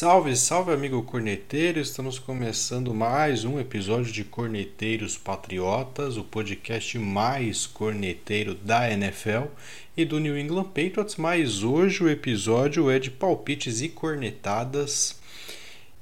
Salve, 0.00 0.34
salve 0.34 0.72
amigo 0.72 1.02
corneteiro! 1.02 1.78
Estamos 1.78 2.18
começando 2.18 2.94
mais 2.94 3.44
um 3.44 3.60
episódio 3.60 4.10
de 4.10 4.24
Corneteiros 4.24 5.18
Patriotas, 5.18 6.16
o 6.16 6.24
podcast 6.24 6.98
mais 6.98 7.66
corneteiro 7.66 8.54
da 8.54 8.90
NFL 8.90 9.48
e 9.94 10.06
do 10.06 10.18
New 10.18 10.38
England 10.38 10.64
Patriots. 10.64 11.16
Mas 11.16 11.62
hoje 11.62 12.02
o 12.02 12.08
episódio 12.08 12.90
é 12.90 12.98
de 12.98 13.10
palpites 13.10 13.82
e 13.82 13.90
cornetadas 13.90 15.20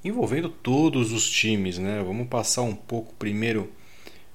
envolvendo 0.05 0.49
todos 0.49 1.11
os 1.11 1.29
times, 1.29 1.77
né? 1.77 2.01
Vamos 2.01 2.29
passar 2.29 2.63
um 2.63 2.77
pouco 2.77 3.13
primeiro 3.15 3.69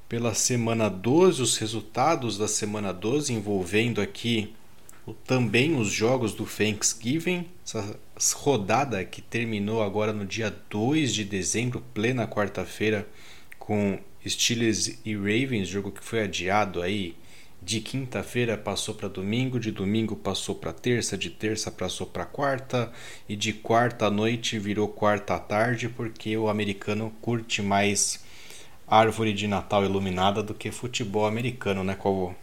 pela 0.09 0.33
semana 0.33 0.89
12, 0.89 1.41
os 1.41 1.57
resultados 1.57 2.37
da 2.37 2.49
semana 2.49 2.91
12 2.91 3.31
envolvendo 3.31 4.01
aqui 4.01 4.53
também 5.25 5.79
os 5.79 5.87
jogos 5.87 6.33
do 6.33 6.45
Thanksgiving, 6.45 7.45
essa 7.65 7.97
rodada 8.33 9.03
que 9.03 9.21
terminou 9.21 9.81
agora 9.81 10.13
no 10.13 10.25
dia 10.25 10.53
2 10.69 11.13
de 11.13 11.23
dezembro, 11.23 11.83
plena 11.93 12.27
quarta-feira, 12.27 13.07
com 13.57 13.99
Steelers 14.25 14.99
e 15.03 15.15
Ravens, 15.15 15.67
jogo 15.67 15.91
que 15.91 16.03
foi 16.03 16.23
adiado 16.23 16.81
aí 16.81 17.15
de 17.61 17.79
quinta-feira 17.79 18.57
passou 18.57 18.93
para 18.93 19.07
domingo, 19.07 19.59
de 19.59 19.71
domingo 19.71 20.15
passou 20.15 20.53
para 20.53 20.73
terça, 20.73 21.17
de 21.17 21.29
terça 21.29 21.71
passou 21.71 22.05
para 22.05 22.25
quarta 22.25 22.91
e 23.27 23.35
de 23.35 23.53
quarta 23.53 24.09
noite 24.09 24.59
virou 24.59 24.87
quarta 24.87 25.39
tarde, 25.39 25.87
porque 25.87 26.35
o 26.35 26.49
americano 26.49 27.13
curte 27.21 27.61
mais 27.61 28.21
árvore 28.85 29.33
de 29.33 29.47
Natal 29.47 29.85
iluminada 29.85 30.43
do 30.43 30.53
que 30.53 30.71
futebol 30.71 31.25
americano, 31.25 31.83
né, 31.83 31.95
Covô? 31.95 32.33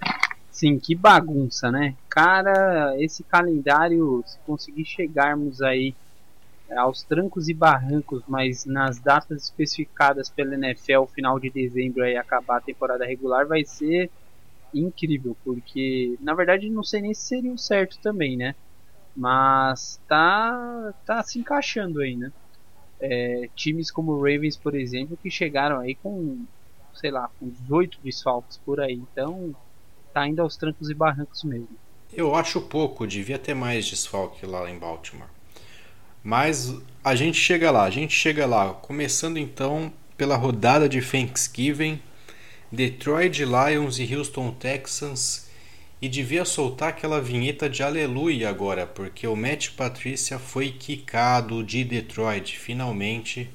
Sim, 0.50 0.78
que 0.80 0.96
bagunça, 0.96 1.70
né? 1.70 1.96
Cara, 2.09 2.95
esse 2.98 3.24
calendário, 3.24 4.22
se 4.27 4.38
conseguir 4.42 4.84
chegarmos 4.84 5.60
aí 5.62 5.96
é, 6.68 6.77
aos 6.78 7.04
trancos 7.04 7.48
e 7.48 7.54
barrancos, 7.54 8.24
mas 8.28 8.64
nas 8.66 9.00
datas 9.00 9.44
especificadas 9.44 10.30
pela 10.30 10.55
NFL, 10.55 11.06
final 11.08 11.38
de 11.41 11.50
dezembro 11.50 12.05
aí 12.05 12.16
acabar 12.16 12.58
a 12.58 12.62
temporada 12.62 13.06
regular, 13.06 13.47
vai 13.48 13.64
ser 13.64 14.12
incrível, 14.75 15.36
porque 15.44 16.16
na 16.20 16.34
verdade 16.34 16.70
não 16.70 16.84
sei 16.84 17.03
nem 17.03 17.14
se 17.14 17.27
seria 17.28 17.53
o 17.55 17.58
certo 17.58 17.98
também, 18.03 18.36
né? 18.36 18.55
Mas 19.16 20.00
tá 20.08 20.94
tá 21.05 21.22
se 21.25 21.38
encaixando 21.41 22.00
aí, 22.00 22.16
né? 22.16 22.32
É, 23.00 23.48
times 23.55 23.91
como 23.91 24.12
o 24.12 24.19
Ravens, 24.22 24.56
por 24.58 24.75
exemplo, 24.75 25.16
que 25.16 25.30
chegaram 25.30 25.80
aí 25.80 25.97
com, 25.97 26.47
sei 26.94 27.10
lá, 27.10 27.28
com 27.38 27.50
18 27.50 28.00
desfalques 28.03 28.58
por 28.58 28.80
aí. 28.80 28.94
Então, 28.94 29.56
tá 30.12 30.27
indo 30.27 30.42
aos 30.42 30.56
trancos 30.56 30.91
e 30.91 30.94
barrancos 30.94 31.42
mesmo. 31.44 31.69
Eu 32.12 32.34
acho 32.34 32.61
pouco, 32.61 33.06
devia 33.06 33.39
ter 33.39 33.55
mais 33.55 33.86
desfalque 33.86 34.44
lá 34.44 34.69
em 34.69 34.78
Baltimore. 34.78 35.28
Mas 36.22 36.75
a 37.03 37.14
gente 37.14 37.39
chega 37.39 37.70
lá, 37.70 37.84
a 37.84 37.91
gente 37.91 38.12
chega 38.12 38.44
lá. 38.47 38.75
Começando 38.75 39.38
então 39.38 39.92
pela 40.16 40.36
rodada 40.36 40.88
de 40.88 41.00
Thanksgiving, 41.00 42.00
Detroit 42.70 43.42
Lions 43.44 43.98
e 43.98 44.14
Houston 44.14 44.53
Texans. 44.53 45.48
E 46.03 46.08
devia 46.08 46.44
soltar 46.44 46.88
aquela 46.88 47.20
vinheta 47.20 47.69
de 47.69 47.83
aleluia 47.83 48.48
agora, 48.48 48.86
porque 48.86 49.27
o 49.27 49.36
Matt 49.36 49.70
Patrícia 49.70 50.38
foi 50.38 50.70
quicado 50.70 51.62
de 51.62 51.84
Detroit. 51.84 52.58
Finalmente, 52.58 53.50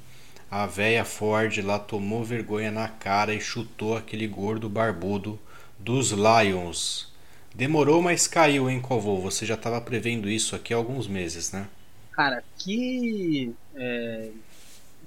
a 0.50 0.64
véia 0.64 1.04
Ford 1.04 1.58
lá 1.58 1.78
tomou 1.78 2.24
vergonha 2.24 2.70
na 2.70 2.88
cara 2.88 3.34
e 3.34 3.40
chutou 3.40 3.96
aquele 3.96 4.28
gordo 4.28 4.68
barbudo 4.68 5.38
dos 5.78 6.10
Lions. 6.10 7.12
Demorou, 7.54 8.02
mas 8.02 8.26
caiu, 8.26 8.68
hein, 8.68 8.80
Covô? 8.80 9.18
Você 9.20 9.46
já 9.46 9.54
estava 9.54 9.80
prevendo 9.80 10.28
isso 10.28 10.54
aqui 10.54 10.74
há 10.74 10.76
alguns 10.76 11.06
meses, 11.08 11.52
né? 11.52 11.68
Cara, 12.12 12.42
que 12.58 13.54
é, 13.74 14.30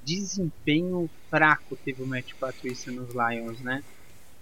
desempenho 0.04 1.10
fraco 1.30 1.76
teve 1.76 2.02
o 2.02 2.08
Matt 2.08 2.34
Patrícia 2.40 2.92
nos 2.92 3.10
Lions, 3.10 3.60
né? 3.60 3.84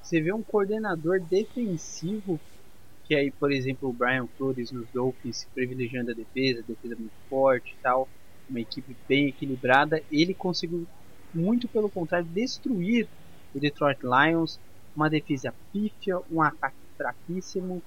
Você 0.01 0.21
vê 0.21 0.31
um 0.31 0.41
coordenador 0.41 1.19
defensivo, 1.19 2.39
que 3.05 3.13
aí, 3.13 3.29
por 3.29 3.51
exemplo, 3.51 3.89
o 3.89 3.93
Brian 3.93 4.27
Flores 4.37 4.71
nos 4.71 4.87
Dolphins 4.93 5.45
privilegiando 5.53 6.11
a 6.11 6.13
defesa, 6.13 6.63
defesa 6.65 6.95
muito 6.95 7.11
forte 7.29 7.75
e 7.77 7.81
tal, 7.83 8.07
uma 8.49 8.61
equipe 8.61 8.95
bem 9.07 9.27
equilibrada, 9.27 10.01
ele 10.09 10.33
conseguiu, 10.33 10.87
muito 11.33 11.67
pelo 11.67 11.89
contrário, 11.89 12.25
destruir 12.27 13.07
o 13.53 13.59
Detroit 13.59 13.99
Lions, 14.01 14.57
uma 14.97 15.09
defesa 15.09 15.53
pífia, 15.71 16.19
um 16.31 16.41
ataque 16.41 16.75
fraquíssimo. 16.97 17.81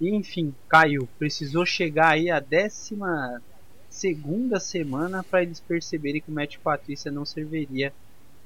E, 0.00 0.10
enfim, 0.10 0.52
caiu. 0.68 1.08
Precisou 1.18 1.64
chegar 1.64 2.10
aí 2.10 2.28
a 2.28 2.40
décima 2.40 3.40
segunda 3.88 4.58
semana 4.58 5.22
para 5.22 5.42
eles 5.42 5.60
perceberem 5.60 6.20
que 6.20 6.30
o 6.30 6.34
Matt 6.34 6.58
Patrícia 6.58 7.10
não 7.10 7.24
serviria 7.24 7.92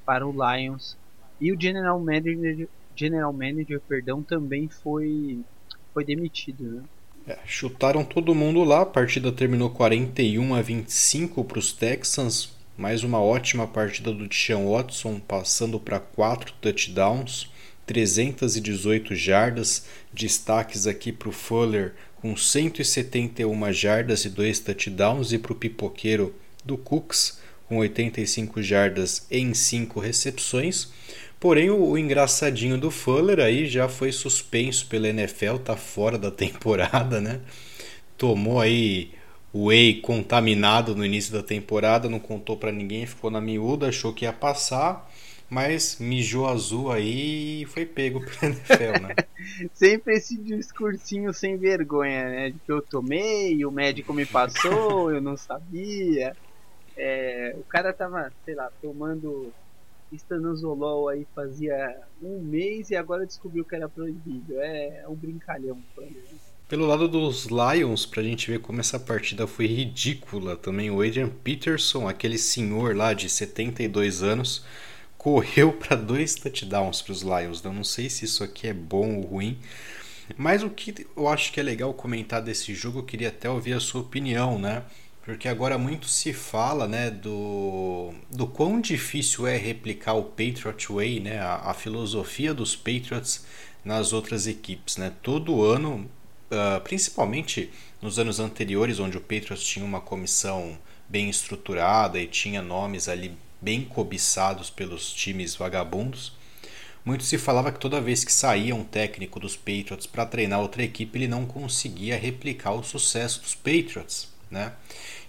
para 0.05 0.27
o 0.27 0.33
Lions. 0.33 0.97
E 1.41 1.51
o 1.51 1.61
General 1.61 1.99
Manager, 1.99 2.69
General 2.95 3.33
Manager 3.33 3.81
perdão, 3.81 4.23
também 4.23 4.69
foi, 4.69 5.41
foi 5.93 6.05
demitido. 6.05 6.65
Né? 6.65 6.83
É, 7.27 7.39
chutaram 7.47 8.05
todo 8.05 8.35
mundo 8.35 8.63
lá, 8.65 8.83
a 8.83 8.87
partida 8.87 9.33
terminou 9.33 9.71
41 9.71 10.55
a 10.55 10.61
25 10.61 11.43
para 11.45 11.59
os 11.59 11.73
Texans. 11.73 12.53
Mais 12.77 13.05
uma 13.05 13.21
ótima 13.21 13.67
partida 13.69 14.13
do 14.13 14.27
Deshaun 14.27 14.73
Watson, 14.73 15.21
passando 15.21 15.79
para 15.79 16.01
4 16.01 16.53
touchdowns. 16.61 17.54
318 17.87 19.15
jardas, 19.15 19.87
destaques 20.13 20.87
aqui 20.87 21.13
para 21.13 21.29
o 21.29 21.33
Fuller 21.33 21.95
com 22.17 22.37
171 22.37 23.73
jardas 23.73 24.25
e 24.25 24.31
2 24.31 24.61
touchdowns 24.61 25.33
e 25.33 25.39
para 25.39 25.53
o 25.53 25.57
pipoqueiro 25.57 26.35
do 26.65 26.79
Cooks 26.79 27.39
com 27.69 27.79
85 27.79 28.63
jardas 28.63 29.27
em 29.31 29.53
5 29.53 30.01
recepções. 30.01 30.89
Porém, 31.39 31.69
o, 31.69 31.99
engraçadinho 31.99 32.79
do 32.79 32.91
Fuller 32.91 33.41
aí 33.41 33.67
já 33.67 33.89
foi 33.89 34.11
suspenso 34.13 34.87
pela 34.87 35.09
NFL, 35.09 35.57
tá 35.57 35.77
fora 35.77 36.17
da 36.17 36.31
temporada, 36.33 37.21
né? 37.21 37.41
Tomou 38.17 38.61
aí 38.61 39.11
o 39.53 39.67
whey 39.67 40.01
contaminado 40.01 40.97
no 40.97 41.05
início 41.05 41.33
da 41.33 41.43
temporada, 41.43 42.09
não 42.09 42.19
contou 42.19 42.57
para 42.57 42.73
ninguém, 42.73 43.07
ficou 43.07 43.31
na 43.31 43.41
miúda, 43.41 43.89
achou 43.89 44.13
que 44.13 44.25
ia 44.25 44.33
passar 44.33 45.13
mas 45.49 45.99
mijou 45.99 46.47
azul 46.47 46.91
aí 46.91 47.63
e 47.63 47.67
foi 47.67 47.85
pego 47.87 48.21
pelo 48.21 48.53
NFL, 48.53 49.03
né? 49.03 49.15
Sempre 49.75 50.15
esse 50.15 50.37
discursinho 50.37 51.33
sem 51.33 51.57
vergonha, 51.57 52.29
né? 52.29 52.51
De 52.51 52.59
que 52.59 52.73
eu 52.73 52.81
tomei, 52.81 53.65
o 53.65 53.71
médico 53.71 54.13
me 54.13 54.27
passou, 54.27 55.11
eu 55.13 55.21
não 55.21 55.37
sabia. 55.37 56.37
É, 56.97 57.55
o 57.59 57.63
cara 57.65 57.93
tava, 57.93 58.33
sei 58.45 58.55
lá, 58.55 58.71
tomando 58.81 59.53
estanozolol 60.13 61.09
aí 61.09 61.27
fazia 61.35 61.97
um 62.23 62.41
mês 62.41 62.91
e 62.91 62.97
agora 62.97 63.27
descobriu 63.27 63.65
que 63.65 63.75
era 63.75 63.89
proibido. 63.89 64.59
É, 64.61 65.03
é 65.03 65.09
um 65.09 65.15
brincalhão. 65.15 65.79
Pelo 66.69 66.87
lado 66.87 67.07
dos 67.07 67.47
Lions, 67.47 68.07
pra 68.07 68.23
gente 68.23 68.51
ver 68.51 68.59
como 68.59 68.81
essa 68.81 68.99
partida 68.99 69.47
foi 69.47 69.67
ridícula 69.67 70.57
também, 70.57 70.91
o 70.91 71.03
Adrian 71.03 71.29
Peterson, 71.29 72.09
aquele 72.09 72.39
senhor 72.39 72.97
lá 72.97 73.13
de 73.13 73.29
72 73.29 74.23
anos, 74.23 74.65
correu 75.25 75.73
para 75.73 75.97
dois 75.97 76.35
touchdowns 76.35 77.01
para 77.01 77.13
os 77.13 77.23
Lions. 77.23 77.65
Eu 77.65 77.73
não 77.73 77.83
sei 77.83 78.11
se 78.11 78.27
isso 78.27 78.45
aqui 78.45 78.67
é 78.67 78.75
bom 78.75 79.17
ou 79.17 79.23
ruim. 79.23 79.59
Mas 80.37 80.63
o 80.63 80.69
que 80.69 81.07
eu 81.17 81.27
acho 81.29 81.51
que 81.51 81.59
é 81.59 81.63
legal 81.63 81.95
comentar 81.95 82.43
desse 82.43 82.75
jogo, 82.75 82.99
eu 82.99 83.05
queria 83.05 83.29
até 83.29 83.49
ouvir 83.49 83.73
a 83.73 83.81
sua 83.81 84.03
opinião, 84.03 84.59
né? 84.59 84.83
Porque 85.25 85.49
agora 85.49 85.79
muito 85.79 86.09
se 86.09 86.35
fala, 86.35 86.87
né, 86.87 87.11
do, 87.11 88.13
do 88.31 88.47
quão 88.47 88.79
difícil 88.79 89.47
é 89.47 89.57
replicar 89.57 90.13
o 90.13 90.25
Patriot 90.25 90.93
Way, 90.93 91.21
né, 91.21 91.39
a, 91.39 91.71
a 91.71 91.75
filosofia 91.75 92.53
dos 92.53 92.77
Patriots 92.77 93.47
nas 93.83 94.13
outras 94.13 94.47
equipes, 94.47 94.99
né? 94.99 95.11
Todo 95.23 95.63
ano, 95.63 96.07
uh, 96.51 96.81
principalmente 96.83 97.71
nos 98.03 98.19
anos 98.19 98.41
anteriores, 98.41 99.01
onde 99.01 99.17
o 99.17 99.23
Patriots 99.23 99.65
tinha 99.65 99.87
uma 99.87 100.03
comissão 100.03 100.79
bem 101.09 101.31
estruturada 101.31 102.21
e 102.21 102.27
tinha 102.27 102.61
nomes 102.61 103.09
ali 103.09 103.35
bem 103.61 103.85
cobiçados 103.85 104.71
pelos 104.71 105.13
times 105.13 105.57
vagabundos. 105.57 106.33
Muito 107.05 107.25
se 107.25 107.37
falava 107.37 107.71
que 107.71 107.79
toda 107.79 108.01
vez 108.01 108.25
que 108.25 108.33
saía 108.33 108.75
um 108.75 108.85
técnico 108.85 109.39
dos 109.39 109.57
Patriots 109.57 110.07
para 110.07 110.25
treinar 110.25 110.61
outra 110.61 110.83
equipe, 110.83 111.19
ele 111.19 111.29
não 111.29 111.45
conseguia 111.45 112.19
replicar 112.19 112.73
o 112.73 112.83
sucesso 112.83 113.43
dos 113.43 113.55
Patriots, 113.55 114.29
né? 114.51 114.73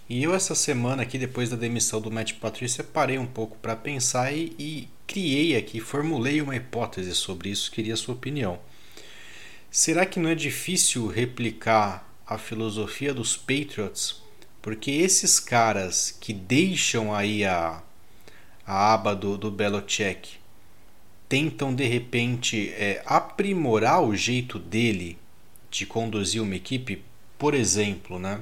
E 0.08 0.22
eu 0.22 0.34
essa 0.34 0.54
semana 0.54 1.02
aqui, 1.02 1.18
depois 1.18 1.50
da 1.50 1.56
demissão 1.56 2.00
do 2.00 2.10
Matt 2.10 2.34
Patricia, 2.34 2.84
parei 2.84 3.18
um 3.18 3.26
pouco 3.26 3.56
para 3.58 3.74
pensar 3.74 4.32
e, 4.32 4.54
e 4.58 4.88
criei 5.06 5.56
aqui, 5.56 5.80
formulei 5.80 6.40
uma 6.40 6.54
hipótese 6.54 7.14
sobre 7.14 7.50
isso, 7.50 7.70
queria 7.70 7.94
a 7.94 7.96
sua 7.96 8.14
opinião. 8.14 8.58
Será 9.70 10.06
que 10.06 10.20
não 10.20 10.30
é 10.30 10.34
difícil 10.34 11.06
replicar 11.08 12.08
a 12.26 12.38
filosofia 12.38 13.12
dos 13.12 13.36
Patriots? 13.36 14.22
Porque 14.62 14.90
esses 14.90 15.38
caras 15.38 16.16
que 16.20 16.32
deixam 16.32 17.14
aí 17.14 17.44
a, 17.44 17.82
a 18.66 18.92
aba 18.92 19.14
do, 19.14 19.38
do 19.38 19.50
Belichick 19.50 20.38
tentam 21.28 21.74
de 21.74 21.84
repente 21.84 22.70
é, 22.70 23.02
aprimorar 23.06 24.02
o 24.02 24.14
jeito 24.14 24.58
dele 24.58 25.18
de 25.70 25.86
conduzir 25.86 26.42
uma 26.42 26.54
equipe, 26.54 27.02
por 27.38 27.54
exemplo, 27.54 28.18
né? 28.18 28.40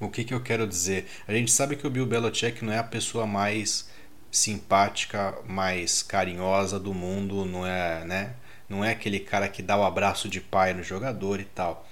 O 0.00 0.08
que, 0.08 0.24
que 0.24 0.32
eu 0.32 0.40
quero 0.40 0.66
dizer? 0.66 1.06
A 1.26 1.32
gente 1.32 1.50
sabe 1.50 1.76
que 1.76 1.86
o 1.86 1.90
Bill 1.90 2.06
Belichick 2.06 2.64
não 2.64 2.72
é 2.72 2.78
a 2.78 2.84
pessoa 2.84 3.26
mais 3.26 3.88
simpática, 4.30 5.36
mais 5.46 6.02
carinhosa 6.02 6.78
do 6.78 6.94
mundo, 6.94 7.44
não 7.44 7.66
é, 7.66 8.04
né? 8.04 8.34
Não 8.68 8.84
é 8.84 8.92
aquele 8.92 9.18
cara 9.18 9.48
que 9.48 9.62
dá 9.62 9.76
o 9.76 9.84
abraço 9.84 10.28
de 10.28 10.40
pai 10.40 10.74
no 10.74 10.82
jogador 10.82 11.40
e 11.40 11.44
tal. 11.44 11.88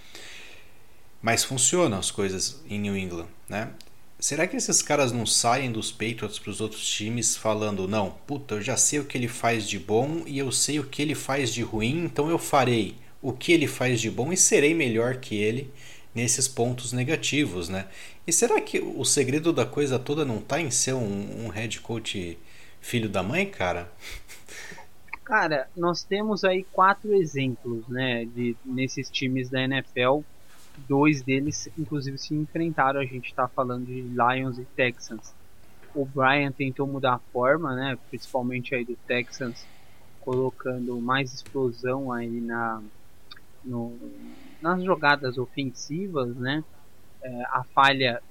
Mas 1.21 1.43
funcionam 1.43 1.99
as 1.99 2.11
coisas 2.11 2.63
em 2.69 2.79
New 2.79 2.97
England, 2.97 3.29
né? 3.49 3.71
Será 4.19 4.47
que 4.47 4.57
esses 4.57 4.81
caras 4.81 5.13
não 5.13 5.27
saem 5.27 5.71
dos 5.71 5.93
Patriots 5.93 6.39
para 6.39 6.51
os 6.51 6.61
outros 6.61 6.87
times 6.87 7.37
falando: 7.37 7.87
não, 7.87 8.11
puta, 8.27 8.55
eu 8.55 8.63
já 8.63 8.77
sei 8.77 8.99
o 8.99 9.05
que 9.05 9.19
ele 9.19 9.29
faz 9.29 9.69
de 9.69 9.79
bom 9.79 10.23
e 10.27 10.39
eu 10.39 10.51
sei 10.51 10.81
o 10.81 10.85
que 10.85 11.03
ele 11.03 11.15
faz 11.15 11.53
de 11.53 11.63
ruim, 11.63 12.05
então 12.05 12.31
eu 12.31 12.39
farei 12.39 12.97
o 13.21 13.33
que 13.33 13.53
ele 13.53 13.67
faz 13.67 14.01
de 14.01 14.11
bom 14.11 14.33
e 14.33 14.37
serei 14.37 14.75
melhor 14.75 15.17
que 15.17 15.37
ele 15.37 15.71
nesses 16.15 16.49
pontos 16.49 16.93
negativos, 16.93 17.69
né? 17.69 17.89
E 18.27 18.33
será 18.33 18.59
que 18.61 18.81
o 18.81 19.05
segredo 19.05 19.53
da 19.53 19.67
coisa 19.67 19.99
toda 19.99 20.25
não 20.25 20.39
está 20.39 20.61
em 20.61 20.71
ser 20.71 20.95
um, 20.95 21.45
um 21.45 21.49
head 21.49 21.81
coach 21.81 22.39
filho 22.81 23.09
da 23.09 23.23
mãe, 23.23 23.45
cara? 23.47 23.93
Cara, 25.25 25.69
nós 25.77 26.03
temos 26.03 26.43
aí 26.43 26.65
quatro 26.73 27.13
exemplos, 27.15 27.87
né, 27.89 28.25
de 28.25 28.57
nesses 28.65 29.11
times 29.11 29.51
da 29.51 29.61
NFL 29.61 30.21
dois 30.89 31.23
deles 31.23 31.69
inclusive 31.79 32.19
se 32.19 32.35
enfrentaram. 32.35 33.01
A 33.01 33.05
gente 33.05 33.27
está 33.27 33.49
falando 33.49 33.87
de 33.87 34.03
Lions 34.03 34.59
e 34.59 34.65
Texans. 34.65 35.35
O 35.95 36.05
Brian 36.05 36.53
tentou 36.53 36.87
mudar 36.87 37.15
a 37.15 37.19
forma, 37.19 37.75
né? 37.75 37.99
Principalmente 38.11 38.75
aí 38.75 38.85
do 38.85 38.97
Texans, 39.07 39.67
colocando 40.21 41.01
mais 41.01 41.33
explosão 41.33 42.13
aí 42.13 42.41
na 42.41 42.83
no, 43.65 43.99
nas 44.63 44.83
jogadas 44.83 45.39
ofensivas, 45.39 46.37
né? 46.37 46.63
É, 47.23 47.43
a 47.47 47.65
falha 47.75 48.23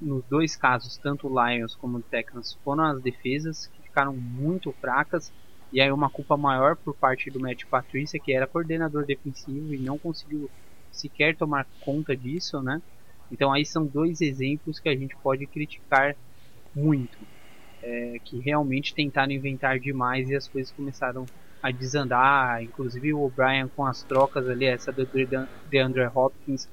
nos 0.00 0.24
dois 0.24 0.56
casos, 0.56 0.96
tanto 0.96 1.28
o 1.28 1.46
Lions 1.46 1.74
como 1.76 1.98
o 1.98 2.02
Texans, 2.02 2.58
foram 2.64 2.84
as 2.84 3.00
defesas 3.00 3.68
que 3.68 3.82
ficaram 3.82 4.12
muito 4.14 4.72
fracas. 4.72 5.32
E 5.72 5.80
aí 5.80 5.90
uma 5.90 6.10
culpa 6.10 6.36
maior 6.36 6.76
por 6.76 6.94
parte 6.94 7.30
do 7.30 7.40
Matt 7.40 7.64
Patrícia, 7.64 8.20
que 8.20 8.32
era 8.32 8.46
coordenador 8.46 9.06
defensivo 9.06 9.72
e 9.72 9.78
não 9.78 9.96
conseguiu 9.96 10.50
sequer 10.92 11.36
tomar 11.36 11.66
conta 11.80 12.16
disso, 12.16 12.62
né? 12.62 12.80
Então 13.30 13.52
aí 13.52 13.64
são 13.64 13.86
dois 13.86 14.20
exemplos 14.20 14.78
que 14.78 14.88
a 14.88 14.96
gente 14.96 15.16
pode 15.22 15.46
criticar 15.46 16.14
muito, 16.74 17.18
é, 17.82 18.18
que 18.24 18.38
realmente 18.40 18.94
tentaram 18.94 19.32
inventar 19.32 19.78
demais 19.78 20.28
e 20.28 20.36
as 20.36 20.48
coisas 20.48 20.72
começaram 20.72 21.28
a 21.62 21.70
desandar, 21.70 22.62
inclusive 22.62 23.14
o 23.14 23.20
O'Brien 23.20 23.68
com 23.68 23.86
as 23.86 24.02
trocas 24.04 24.48
ali, 24.48 24.66
essa 24.66 24.92
do 24.92 25.06
DeAndre 25.64 26.06
Hopkins 26.14 26.68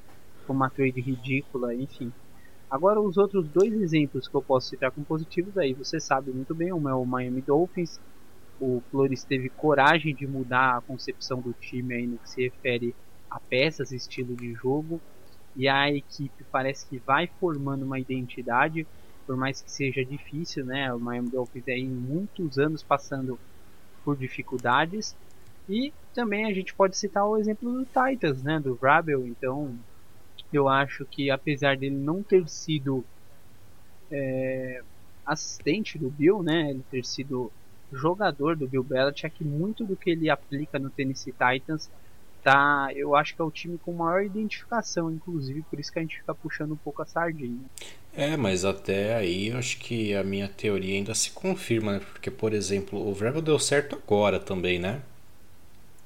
com 0.45 0.54
uma 0.54 0.69
trade 0.69 1.00
ridícula, 1.00 1.75
enfim. 1.75 2.12
Agora 2.69 3.00
os 3.01 3.18
outros 3.18 3.48
dois 3.50 3.74
exemplos 3.74 4.27
que 4.27 4.36
eu 4.36 4.44
posso 4.44 4.69
citar 4.69 4.92
como 4.92 5.06
positivos 5.06 5.57
aí, 5.57 5.74
você 5.74 6.00
sabe 6.00 6.31
muito 6.31 6.56
bem, 6.56 6.74
um 6.74 6.89
é 6.89 6.94
o 6.94 7.06
Miami 7.06 7.42
Dolphins, 7.42 8.00
o 8.60 8.81
Flores 8.89 9.24
teve 9.24 9.50
coragem 9.50 10.13
de 10.16 10.27
mudar 10.27 10.77
a 10.77 10.81
concepção 10.81 11.42
do 11.42 11.54
time 11.54 11.94
aí 11.95 12.07
no 12.07 12.19
que 12.19 12.30
se 12.30 12.42
refere 12.44 12.95
a 13.30 13.40
peças, 13.40 13.92
estilo 13.92 14.36
de 14.36 14.54
jogo, 14.54 15.02
e 15.56 15.68
a 15.68 15.92
equipe 15.92 16.44
parece 16.52 16.88
que 16.88 16.98
vai 17.00 17.28
formando 17.40 17.84
uma 17.84 18.00
identidade, 18.00 18.88
por 19.26 19.36
mais 19.38 19.62
que 19.62 19.72
seja 19.72 20.04
difícil, 20.04 20.66
né? 20.66 20.94
O 20.94 21.00
Miami 21.00 21.30
Dolphins 21.30 21.68
aí 21.68 21.86
muitos 21.86 22.58
anos 22.58 22.81
passando 22.81 23.40
por 24.04 24.18
dificuldades. 24.18 25.16
E 25.68 25.94
também 26.14 26.46
a 26.46 26.54
gente 26.54 26.74
pode 26.74 26.98
citar 26.98 27.26
o 27.26 27.38
exemplo 27.38 27.72
do 27.72 27.86
Titans, 27.86 28.42
né? 28.42 28.60
Do 28.60 28.76
Rabel. 28.81 29.28
Então, 29.28 29.78
eu 30.52 30.68
acho 30.68 31.06
que 31.06 31.30
apesar 31.30 31.78
dele 31.78 31.96
não 31.96 32.24
ter 32.24 32.48
sido 32.50 33.06
é, 34.12 34.81
assistente 35.26 35.98
do 36.00 36.10
Bill, 36.10 36.42
né? 36.42 36.72
Ele 36.72 36.84
ter 36.90 37.06
sido 37.06 37.52
jogador 37.92 38.56
do 38.56 38.68
Bill 38.68 38.84
Belichick, 38.84 39.44
muito 39.44 39.86
do 39.86 39.96
que 39.96 40.12
ele 40.12 40.30
aplica 40.30 40.80
no 40.80 40.90
Tennessee 40.90 41.34
Titans 41.34 41.90
tá, 42.44 42.89
eu 42.95 43.15
acho 43.15 43.36
que 43.36 43.41
é 43.41 43.44
o 43.44 43.51
time 43.51 43.77
com 43.77 43.94
maior 43.94 44.24
identificação, 44.24 45.12
inclusive, 45.12 45.62
por 45.63 45.80
isso 45.80 45.91
que 45.91 46.00
a 46.00 46.01
gente 46.01 46.18
fica 46.18 46.33
puxando 46.33 46.71
um 46.71 46.77
pouco 46.77 47.01
a 47.01 47.06
sardinha. 47.06 47.59
É, 48.13 48.36
mas 48.36 48.65
até 48.65 49.15
aí 49.15 49.50
eu 49.50 49.57
acho 49.57 49.77
que 49.77 50.13
a 50.15 50.24
minha 50.24 50.47
teoria 50.47 50.95
ainda 50.95 51.13
se 51.13 51.31
confirma, 51.31 51.94
né? 51.94 52.00
Porque, 52.00 52.31
por 52.31 52.53
exemplo, 52.53 53.07
o 53.07 53.13
Vrabel 53.13 53.41
deu 53.41 53.59
certo 53.59 53.95
agora 53.95 54.39
também, 54.39 54.80
né? 54.80 55.01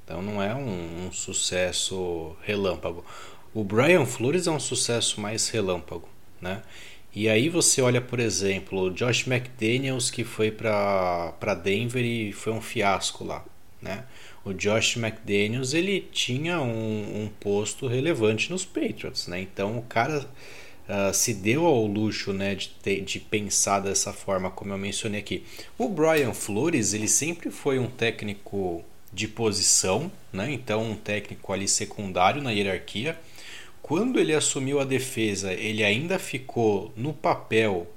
Então 0.04 0.22
não 0.22 0.42
é 0.42 0.54
um, 0.54 1.08
um 1.08 1.12
sucesso 1.12 2.36
relâmpago. 2.42 3.06
O 3.54 3.64
Brian 3.64 4.06
Flores 4.06 4.48
é 4.48 4.52
um 4.52 4.60
sucesso 4.60 5.22
mais 5.22 5.50
relâmpago, 5.50 6.08
né? 6.42 6.62
E 7.16 7.30
aí 7.30 7.48
você 7.48 7.82
olha, 7.82 8.02
por 8.02 8.20
exemplo, 8.20 8.82
o 8.82 8.92
Josh 8.92 9.28
McDaniels 9.28 10.10
que 10.10 10.24
foi 10.24 10.52
para 10.52 11.54
Denver 11.64 12.04
e 12.04 12.34
foi 12.34 12.52
um 12.52 12.62
fiasco 12.62 13.24
lá, 13.24 13.46
né? 13.82 14.06
O 14.46 14.54
Josh 14.54 14.98
McDaniels 14.98 15.74
ele 15.74 16.08
tinha 16.12 16.62
um, 16.62 17.24
um 17.24 17.30
posto 17.40 17.88
relevante 17.88 18.52
nos 18.52 18.66
Patriots, 18.66 19.28
né? 19.28 19.40
Então 19.42 19.78
o 19.78 19.84
cara 19.84 20.20
uh, 20.20 21.14
se 21.14 21.34
deu 21.34 21.66
ao 21.66 21.86
luxo, 21.86 22.34
né, 22.34 22.54
de, 22.56 22.70
ter, 22.70 23.02
de 23.02 23.20
pensar 23.20 23.80
dessa 23.80 24.12
forma, 24.12 24.52
como 24.52 24.74
eu 24.74 24.78
mencionei 24.78 25.22
aqui. 25.22 25.44
O 25.78 25.88
Brian 25.88 26.34
Flores 26.34 26.94
ele 26.94 27.08
sempre 27.08 27.50
foi 27.50 27.80
um 27.80 27.88
técnico 27.88 28.84
de 29.14 29.28
posição, 29.28 30.12
né? 30.32 30.52
Então 30.52 30.84
um 30.84 30.96
técnico 30.96 31.54
ali 31.54 31.68
secundário 31.68 32.42
na 32.42 32.52
hierarquia. 32.52 33.18
Quando 33.82 34.20
ele 34.20 34.34
assumiu 34.34 34.80
a 34.80 34.86
defesa, 34.86 35.54
ele 35.54 35.84
ainda 35.84 36.18
ficou 36.18 36.92
no 36.96 37.14
papel 37.14 37.88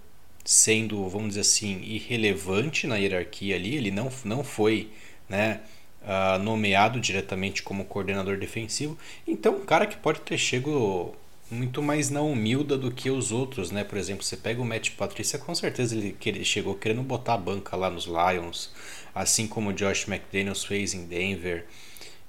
sendo, 0.45 1.09
vamos 1.09 1.31
dizer 1.31 1.41
assim, 1.41 1.81
irrelevante 1.83 2.87
na 2.87 2.97
hierarquia 2.97 3.57
ali. 3.57 3.77
Ele 3.77 3.91
não, 3.91 4.11
não 4.25 4.45
foi, 4.45 4.91
né? 5.29 5.61
Uh, 6.07 6.39
nomeado 6.39 7.01
diretamente 7.01 7.63
como 7.63 7.85
coordenador 7.85 8.39
defensivo. 8.39 8.97
Então, 9.27 9.57
um 9.57 9.65
cara 9.65 9.87
que 9.87 9.97
pode 9.97 10.21
ter 10.21 10.39
chego 10.39 11.15
muito 11.51 11.83
mais 11.83 12.11
na 12.11 12.21
humilda 12.21 12.77
do 12.77 12.91
que 12.91 13.11
os 13.11 13.31
outros, 13.31 13.71
né? 13.71 13.85
Por 13.85 13.99
exemplo, 13.99 14.25
você 14.25 14.37
pega 14.37 14.61
o 14.61 14.65
Matt 14.65 14.91
Patrícia, 14.93 15.39
com 15.39 15.55
certeza 15.55 15.97
ele, 15.97 16.17
ele 16.25 16.45
chegou 16.45 16.75
querendo 16.75 17.03
botar 17.03 17.35
a 17.35 17.39
banca 17.39 17.77
lá 17.77 17.91
nos 17.91 18.07
Lions, 18.07 18.71
assim 19.15 19.47
como 19.47 19.71
o 19.71 19.73
Josh 19.73 20.09
McDaniels 20.09 20.65
fez 20.65 20.95
em 20.95 21.07
Denver, 21.07 21.67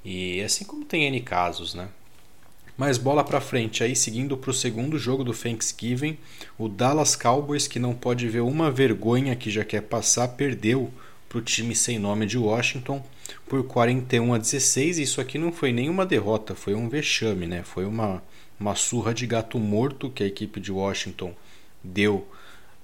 e 0.06 0.42
assim 0.42 0.66
como 0.66 0.86
tem 0.86 1.06
N 1.06 1.20
casos, 1.22 1.74
né? 1.74 1.90
Mas 2.78 3.00
bola 3.00 3.24
para 3.24 3.42
frente, 3.42 3.84
aí 3.84 3.96
seguindo 3.96 4.38
para 4.38 4.52
o 4.52 4.54
segundo 4.54 5.00
jogo 5.00 5.24
do 5.24 5.34
Thanksgiving, 5.34 6.16
o 6.60 6.70
Dallas 6.70 7.16
Cowboys, 7.16 7.68
que 7.68 7.80
não 7.80 7.96
pode 7.96 8.30
ver 8.30 8.42
uma 8.42 8.70
vergonha 8.70 9.36
que 9.36 9.50
já 9.50 9.66
quer 9.66 9.82
passar, 9.82 10.28
perdeu 10.30 10.94
para 11.28 11.40
o 11.40 11.42
time 11.42 11.76
sem 11.76 11.98
nome 11.98 12.28
de 12.28 12.38
Washington 12.38 13.04
por 13.48 13.64
41 13.64 14.34
a 14.34 14.38
16. 14.38 15.00
Isso 15.00 15.22
aqui 15.22 15.38
não 15.38 15.52
foi 15.52 15.72
nenhuma 15.72 16.06
derrota, 16.06 16.56
foi 16.56 16.74
um 16.74 16.90
vexame, 16.90 17.48
né? 17.48 17.64
Foi 17.64 17.86
uma, 17.86 18.22
uma 18.60 18.76
surra 18.76 19.14
de 19.14 19.26
gato 19.26 19.58
morto 19.60 20.10
que 20.10 20.24
a 20.24 20.28
equipe 20.28 20.60
de 20.60 20.72
Washington 20.72 21.34
deu 21.84 22.28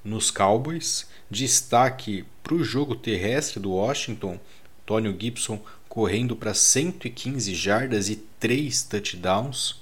nos 0.03 0.31
Cowboys. 0.31 1.07
Destaque 1.29 2.25
para 2.41 2.53
o 2.53 2.63
jogo 2.63 2.95
terrestre 2.95 3.59
do 3.59 3.71
Washington, 3.71 4.39
Tônio 4.85 5.15
Gibson 5.19 5.61
correndo 5.87 6.35
para 6.35 6.53
115 6.53 7.53
jardas 7.53 8.09
e 8.09 8.15
3 8.39 8.83
touchdowns. 8.83 9.81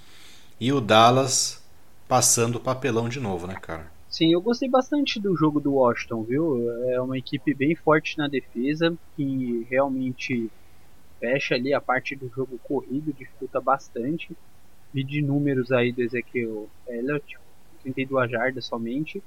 E 0.59 0.71
o 0.71 0.81
Dallas 0.81 1.63
passando 2.07 2.57
o 2.57 2.59
papelão 2.59 3.07
de 3.07 3.19
novo, 3.19 3.47
né, 3.47 3.55
cara? 3.55 3.89
Sim, 4.09 4.33
eu 4.33 4.41
gostei 4.41 4.69
bastante 4.69 5.19
do 5.19 5.33
jogo 5.37 5.61
do 5.61 5.75
Washington, 5.75 6.23
viu? 6.23 6.69
É 6.89 7.01
uma 7.01 7.17
equipe 7.17 7.53
bem 7.53 7.73
forte 7.73 8.17
na 8.17 8.27
defesa, 8.27 8.93
que 9.15 9.65
realmente 9.69 10.51
fecha 11.21 11.53
ali 11.53 11.71
a 11.71 11.79
parte 11.79 12.15
do 12.15 12.27
jogo 12.27 12.59
corrido, 12.63 13.13
dificulta 13.13 13.61
bastante. 13.61 14.35
Vi 14.91 15.03
de 15.03 15.21
números 15.21 15.71
aí 15.71 15.93
do 15.93 16.01
Ezequiel 16.01 16.67
Elliott, 16.87 17.37
32 17.83 18.31
jardas 18.31 18.65
somente. 18.65 19.23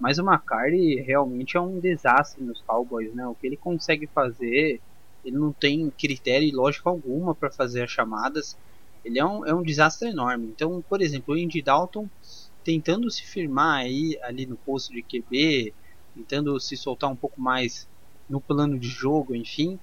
Mas 0.00 0.18
o 0.18 0.22
McCarthy 0.22 1.00
realmente 1.00 1.56
é 1.56 1.60
um 1.60 1.78
desastre 1.78 2.42
nos 2.42 2.62
Cowboys, 2.62 3.12
né? 3.14 3.26
O 3.26 3.34
que 3.34 3.46
ele 3.46 3.56
consegue 3.56 4.06
fazer, 4.06 4.80
ele 5.24 5.36
não 5.36 5.52
tem 5.52 5.90
critério 5.90 6.48
e 6.48 6.52
lógica 6.52 6.88
alguma 6.88 7.34
para 7.34 7.50
fazer 7.50 7.82
as 7.82 7.90
chamadas. 7.90 8.56
Ele 9.04 9.18
é 9.18 9.24
um, 9.24 9.44
é 9.44 9.52
um 9.52 9.62
desastre 9.62 10.08
enorme. 10.08 10.46
Então, 10.46 10.82
por 10.88 11.02
exemplo, 11.02 11.34
o 11.34 11.38
Andy 11.38 11.60
Dalton 11.60 12.08
tentando 12.64 13.10
se 13.10 13.24
firmar 13.24 13.80
aí 13.80 14.18
ali 14.22 14.46
no 14.46 14.56
posto 14.56 14.92
de 14.92 15.02
QB, 15.02 15.74
tentando 16.14 16.58
se 16.60 16.76
soltar 16.76 17.10
um 17.10 17.16
pouco 17.16 17.40
mais 17.40 17.88
no 18.28 18.40
plano 18.40 18.78
de 18.78 18.88
jogo, 18.88 19.34
enfim. 19.34 19.78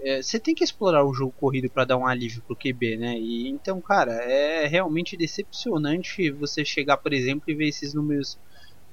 É, 0.00 0.22
você 0.22 0.38
tem 0.38 0.54
que 0.54 0.64
explorar 0.64 1.04
o 1.04 1.14
jogo 1.14 1.32
corrido 1.32 1.70
para 1.70 1.84
dar 1.84 1.96
um 1.96 2.06
alívio 2.06 2.42
pro 2.42 2.56
QB, 2.56 2.96
né? 2.96 3.18
E 3.18 3.48
então, 3.48 3.80
cara, 3.80 4.12
é 4.12 4.66
realmente 4.66 5.16
decepcionante 5.16 6.30
você 6.30 6.64
chegar, 6.64 6.96
por 6.98 7.12
exemplo, 7.12 7.44
e 7.48 7.54
ver 7.54 7.68
esses 7.68 7.94
números 7.94 8.38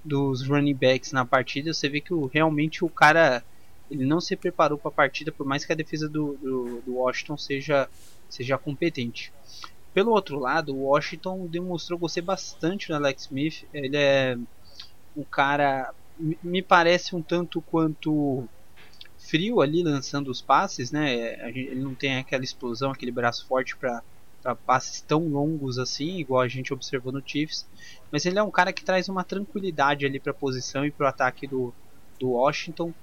dos 0.03 0.47
running 0.47 0.73
backs 0.73 1.11
na 1.11 1.25
partida. 1.25 1.73
Você 1.73 1.89
vê 1.89 2.01
que 2.01 2.13
o, 2.13 2.25
realmente 2.27 2.83
o 2.83 2.89
cara 2.89 3.43
ele 3.89 4.05
não 4.05 4.19
se 4.19 4.35
preparou 4.35 4.77
para 4.77 4.89
a 4.89 4.93
partida, 4.93 5.31
por 5.31 5.45
mais 5.45 5.65
que 5.65 5.71
a 5.71 5.75
defesa 5.75 6.09
do, 6.09 6.35
do, 6.41 6.81
do 6.81 6.95
Washington 6.95 7.37
seja, 7.37 7.89
seja 8.29 8.57
competente. 8.57 9.31
pelo 9.93 10.11
outro 10.11 10.39
lado, 10.39 10.75
o 10.75 10.85
Washington 10.85 11.45
demonstrou 11.47 11.99
gostei 11.99 12.23
bastante 12.23 12.87
do 12.87 12.95
Alex 12.95 13.23
Smith. 13.23 13.65
Ele 13.73 13.97
é 13.97 14.37
um 15.15 15.23
cara, 15.23 15.93
me 16.41 16.61
parece 16.61 17.15
um 17.15 17.21
tanto 17.21 17.61
quanto 17.61 18.47
frio 19.23 19.61
ali 19.61 19.83
lançando 19.83 20.29
os 20.29 20.41
passes, 20.41 20.91
né? 20.91 21.49
Ele 21.49 21.75
não 21.75 21.95
tem 21.95 22.17
aquela 22.17 22.43
explosão, 22.43 22.91
aquele 22.91 23.11
braço 23.11 23.47
forte 23.47 23.75
para 23.77 24.03
passes 24.65 25.01
tão 25.01 25.27
longos 25.27 25.79
assim, 25.79 26.17
igual 26.17 26.41
a 26.41 26.47
gente 26.47 26.73
observou 26.73 27.11
no 27.11 27.23
Chiefs. 27.25 27.65
Mas 28.11 28.25
ele 28.25 28.37
é 28.37 28.43
um 28.43 28.51
cara 28.51 28.73
que 28.73 28.83
traz 28.83 29.07
uma 29.07 29.23
tranquilidade 29.23 30.05
ali 30.05 30.19
para 30.19 30.31
a 30.31 30.35
posição 30.35 30.85
e 30.85 30.91
para 30.91 31.05
o 31.05 31.09
ataque 31.09 31.47
do, 31.47 31.73
do 32.19 32.31
Washington. 32.31 32.93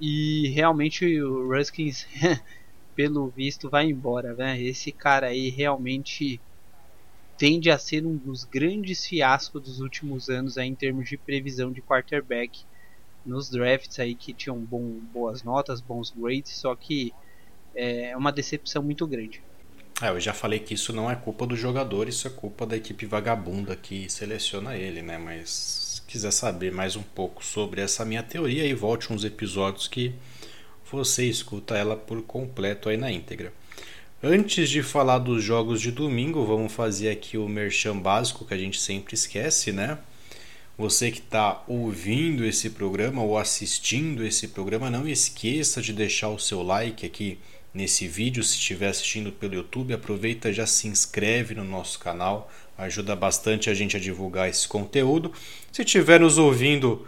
E 0.00 0.48
realmente 0.48 1.20
o 1.20 1.48
Ruskins, 1.48 2.06
pelo 2.94 3.28
visto, 3.28 3.68
vai 3.68 3.86
embora, 3.86 4.34
né? 4.34 4.60
Esse 4.60 4.92
cara 4.92 5.28
aí 5.28 5.48
realmente 5.48 6.40
tende 7.36 7.68
a 7.68 7.78
ser 7.78 8.06
um 8.06 8.16
dos 8.16 8.44
grandes 8.44 9.04
fiascos 9.04 9.60
dos 9.60 9.80
últimos 9.80 10.28
anos 10.28 10.56
aí, 10.56 10.68
em 10.68 10.74
termos 10.74 11.08
de 11.08 11.18
previsão 11.18 11.72
de 11.72 11.82
quarterback 11.82 12.64
nos 13.24 13.48
drafts 13.48 13.98
aí 13.98 14.14
que 14.14 14.32
tinham 14.32 14.58
bom, 14.58 15.00
boas 15.12 15.42
notas, 15.42 15.80
bons 15.80 16.10
grades, 16.10 16.52
só 16.52 16.74
que 16.74 17.12
é 17.74 18.16
uma 18.16 18.30
decepção 18.30 18.82
muito 18.82 19.06
grande. 19.06 19.42
É, 20.02 20.08
eu 20.08 20.18
já 20.18 20.32
falei 20.32 20.58
que 20.58 20.74
isso 20.74 20.92
não 20.92 21.10
é 21.10 21.14
culpa 21.14 21.46
do 21.46 21.56
jogador, 21.56 22.08
isso 22.08 22.26
é 22.26 22.30
culpa 22.30 22.66
da 22.66 22.76
equipe 22.76 23.06
vagabunda 23.06 23.76
que 23.76 24.10
seleciona 24.10 24.76
ele, 24.76 25.02
né? 25.02 25.18
Mas 25.18 25.50
se 25.50 26.02
quiser 26.02 26.32
saber 26.32 26.72
mais 26.72 26.96
um 26.96 27.02
pouco 27.02 27.44
sobre 27.44 27.80
essa 27.80 28.04
minha 28.04 28.22
teoria, 28.22 28.64
aí 28.64 28.74
volte 28.74 29.12
uns 29.12 29.24
episódios 29.24 29.86
que 29.86 30.12
você 30.90 31.24
escuta 31.26 31.76
ela 31.76 31.96
por 31.96 32.22
completo 32.22 32.88
aí 32.88 32.96
na 32.96 33.10
íntegra. 33.10 33.52
Antes 34.22 34.68
de 34.70 34.82
falar 34.82 35.18
dos 35.18 35.44
jogos 35.44 35.80
de 35.80 35.92
domingo, 35.92 36.44
vamos 36.44 36.72
fazer 36.72 37.10
aqui 37.10 37.36
o 37.36 37.48
merchan 37.48 37.98
básico 37.98 38.44
que 38.44 38.54
a 38.54 38.58
gente 38.58 38.80
sempre 38.80 39.14
esquece, 39.14 39.70
né? 39.70 39.98
Você 40.76 41.12
que 41.12 41.20
está 41.20 41.62
ouvindo 41.68 42.44
esse 42.44 42.70
programa 42.70 43.22
ou 43.22 43.38
assistindo 43.38 44.26
esse 44.26 44.48
programa, 44.48 44.90
não 44.90 45.06
esqueça 45.06 45.80
de 45.80 45.92
deixar 45.92 46.30
o 46.30 46.38
seu 46.38 46.64
like 46.64 47.06
aqui 47.06 47.38
nesse 47.72 48.08
vídeo. 48.08 48.42
Se 48.42 48.54
estiver 48.54 48.88
assistindo 48.88 49.30
pelo 49.30 49.54
YouTube, 49.54 49.94
aproveita 49.94 50.52
já 50.52 50.66
se 50.66 50.88
inscreve 50.88 51.54
no 51.54 51.62
nosso 51.62 52.00
canal, 52.00 52.50
ajuda 52.76 53.14
bastante 53.14 53.70
a 53.70 53.74
gente 53.74 53.96
a 53.96 54.00
divulgar 54.00 54.48
esse 54.48 54.66
conteúdo. 54.66 55.32
Se 55.70 55.82
estiver 55.82 56.18
nos 56.18 56.38
ouvindo 56.38 57.06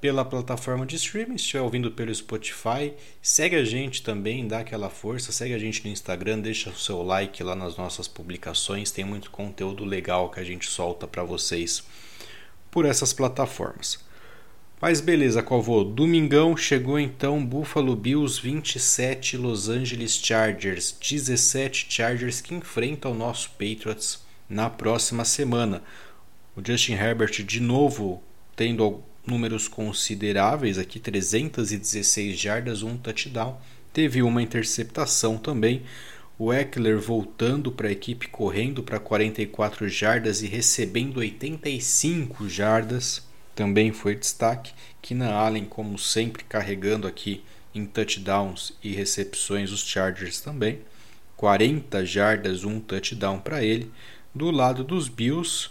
pela 0.00 0.24
plataforma 0.24 0.84
de 0.84 0.96
streaming, 0.96 1.38
se 1.38 1.44
estiver 1.44 1.62
ouvindo 1.62 1.92
pelo 1.92 2.12
Spotify, 2.12 2.92
segue 3.22 3.54
a 3.54 3.64
gente 3.64 4.02
também, 4.02 4.48
dá 4.48 4.58
aquela 4.58 4.90
força, 4.90 5.30
segue 5.30 5.54
a 5.54 5.58
gente 5.58 5.84
no 5.84 5.90
Instagram, 5.92 6.40
deixa 6.40 6.68
o 6.68 6.76
seu 6.76 7.00
like 7.00 7.40
lá 7.44 7.54
nas 7.54 7.76
nossas 7.76 8.08
publicações, 8.08 8.90
tem 8.90 9.04
muito 9.04 9.30
conteúdo 9.30 9.84
legal 9.84 10.30
que 10.32 10.40
a 10.40 10.44
gente 10.44 10.68
solta 10.68 11.06
para 11.06 11.22
vocês 11.22 11.84
por 12.74 12.84
essas 12.84 13.12
plataformas. 13.12 14.00
Mas 14.80 15.00
beleza, 15.00 15.40
Calvô. 15.44 15.84
Domingão 15.84 16.56
chegou 16.56 16.98
então 16.98 17.46
Buffalo 17.46 17.94
Bills 17.94 18.42
27, 18.42 19.36
Los 19.36 19.68
Angeles 19.68 20.18
Chargers 20.20 20.92
17. 21.00 21.86
Chargers 21.88 22.40
que 22.40 22.52
enfrentam 22.52 23.12
o 23.12 23.14
nosso 23.14 23.50
Patriots 23.50 24.18
na 24.48 24.68
próxima 24.68 25.24
semana. 25.24 25.84
O 26.56 26.60
Justin 26.66 26.94
Herbert 26.94 27.44
de 27.44 27.60
novo 27.60 28.20
tendo 28.56 29.00
números 29.24 29.68
consideráveis 29.68 30.76
aqui, 30.76 30.98
316 30.98 32.36
jardas, 32.36 32.82
um 32.82 32.96
touchdown. 32.96 33.56
Teve 33.92 34.20
uma 34.20 34.42
interceptação 34.42 35.38
também. 35.38 35.84
O 36.36 36.52
Eckler 36.52 36.98
voltando 36.98 37.70
para 37.70 37.88
a 37.88 37.92
equipe, 37.92 38.26
correndo 38.26 38.82
para 38.82 38.98
44 38.98 39.88
jardas 39.88 40.42
e 40.42 40.48
recebendo 40.48 41.18
85 41.18 42.48
jardas, 42.48 43.22
também 43.54 43.92
foi 43.92 44.16
destaque. 44.16 44.72
Keenan 45.00 45.30
Allen, 45.30 45.64
como 45.64 45.96
sempre, 45.96 46.42
carregando 46.42 47.06
aqui 47.06 47.44
em 47.72 47.86
touchdowns 47.86 48.72
e 48.82 48.92
recepções 48.92 49.70
os 49.70 49.84
Chargers 49.84 50.40
também. 50.40 50.80
40 51.36 52.04
jardas, 52.04 52.64
um 52.64 52.80
touchdown 52.80 53.38
para 53.38 53.62
ele. 53.62 53.92
Do 54.34 54.50
lado 54.50 54.82
dos 54.82 55.08
Bills, 55.08 55.70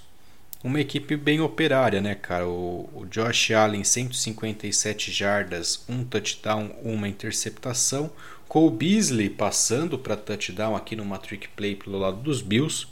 uma 0.64 0.80
equipe 0.80 1.18
bem 1.18 1.42
operária, 1.42 2.00
né, 2.00 2.16
cara? 2.16 2.48
O, 2.48 3.06
Josh 3.10 3.52
Allen, 3.52 3.84
157 3.84 5.12
jardas, 5.12 5.84
um 5.90 6.06
touchdown, 6.06 6.74
uma 6.82 7.10
interceptação. 7.10 8.10
Cole 8.54 8.70
Beasley 8.70 9.32
passando 9.32 9.98
para 9.98 10.16
touchdown 10.16 10.76
aqui 10.76 10.96
numa 10.96 11.18
trick 11.18 11.48
play 11.56 11.76
pelo 11.76 11.98
lado 11.98 12.18
dos 12.18 12.40
Bills. 12.40 12.86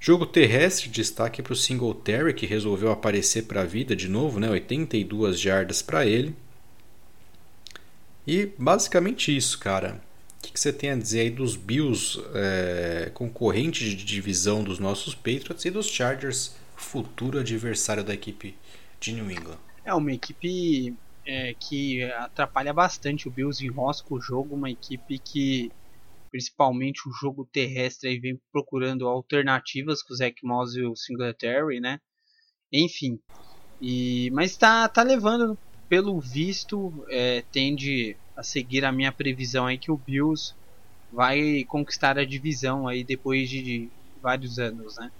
Jogo 0.00 0.26
terrestre, 0.26 0.88
destaque 0.88 1.40
para 1.40 1.52
o 1.52 1.56
Singletary, 1.56 2.34
que 2.34 2.46
resolveu 2.46 2.90
aparecer 2.90 3.44
para 3.44 3.60
a 3.60 3.64
vida 3.64 3.94
de 3.94 4.08
novo, 4.08 4.40
né? 4.40 4.50
82 4.50 5.38
jardas 5.38 5.82
para 5.82 6.04
ele. 6.04 6.34
E 8.26 8.50
basicamente 8.58 9.36
isso, 9.36 9.56
cara. 9.56 10.02
O 10.38 10.42
que, 10.42 10.58
você 10.58 10.72
tem 10.72 10.90
a 10.90 10.96
dizer 10.96 11.20
aí 11.20 11.30
dos 11.30 11.54
Bills, 11.54 12.20
é, 12.34 13.12
concorrente 13.14 13.88
de 13.88 14.04
divisão 14.04 14.64
dos 14.64 14.80
nossos 14.80 15.14
Patriots, 15.14 15.64
e 15.64 15.70
dos 15.70 15.86
Chargers, 15.86 16.56
futuro 16.74 17.38
adversário 17.38 18.02
da 18.02 18.14
equipe 18.14 18.56
de 18.98 19.12
New 19.12 19.30
England? 19.30 19.58
É 19.84 19.94
uma 19.94 20.12
equipe 20.12 20.92
é, 21.30 21.54
que 21.54 22.02
atrapalha 22.14 22.72
bastante 22.72 23.28
o 23.28 23.32
Bills, 23.32 23.64
enrosca 23.64 24.12
o 24.12 24.20
jogo, 24.20 24.56
uma 24.56 24.70
equipe 24.70 25.20
que 25.20 25.72
principalmente 26.30 27.08
o 27.08 27.12
jogo 27.12 27.48
terrestre 27.52 28.08
aí 28.10 28.18
vem 28.18 28.40
procurando 28.52 29.06
alternativas 29.06 30.02
com 30.02 30.12
o 30.12 30.16
Zach 30.16 30.34
Moss 30.44 30.74
e 30.74 30.82
o 30.82 30.96
Singletary, 30.96 31.80
né? 31.80 32.00
Enfim, 32.72 33.20
e 33.80 34.30
mas 34.32 34.56
tá 34.56 34.88
tá 34.88 35.02
levando 35.02 35.58
pelo 35.88 36.20
visto 36.20 37.04
é, 37.10 37.42
tende 37.52 38.16
a 38.36 38.42
seguir 38.42 38.84
a 38.84 38.92
minha 38.92 39.12
previsão 39.12 39.66
aí 39.66 39.78
que 39.78 39.90
o 39.92 39.98
Bills 39.98 40.54
vai 41.12 41.64
conquistar 41.68 42.18
a 42.18 42.24
divisão 42.24 42.88
aí 42.88 43.04
depois 43.04 43.48
de, 43.48 43.62
de 43.62 43.92
vários 44.22 44.58
anos, 44.58 44.94
né? 44.98 45.10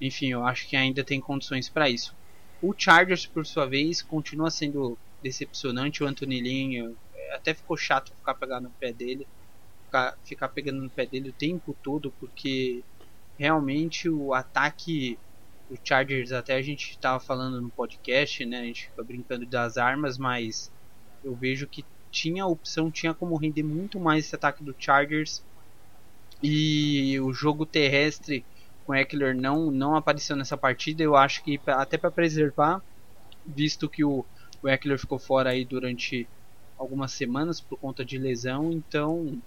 Enfim, 0.00 0.32
eu 0.32 0.44
acho 0.44 0.68
que 0.68 0.76
ainda 0.76 1.04
tem 1.04 1.20
condições 1.20 1.70
para 1.70 1.90
isso. 1.90 2.16
O 2.60 2.74
Chargers, 2.76 3.26
por 3.26 3.46
sua 3.46 3.66
vez, 3.66 4.02
continua 4.02 4.50
sendo 4.50 4.98
decepcionante. 5.24 6.04
O 6.04 6.06
Anthony 6.06 6.40
Lynn 6.40 6.94
até 7.32 7.54
ficou 7.54 7.76
chato 7.76 8.14
ficar 8.14 8.34
pegando 8.34 8.64
no 8.64 8.74
pé 8.78 8.92
dele, 8.92 9.26
ficar, 9.86 10.16
ficar 10.22 10.48
pegando 10.50 10.82
no 10.82 10.90
pé 10.90 11.06
dele 11.06 11.30
o 11.30 11.32
tempo 11.32 11.76
todo, 11.82 12.12
porque 12.20 12.84
realmente 13.36 14.08
o 14.08 14.34
ataque 14.34 15.18
do 15.68 15.78
Chargers, 15.82 16.30
até 16.30 16.54
a 16.54 16.62
gente 16.62 16.90
estava 16.90 17.18
falando 17.18 17.60
no 17.60 17.70
podcast, 17.70 18.44
né? 18.44 18.60
A 18.60 18.64
gente 18.64 18.88
fica 18.88 19.02
brincando 19.02 19.46
das 19.46 19.78
armas, 19.78 20.18
mas 20.18 20.70
eu 21.24 21.34
vejo 21.34 21.66
que 21.66 21.84
tinha 22.10 22.46
opção, 22.46 22.90
tinha 22.90 23.14
como 23.14 23.36
render 23.36 23.62
muito 23.62 23.98
mais 23.98 24.26
esse 24.26 24.34
ataque 24.34 24.62
do 24.62 24.76
Chargers. 24.78 25.42
E 26.42 27.18
o 27.20 27.32
jogo 27.32 27.64
terrestre 27.64 28.44
com 28.84 28.94
Eckler 28.94 29.34
não, 29.34 29.70
não 29.70 29.96
apareceu 29.96 30.36
nessa 30.36 30.56
partida. 30.56 31.02
Eu 31.02 31.16
acho 31.16 31.42
que 31.42 31.58
até 31.66 31.96
para 31.96 32.10
preservar, 32.10 32.82
visto 33.46 33.88
que 33.88 34.04
o 34.04 34.26
o 34.64 34.68
Eckler 34.68 34.98
ficou 34.98 35.18
fora 35.18 35.50
aí 35.50 35.62
durante 35.62 36.26
algumas 36.78 37.12
semanas 37.12 37.60
por 37.60 37.78
conta 37.78 38.02
de 38.02 38.16
lesão, 38.16 38.72
então 38.72 39.38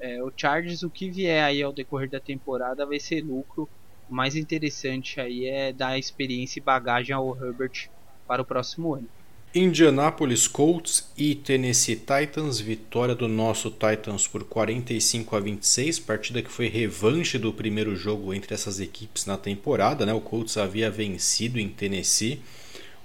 é, 0.00 0.20
o 0.20 0.32
Chargers, 0.36 0.82
o 0.82 0.90
que 0.90 1.08
vier 1.08 1.44
aí 1.44 1.62
ao 1.62 1.72
decorrer 1.72 2.10
da 2.10 2.18
temporada 2.18 2.84
vai 2.84 2.98
ser 2.98 3.22
lucro. 3.22 3.68
O 4.10 4.14
mais 4.14 4.34
interessante 4.34 5.20
aí 5.20 5.46
é 5.46 5.72
dar 5.72 5.96
experiência 5.96 6.58
e 6.58 6.62
bagagem 6.62 7.14
ao 7.14 7.36
Herbert 7.36 7.88
para 8.26 8.42
o 8.42 8.44
próximo 8.44 8.94
ano. 8.94 9.08
Indianapolis 9.54 10.48
Colts 10.48 11.10
e 11.16 11.34
Tennessee 11.36 11.96
Titans, 11.96 12.60
vitória 12.60 13.14
do 13.14 13.28
nosso 13.28 13.70
Titans 13.70 14.26
por 14.26 14.44
45 14.44 15.36
a 15.36 15.40
26, 15.40 16.00
partida 16.00 16.42
que 16.42 16.50
foi 16.50 16.68
revanche 16.68 17.38
do 17.38 17.52
primeiro 17.52 17.94
jogo 17.94 18.34
entre 18.34 18.54
essas 18.54 18.78
equipes 18.80 19.24
na 19.24 19.38
temporada, 19.38 20.04
né? 20.04 20.12
O 20.12 20.20
Colts 20.20 20.58
havia 20.58 20.90
vencido 20.90 21.58
em 21.58 21.68
Tennessee 21.68 22.42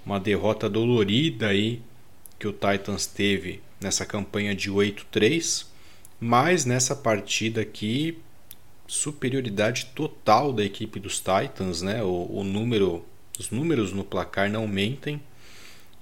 uma 0.05 0.19
derrota 0.19 0.69
dolorida 0.69 1.47
aí 1.47 1.81
que 2.37 2.47
o 2.47 2.53
Titans 2.53 3.05
teve 3.05 3.61
nessa 3.79 4.05
campanha 4.05 4.55
de 4.55 4.71
8-3, 4.71 5.65
mas 6.19 6.65
nessa 6.65 6.95
partida 6.95 7.61
aqui 7.61 8.17
superioridade 8.87 9.87
total 9.95 10.53
da 10.53 10.63
equipe 10.63 10.99
dos 10.99 11.19
Titans, 11.19 11.81
né? 11.81 12.03
O, 12.03 12.29
o 12.31 12.43
número, 12.43 13.03
os 13.39 13.49
números 13.49 13.91
no 13.91 14.03
placar 14.03 14.49
não 14.49 14.67
mentem 14.67 15.21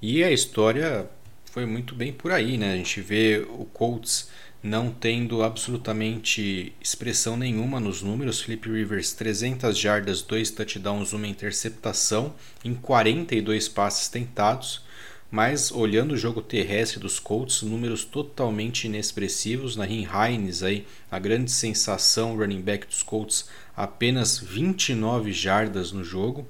e 0.02 0.24
a 0.24 0.32
história 0.32 1.10
foi 1.46 1.66
muito 1.66 1.94
bem 1.94 2.12
por 2.12 2.32
aí, 2.32 2.58
né? 2.58 2.74
A 2.74 2.78
gente 2.78 3.02
vê 3.02 3.46
o 3.50 3.66
Colts 3.66 4.30
não 4.64 4.92
tendo 4.92 5.42
absolutamente 5.42 6.74
expressão 6.80 7.36
nenhuma 7.36 7.80
nos 7.80 8.02
números. 8.02 8.42
Felipe 8.42 8.70
Rivers, 8.70 9.14
300 9.14 9.78
jardas, 9.78 10.22
2 10.22 10.52
touchdowns, 10.52 11.14
uma 11.14 11.28
interceptação 11.28 12.36
em 12.64 12.76
42 12.76 13.68
passes 13.68 14.08
tentados. 14.08 14.84
Mas 15.32 15.72
olhando 15.72 16.12
o 16.12 16.18
jogo 16.18 16.42
terrestre 16.42 17.00
dos 17.00 17.18
Colts, 17.18 17.62
números 17.62 18.04
totalmente 18.04 18.86
inexpressivos. 18.86 19.78
Nahin 19.78 20.06
Hines, 20.06 20.62
aí, 20.62 20.86
a 21.10 21.18
grande 21.18 21.50
sensação 21.50 22.36
running 22.38 22.62
back 22.62 22.86
dos 22.86 23.02
Colts, 23.02 23.50
apenas 23.76 24.38
29 24.38 25.32
jardas 25.32 25.92
no 25.92 26.04
jogo. 26.04 26.46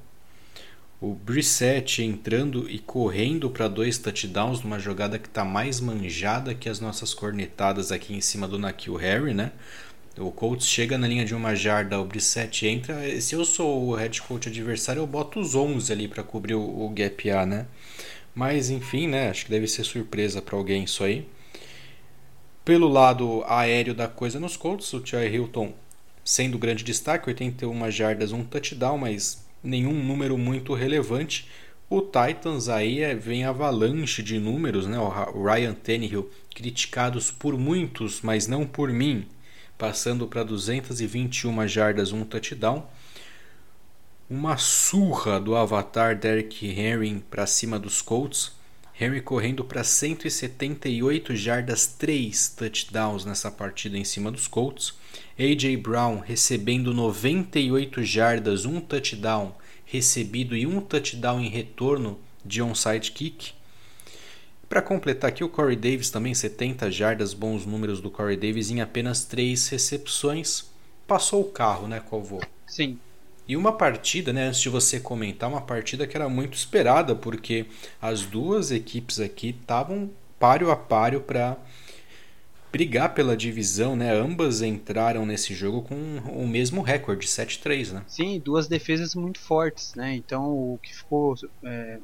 O 1.01 1.15
Brissett 1.15 2.03
entrando 2.03 2.69
e 2.69 2.77
correndo 2.77 3.49
para 3.49 3.67
dois 3.67 3.97
touchdowns 3.97 4.61
numa 4.61 4.77
jogada 4.77 5.17
que 5.17 5.27
está 5.27 5.43
mais 5.43 5.81
manjada 5.81 6.53
que 6.53 6.69
as 6.69 6.79
nossas 6.79 7.11
cornetadas 7.11 7.91
aqui 7.91 8.13
em 8.13 8.21
cima 8.21 8.47
do 8.47 8.59
Nakil 8.59 8.97
Harry, 8.97 9.33
né? 9.33 9.51
O 10.15 10.29
Colts 10.29 10.67
chega 10.67 10.99
na 10.99 11.07
linha 11.07 11.25
de 11.25 11.33
uma 11.33 11.55
jarda, 11.55 11.99
o 11.99 12.05
Brissett 12.05 12.67
entra. 12.67 13.19
Se 13.19 13.33
eu 13.33 13.43
sou 13.43 13.87
o 13.87 13.95
head 13.95 14.21
coach 14.21 14.47
adversário, 14.47 14.99
eu 14.99 15.07
boto 15.07 15.39
os 15.39 15.55
11 15.55 15.91
ali 15.91 16.07
para 16.07 16.21
cobrir 16.21 16.53
o, 16.53 16.61
o 16.61 16.89
gap 16.89 17.31
A, 17.31 17.47
né? 17.47 17.65
Mas 18.35 18.69
enfim, 18.69 19.07
né? 19.07 19.31
Acho 19.31 19.45
que 19.45 19.51
deve 19.51 19.67
ser 19.67 19.83
surpresa 19.83 20.39
para 20.39 20.55
alguém 20.55 20.83
isso 20.83 21.03
aí. 21.03 21.27
Pelo 22.63 22.87
lado 22.87 23.43
aéreo 23.47 23.95
da 23.95 24.07
coisa 24.07 24.39
nos 24.39 24.55
Colts, 24.55 24.93
o 24.93 24.99
T.Y. 24.99 25.33
Hilton 25.33 25.73
sendo 26.23 26.59
grande 26.59 26.83
destaque, 26.83 27.27
81 27.27 27.89
jardas, 27.89 28.31
um 28.31 28.43
touchdown, 28.43 28.99
mas 28.99 29.43
nenhum 29.63 29.93
número 30.03 30.37
muito 30.37 30.73
relevante. 30.73 31.47
O 31.89 32.01
Titans 32.01 32.69
aí 32.69 33.01
é, 33.01 33.13
vem 33.13 33.43
avalanche 33.43 34.23
de 34.23 34.39
números, 34.39 34.87
né? 34.87 34.97
O 34.97 35.43
Ryan 35.43 35.73
Tannehill 35.73 36.29
criticados 36.55 37.31
por 37.31 37.57
muitos, 37.57 38.21
mas 38.21 38.47
não 38.47 38.65
por 38.65 38.91
mim, 38.91 39.25
passando 39.77 40.27
para 40.27 40.43
221 40.43 41.67
jardas, 41.67 42.11
um 42.11 42.23
touchdown 42.23 42.87
uma 44.31 44.55
surra 44.55 45.41
do 45.41 45.57
Avatar 45.57 46.17
Derrick 46.17 46.65
Henry 46.65 47.21
para 47.29 47.45
cima 47.45 47.77
dos 47.77 48.01
Colts. 48.01 48.53
Henry 48.97 49.19
correndo 49.19 49.65
para 49.65 49.83
178 49.83 51.35
jardas, 51.35 51.85
3 51.85 52.47
touchdowns 52.55 53.25
nessa 53.25 53.51
partida 53.51 53.97
em 53.97 54.05
cima 54.05 54.31
dos 54.31 54.47
Colts. 54.47 54.93
AJ 55.41 55.77
Brown 55.77 56.19
recebendo 56.19 56.93
98 56.93 58.03
jardas, 58.03 58.63
um 58.63 58.79
touchdown 58.79 59.55
recebido 59.83 60.55
e 60.55 60.67
um 60.67 60.79
touchdown 60.79 61.41
em 61.41 61.49
retorno 61.49 62.19
de 62.45 62.61
onside 62.61 63.11
kick. 63.11 63.53
Para 64.69 64.83
completar 64.83 65.29
aqui, 65.29 65.43
o 65.43 65.49
Corey 65.49 65.75
Davis 65.75 66.11
também 66.11 66.35
70 66.35 66.91
jardas, 66.91 67.33
bons 67.33 67.65
números 67.65 67.99
do 67.99 68.11
Corey 68.11 68.37
Davis 68.37 68.69
em 68.69 68.81
apenas 68.81 69.25
3 69.25 69.67
recepções. 69.69 70.69
Passou 71.07 71.41
o 71.41 71.51
carro, 71.51 71.87
né, 71.87 71.99
Calvo? 72.07 72.39
Sim, 72.67 72.99
e 73.47 73.57
uma 73.57 73.73
partida, 73.73 74.31
né, 74.31 74.47
antes 74.47 74.61
de 74.61 74.69
você 74.69 74.99
comentar, 74.99 75.49
uma 75.49 75.61
partida 75.61 76.05
que 76.05 76.15
era 76.15 76.29
muito 76.29 76.53
esperada, 76.53 77.15
porque 77.15 77.65
as 77.99 78.21
duas 78.21 78.69
equipes 78.69 79.19
aqui 79.19 79.55
estavam 79.59 80.11
páreo 80.39 80.69
a 80.69 80.75
páreo 80.75 81.19
para 81.19 81.57
brigar 82.71 83.13
pela 83.13 83.35
divisão, 83.35 83.95
né? 83.95 84.13
Ambas 84.13 84.61
entraram 84.61 85.25
nesse 85.25 85.53
jogo 85.53 85.81
com 85.81 85.95
o 86.19 86.47
mesmo 86.47 86.81
recorde, 86.81 87.27
7-3, 87.27 87.91
né? 87.91 88.03
Sim, 88.07 88.39
duas 88.39 88.67
defesas 88.67 89.13
muito 89.13 89.39
fortes, 89.39 89.93
né? 89.95 90.15
Então 90.15 90.51
o 90.51 90.79
que 90.81 90.95
ficou 90.95 91.35
é, 91.63 91.99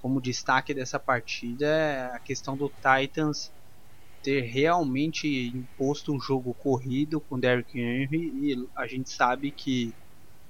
como 0.00 0.20
destaque 0.20 0.74
dessa 0.74 0.98
partida 0.98 1.66
é 1.66 2.16
a 2.16 2.18
questão 2.18 2.56
do 2.56 2.68
Titans 2.68 3.52
ter 4.22 4.42
realmente 4.42 5.50
imposto 5.54 6.12
um 6.12 6.20
jogo 6.20 6.54
corrido 6.54 7.20
com 7.20 7.38
Derrick 7.38 7.78
Henry 7.78 8.32
e 8.34 8.68
a 8.76 8.86
gente 8.86 9.10
sabe 9.10 9.50
que 9.50 9.92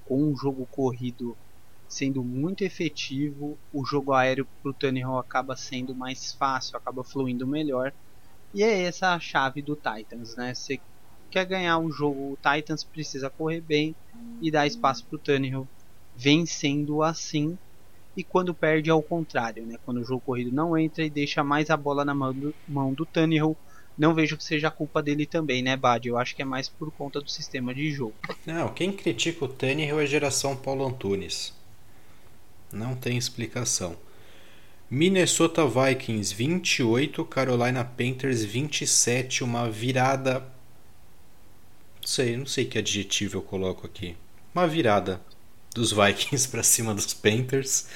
com 0.04 0.30
um 0.30 0.36
jogo 0.36 0.66
corrido 0.66 1.36
sendo 1.88 2.24
muito 2.24 2.64
efetivo, 2.64 3.58
o 3.70 3.84
jogo 3.84 4.14
aéreo 4.14 4.46
para 4.62 4.70
o 4.70 4.74
Tannehill 4.74 5.18
acaba 5.18 5.54
sendo 5.54 5.94
mais 5.94 6.32
fácil, 6.32 6.76
acaba 6.76 7.04
fluindo 7.04 7.46
melhor. 7.46 7.92
E 8.54 8.62
é 8.62 8.82
essa 8.82 9.14
a 9.14 9.20
chave 9.20 9.62
do 9.62 9.76
Titans, 9.76 10.36
né? 10.36 10.54
Você 10.54 10.80
quer 11.30 11.46
ganhar 11.46 11.78
o 11.78 11.90
jogo, 11.90 12.32
o 12.32 12.36
Titans 12.36 12.84
precisa 12.84 13.30
correr 13.30 13.60
bem 13.60 13.94
e 14.40 14.50
dar 14.50 14.66
espaço 14.66 15.04
para 15.06 15.16
o 15.16 15.18
Tannehill, 15.18 15.66
vencendo 16.16 17.02
assim. 17.02 17.56
E 18.14 18.22
quando 18.22 18.52
perde 18.52 18.90
ao 18.90 19.02
contrário, 19.02 19.64
né? 19.64 19.78
Quando 19.84 19.98
o 19.98 20.04
jogo 20.04 20.20
corrido 20.20 20.54
não 20.54 20.76
entra 20.76 21.02
e 21.02 21.08
deixa 21.08 21.42
mais 21.42 21.70
a 21.70 21.76
bola 21.76 22.04
na 22.04 22.14
mão 22.14 22.34
do, 22.34 22.54
mão 22.68 22.92
do 22.92 23.06
Tannehill, 23.06 23.56
não 23.96 24.14
vejo 24.14 24.36
que 24.36 24.44
seja 24.44 24.70
culpa 24.70 25.02
dele 25.02 25.24
também, 25.24 25.62
né, 25.62 25.76
Bad? 25.76 26.06
Eu 26.06 26.18
acho 26.18 26.36
que 26.36 26.42
é 26.42 26.44
mais 26.44 26.68
por 26.68 26.90
conta 26.92 27.20
do 27.20 27.30
sistema 27.30 27.74
de 27.74 27.90
jogo. 27.90 28.14
Não, 28.44 28.68
quem 28.68 28.92
critica 28.92 29.44
o 29.44 29.48
Tannehill 29.48 30.00
é 30.00 30.02
a 30.02 30.06
geração 30.06 30.54
Paulo 30.54 30.86
Antunes. 30.86 31.54
Não 32.70 32.94
tem 32.94 33.16
explicação. 33.16 33.96
Minnesota 34.94 35.66
Vikings 35.66 36.34
28, 36.34 37.24
Carolina 37.24 37.82
Panthers 37.82 38.44
27, 38.44 39.42
uma 39.42 39.70
virada. 39.70 40.40
Não 41.98 42.06
sei, 42.06 42.36
não 42.36 42.44
sei 42.44 42.66
que 42.66 42.76
adjetivo 42.76 43.38
eu 43.38 43.42
coloco 43.42 43.86
aqui. 43.86 44.14
Uma 44.54 44.68
virada 44.68 45.18
dos 45.74 45.92
Vikings 45.96 46.46
para 46.46 46.62
cima 46.62 46.94
dos 46.94 47.14
Panthers. 47.14 47.86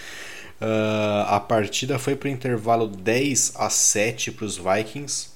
Uh, 0.58 1.26
a 1.28 1.38
partida 1.38 1.98
foi 1.98 2.16
para 2.16 2.30
o 2.30 2.32
intervalo 2.32 2.88
10 2.88 3.56
a 3.56 3.68
7 3.68 4.32
para 4.32 4.46
os 4.46 4.56
Vikings. 4.56 5.35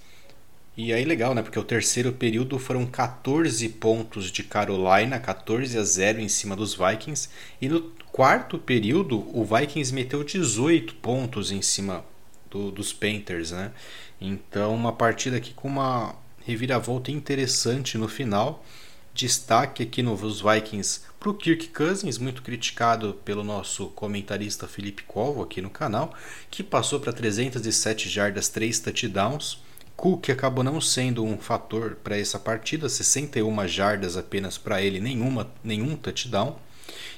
E 0.83 0.95
aí 0.95 1.05
legal, 1.05 1.35
né? 1.35 1.43
Porque 1.43 1.59
o 1.59 1.63
terceiro 1.63 2.11
período 2.11 2.59
foram 2.59 2.87
14 2.87 3.69
pontos 3.69 4.33
de 4.33 4.43
Carolina, 4.43 5.21
14 5.21 5.77
a 5.77 5.85
0 5.85 6.21
em 6.21 6.29
cima 6.29 6.57
dos 6.57 6.75
Vikings. 6.75 7.29
E 7.61 7.69
no 7.69 7.83
quarto 8.11 8.59
período, 8.59 9.19
o 9.39 9.45
Vikings 9.45 9.93
meteu 9.93 10.25
18 10.25 10.95
pontos 10.95 11.53
em 11.53 11.61
cima 11.61 12.03
do, 12.51 12.71
dos 12.71 12.95
Panthers, 12.95 13.51
né? 13.51 13.73
Então, 14.19 14.75
uma 14.75 14.91
partida 14.91 15.37
aqui 15.37 15.53
com 15.53 15.69
uma 15.69 16.17
reviravolta 16.47 17.11
interessante 17.11 17.99
no 17.99 18.09
final. 18.09 18.65
Destaque 19.13 19.83
aqui 19.83 20.03
nos 20.03 20.41
Vikings 20.41 21.03
para 21.19 21.29
o 21.29 21.35
Kirk 21.35 21.69
Cousins, 21.69 22.17
muito 22.17 22.41
criticado 22.41 23.21
pelo 23.23 23.45
nosso 23.45 23.89
comentarista 23.89 24.67
Felipe 24.67 25.03
Colvo 25.03 25.43
aqui 25.43 25.61
no 25.61 25.69
canal, 25.69 26.15
que 26.51 26.63
passou 26.63 26.99
para 27.01 27.13
307 27.13 28.09
jardas, 28.09 28.49
3 28.49 28.81
touchdowns. 28.81 29.59
Cook 30.01 30.31
acabou 30.31 30.65
não 30.65 30.81
sendo 30.81 31.23
um 31.23 31.37
fator 31.37 31.95
para 32.03 32.17
essa 32.17 32.39
partida, 32.39 32.89
61 32.89 33.69
jardas 33.69 34.17
apenas 34.17 34.57
para 34.57 34.81
ele, 34.81 34.99
nenhuma, 34.99 35.53
nenhum 35.63 35.95
touchdown. 35.95 36.59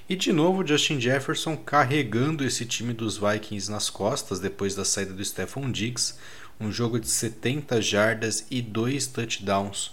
E 0.08 0.16
de 0.16 0.32
novo 0.32 0.66
Justin 0.66 1.00
Jefferson 1.00 1.56
carregando 1.56 2.44
esse 2.44 2.66
time 2.66 2.92
dos 2.92 3.16
Vikings 3.16 3.70
nas 3.70 3.88
costas 3.88 4.40
depois 4.40 4.74
da 4.74 4.84
saída 4.84 5.12
do 5.12 5.24
Stephon 5.24 5.70
Diggs. 5.70 6.16
Um 6.58 6.72
jogo 6.72 6.98
de 6.98 7.06
70 7.08 7.80
jardas 7.80 8.46
e 8.50 8.60
dois 8.60 9.06
touchdowns 9.06 9.92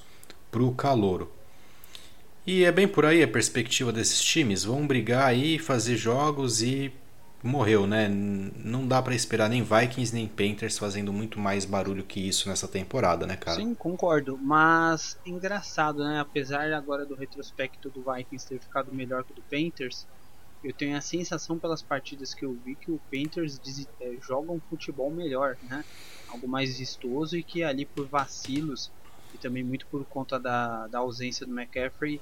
para 0.49 0.63
o 0.63 0.73
Calouro. 0.73 1.31
E 2.43 2.63
é 2.63 2.71
bem 2.71 2.87
por 2.87 3.05
aí 3.05 3.21
a 3.21 3.27
perspectiva 3.27 3.93
desses 3.93 4.19
times. 4.19 4.63
Vão 4.63 4.87
brigar 4.87 5.27
aí, 5.27 5.59
fazer 5.59 5.95
jogos 5.95 6.63
e 6.63 6.91
morreu, 7.43 7.87
né? 7.87 8.07
Não 8.09 8.87
dá 8.87 9.01
para 9.01 9.15
esperar 9.15 9.49
nem 9.49 9.63
Vikings 9.63 10.13
nem 10.13 10.27
Panthers 10.27 10.77
fazendo 10.77 11.13
muito 11.13 11.39
mais 11.39 11.65
barulho 11.65 12.03
que 12.03 12.19
isso 12.19 12.49
nessa 12.49 12.67
temporada, 12.67 13.25
né, 13.25 13.35
cara? 13.35 13.61
Sim, 13.61 13.73
concordo. 13.73 14.37
Mas 14.37 15.17
engraçado, 15.25 16.03
né? 16.03 16.19
Apesar 16.19 16.71
agora 16.73 17.05
do 17.05 17.15
retrospecto 17.15 17.89
do 17.89 18.03
Vikings 18.03 18.47
ter 18.47 18.59
ficado 18.59 18.93
melhor 18.93 19.23
que 19.23 19.31
o 19.31 19.35
do 19.35 19.41
Panthers, 19.43 20.05
eu 20.63 20.73
tenho 20.73 20.97
a 20.97 21.01
sensação 21.01 21.57
pelas 21.57 21.81
partidas 21.81 22.33
que 22.33 22.43
eu 22.43 22.53
vi 22.53 22.75
que 22.75 22.91
o 22.91 22.99
Panthers 23.11 23.59
é, 24.01 24.17
joga 24.21 24.51
um 24.51 24.59
futebol 24.59 25.09
melhor, 25.09 25.57
né? 25.63 25.83
Algo 26.27 26.47
mais 26.47 26.77
vistoso 26.77 27.37
e 27.37 27.43
que 27.43 27.63
ali 27.63 27.85
por 27.85 28.07
vacilos 28.07 28.91
e 29.33 29.37
também 29.37 29.63
muito 29.63 29.87
por 29.87 30.05
conta 30.05 30.39
da, 30.39 30.87
da 30.87 30.99
ausência 30.99 31.45
do 31.45 31.57
McCaffrey 31.57 32.19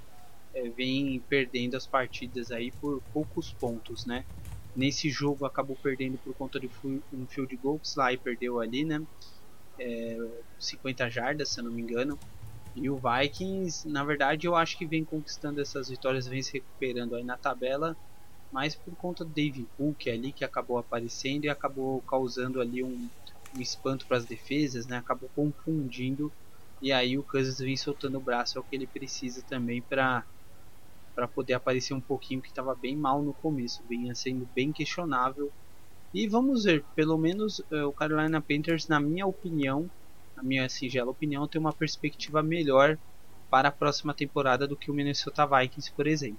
é, 0.53 0.69
vem 0.69 1.19
perdendo 1.27 1.75
as 1.75 1.87
partidas 1.87 2.51
aí 2.51 2.71
por 2.71 3.01
poucos 3.13 3.53
pontos, 3.53 4.05
né? 4.05 4.23
Nesse 4.77 5.09
jogo 5.09 5.43
acabou 5.43 5.75
perdendo 5.75 6.19
por 6.19 6.35
conta 6.35 6.59
de 6.59 6.69
um 7.11 7.27
field 7.27 7.57
goal 7.57 7.79
que 7.79 7.87
Sly 7.87 8.19
perdeu 8.19 8.59
ali, 8.59 8.85
né? 8.85 9.03
É, 9.79 10.17
50 10.59 11.09
jardas, 11.09 11.51
se 11.51 11.59
eu 11.59 11.63
não 11.63 11.71
me 11.71 11.81
engano. 11.81 12.19
E 12.75 12.87
o 12.87 12.99
Vikings, 13.01 13.89
na 13.89 14.05
verdade, 14.05 14.45
eu 14.45 14.55
acho 14.55 14.77
que 14.77 14.85
vem 14.85 15.03
conquistando 15.03 15.59
essas 15.59 15.89
vitórias, 15.89 16.27
vem 16.27 16.43
se 16.43 16.53
recuperando 16.53 17.15
aí 17.15 17.23
na 17.23 17.35
tabela, 17.37 17.97
mais 18.51 18.75
por 18.75 18.95
conta 18.95 19.25
do 19.25 19.31
Dave 19.33 19.67
Hook 19.79 20.07
ali 20.09 20.31
que 20.31 20.45
acabou 20.45 20.77
aparecendo 20.77 21.45
e 21.45 21.49
acabou 21.49 22.03
causando 22.03 22.61
ali 22.61 22.83
um, 22.83 23.09
um 23.55 23.59
espanto 23.59 24.05
para 24.07 24.17
as 24.17 24.27
defesas, 24.27 24.85
né? 24.85 24.97
Acabou 24.97 25.29
confundindo 25.33 26.31
e 26.79 26.91
aí 26.91 27.17
o 27.17 27.23
Kansas 27.23 27.57
vem 27.57 27.75
soltando 27.75 28.19
o 28.19 28.21
braço, 28.21 28.59
é 28.59 28.61
o 28.61 28.63
que 28.63 28.75
ele 28.75 28.85
precisa 28.85 29.43
também 29.47 29.81
para 29.81 30.23
para 31.17 31.27
poder 31.27 31.55
aparecer 31.55 31.95
um 31.95 31.99
pouquinho 31.99 32.43
que 32.43 32.49
estava 32.49 32.75
bem 32.75 32.95
mal 32.95 33.23
no 33.23 33.33
começo, 33.33 33.81
vinha 33.89 34.13
sendo 34.13 34.47
bem 34.53 34.71
questionável. 34.71 35.51
E 36.13 36.27
vamos 36.27 36.65
ver, 36.65 36.85
pelo 36.95 37.17
menos 37.17 37.57
uh, 37.57 37.87
o 37.87 37.91
Carolina 37.91 38.39
Panthers, 38.39 38.87
na 38.87 38.99
minha 38.99 39.25
opinião, 39.25 39.89
na 40.35 40.43
minha 40.43 40.69
singela 40.69 41.09
opinião, 41.09 41.47
tem 41.47 41.59
uma 41.59 41.73
perspectiva 41.73 42.43
melhor 42.43 42.99
para 43.49 43.69
a 43.69 43.71
próxima 43.71 44.13
temporada 44.13 44.67
do 44.67 44.75
que 44.75 44.91
o 44.91 44.93
Minnesota 44.93 45.43
Vikings, 45.47 45.91
por 45.91 46.05
exemplo. 46.05 46.37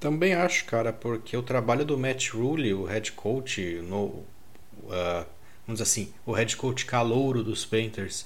Também 0.00 0.34
acho, 0.34 0.64
cara, 0.64 0.92
porque 0.92 1.36
o 1.36 1.42
trabalho 1.42 1.84
do 1.84 1.96
Matt 1.96 2.30
Rule, 2.30 2.74
o 2.74 2.84
head 2.86 3.12
coach 3.12 3.80
no, 3.82 4.06
uh, 4.06 5.24
vamos 5.64 5.78
dizer 5.78 5.84
assim, 5.84 6.12
o 6.26 6.32
head 6.32 6.56
coach 6.56 6.84
calouro 6.84 7.44
dos 7.44 7.64
Panthers. 7.64 8.22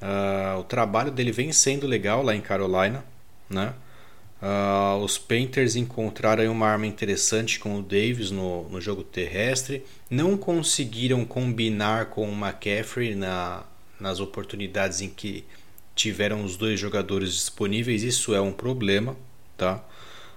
Uh, 0.00 0.60
o 0.60 0.64
trabalho 0.64 1.10
dele 1.10 1.32
vem 1.32 1.52
sendo 1.52 1.86
legal 1.86 2.22
lá 2.22 2.34
em 2.34 2.40
Carolina, 2.40 3.04
né? 3.50 3.74
Uh, 4.40 5.02
os 5.02 5.18
Panthers 5.18 5.74
encontraram 5.74 6.50
uma 6.52 6.66
arma 6.66 6.86
interessante 6.86 7.58
com 7.58 7.76
o 7.76 7.82
Davis 7.82 8.30
no, 8.30 8.68
no 8.68 8.80
jogo 8.80 9.02
terrestre. 9.02 9.84
Não 10.08 10.36
conseguiram 10.36 11.24
combinar 11.24 12.06
com 12.06 12.28
o 12.28 12.32
McCaffrey 12.32 13.16
na, 13.16 13.64
nas 13.98 14.20
oportunidades 14.20 15.00
em 15.00 15.08
que 15.08 15.44
tiveram 15.94 16.44
os 16.44 16.56
dois 16.56 16.78
jogadores 16.78 17.34
disponíveis. 17.34 18.04
Isso 18.04 18.32
é 18.32 18.40
um 18.40 18.52
problema, 18.52 19.16
tá? 19.56 19.84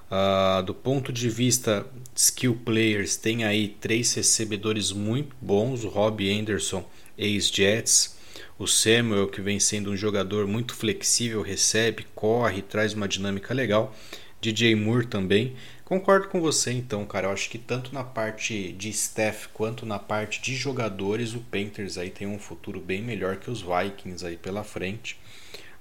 Uh, 0.09 0.63
do 0.63 0.73
ponto 0.73 1.13
de 1.13 1.29
vista 1.29 1.85
skill 2.15 2.59
players, 2.65 3.15
tem 3.15 3.45
aí 3.45 3.69
três 3.69 4.13
recebedores 4.13 4.91
muito 4.91 5.35
bons: 5.39 5.85
o 5.85 5.89
Rob 5.89 6.27
Anderson, 6.29 6.83
ex-Jets, 7.17 8.17
o 8.61 8.67
Samuel, 8.67 9.27
que 9.27 9.41
vem 9.41 9.59
sendo 9.59 9.89
um 9.89 9.97
jogador 9.97 10.45
muito 10.45 10.75
flexível, 10.75 11.41
recebe, 11.41 12.05
corre, 12.13 12.61
traz 12.61 12.93
uma 12.93 13.07
dinâmica 13.07 13.55
legal. 13.55 13.95
DJ 14.39 14.75
Moore 14.75 15.07
também. 15.07 15.55
Concordo 15.83 16.27
com 16.27 16.39
você 16.39 16.71
então, 16.71 17.03
cara. 17.03 17.25
Eu 17.25 17.31
acho 17.31 17.49
que 17.49 17.57
tanto 17.57 17.91
na 17.91 18.03
parte 18.03 18.71
de 18.73 18.89
staff 18.89 19.49
quanto 19.51 19.83
na 19.83 19.97
parte 19.97 20.39
de 20.43 20.55
jogadores, 20.55 21.33
o 21.33 21.39
Panthers 21.39 21.97
aí 21.97 22.11
tem 22.11 22.27
um 22.27 22.37
futuro 22.37 22.79
bem 22.79 23.01
melhor 23.01 23.37
que 23.37 23.49
os 23.49 23.63
Vikings 23.63 24.23
aí 24.23 24.37
pela 24.37 24.63
frente. 24.63 25.19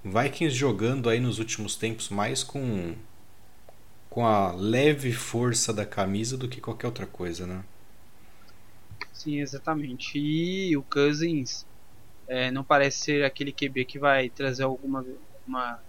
Vikings 0.03 0.57
jogando 0.57 1.11
aí 1.11 1.21
nos 1.21 1.39
últimos 1.39 1.77
tempos 1.77 2.09
mais 2.09 2.43
com 2.43 2.95
com 4.09 4.27
a 4.27 4.53
leve 4.53 5.13
força 5.13 5.73
da 5.73 5.85
camisa 5.85 6.37
do 6.37 6.49
que 6.49 6.61
qualquer 6.61 6.87
outra 6.87 7.07
coisa, 7.07 7.47
né? 7.47 7.63
Sim, 9.13 9.41
exatamente. 9.41 10.19
E 10.19 10.77
o 10.77 10.83
Cousins 10.83 11.65
é, 12.31 12.49
não 12.49 12.63
parece 12.63 13.01
ser 13.01 13.25
aquele 13.25 13.51
QB 13.51 13.85
que 13.85 13.99
vai 13.99 14.29
trazer 14.29 14.63
alguma 14.63 15.05
uma 15.47 15.81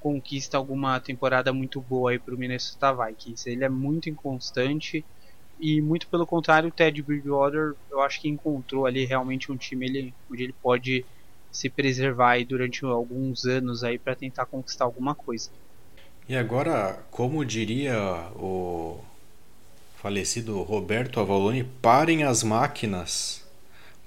conquista, 0.00 0.56
alguma 0.56 0.98
temporada 0.98 1.52
muito 1.52 1.80
boa 1.80 2.18
para 2.18 2.34
o 2.34 2.38
Minnesota 2.38 2.92
Vikings. 2.92 3.48
Ele 3.48 3.64
é 3.64 3.68
muito 3.68 4.10
inconstante 4.10 5.04
e 5.60 5.80
muito 5.80 6.08
pelo 6.08 6.26
contrário, 6.26 6.68
o 6.68 6.72
Ted 6.72 7.00
Bridgewater 7.00 7.74
eu 7.90 8.00
acho 8.00 8.20
que 8.20 8.28
encontrou 8.28 8.86
ali 8.86 9.04
realmente 9.04 9.52
um 9.52 9.56
time 9.56 9.86
ele, 9.86 10.14
onde 10.28 10.42
ele 10.42 10.54
pode 10.60 11.06
se 11.50 11.70
preservar 11.70 12.44
durante 12.44 12.84
alguns 12.84 13.44
anos 13.44 13.84
aí 13.84 13.98
para 13.98 14.16
tentar 14.16 14.46
conquistar 14.46 14.84
alguma 14.84 15.14
coisa. 15.14 15.48
E 16.28 16.36
agora, 16.36 17.04
como 17.10 17.44
diria 17.44 17.96
o 18.34 19.00
falecido 19.96 20.60
Roberto 20.62 21.20
Avalone, 21.20 21.62
parem 21.64 22.24
as 22.24 22.42
máquinas, 22.42 23.47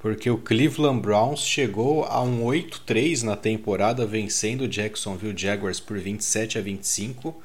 porque 0.02 0.32
o 0.32 0.38
Cleveland 0.40 1.00
Browns 1.00 1.42
chegou 1.42 2.06
a 2.06 2.24
um 2.24 2.44
8-3 2.44 3.22
na 3.22 3.36
temporada, 3.36 4.04
vencendo 4.04 4.62
o 4.62 4.68
Jacksonville 4.68 5.38
Jaguars 5.38 5.80
por 5.80 6.00
27 6.00 6.58
a 6.58 6.62
25. 6.62 7.40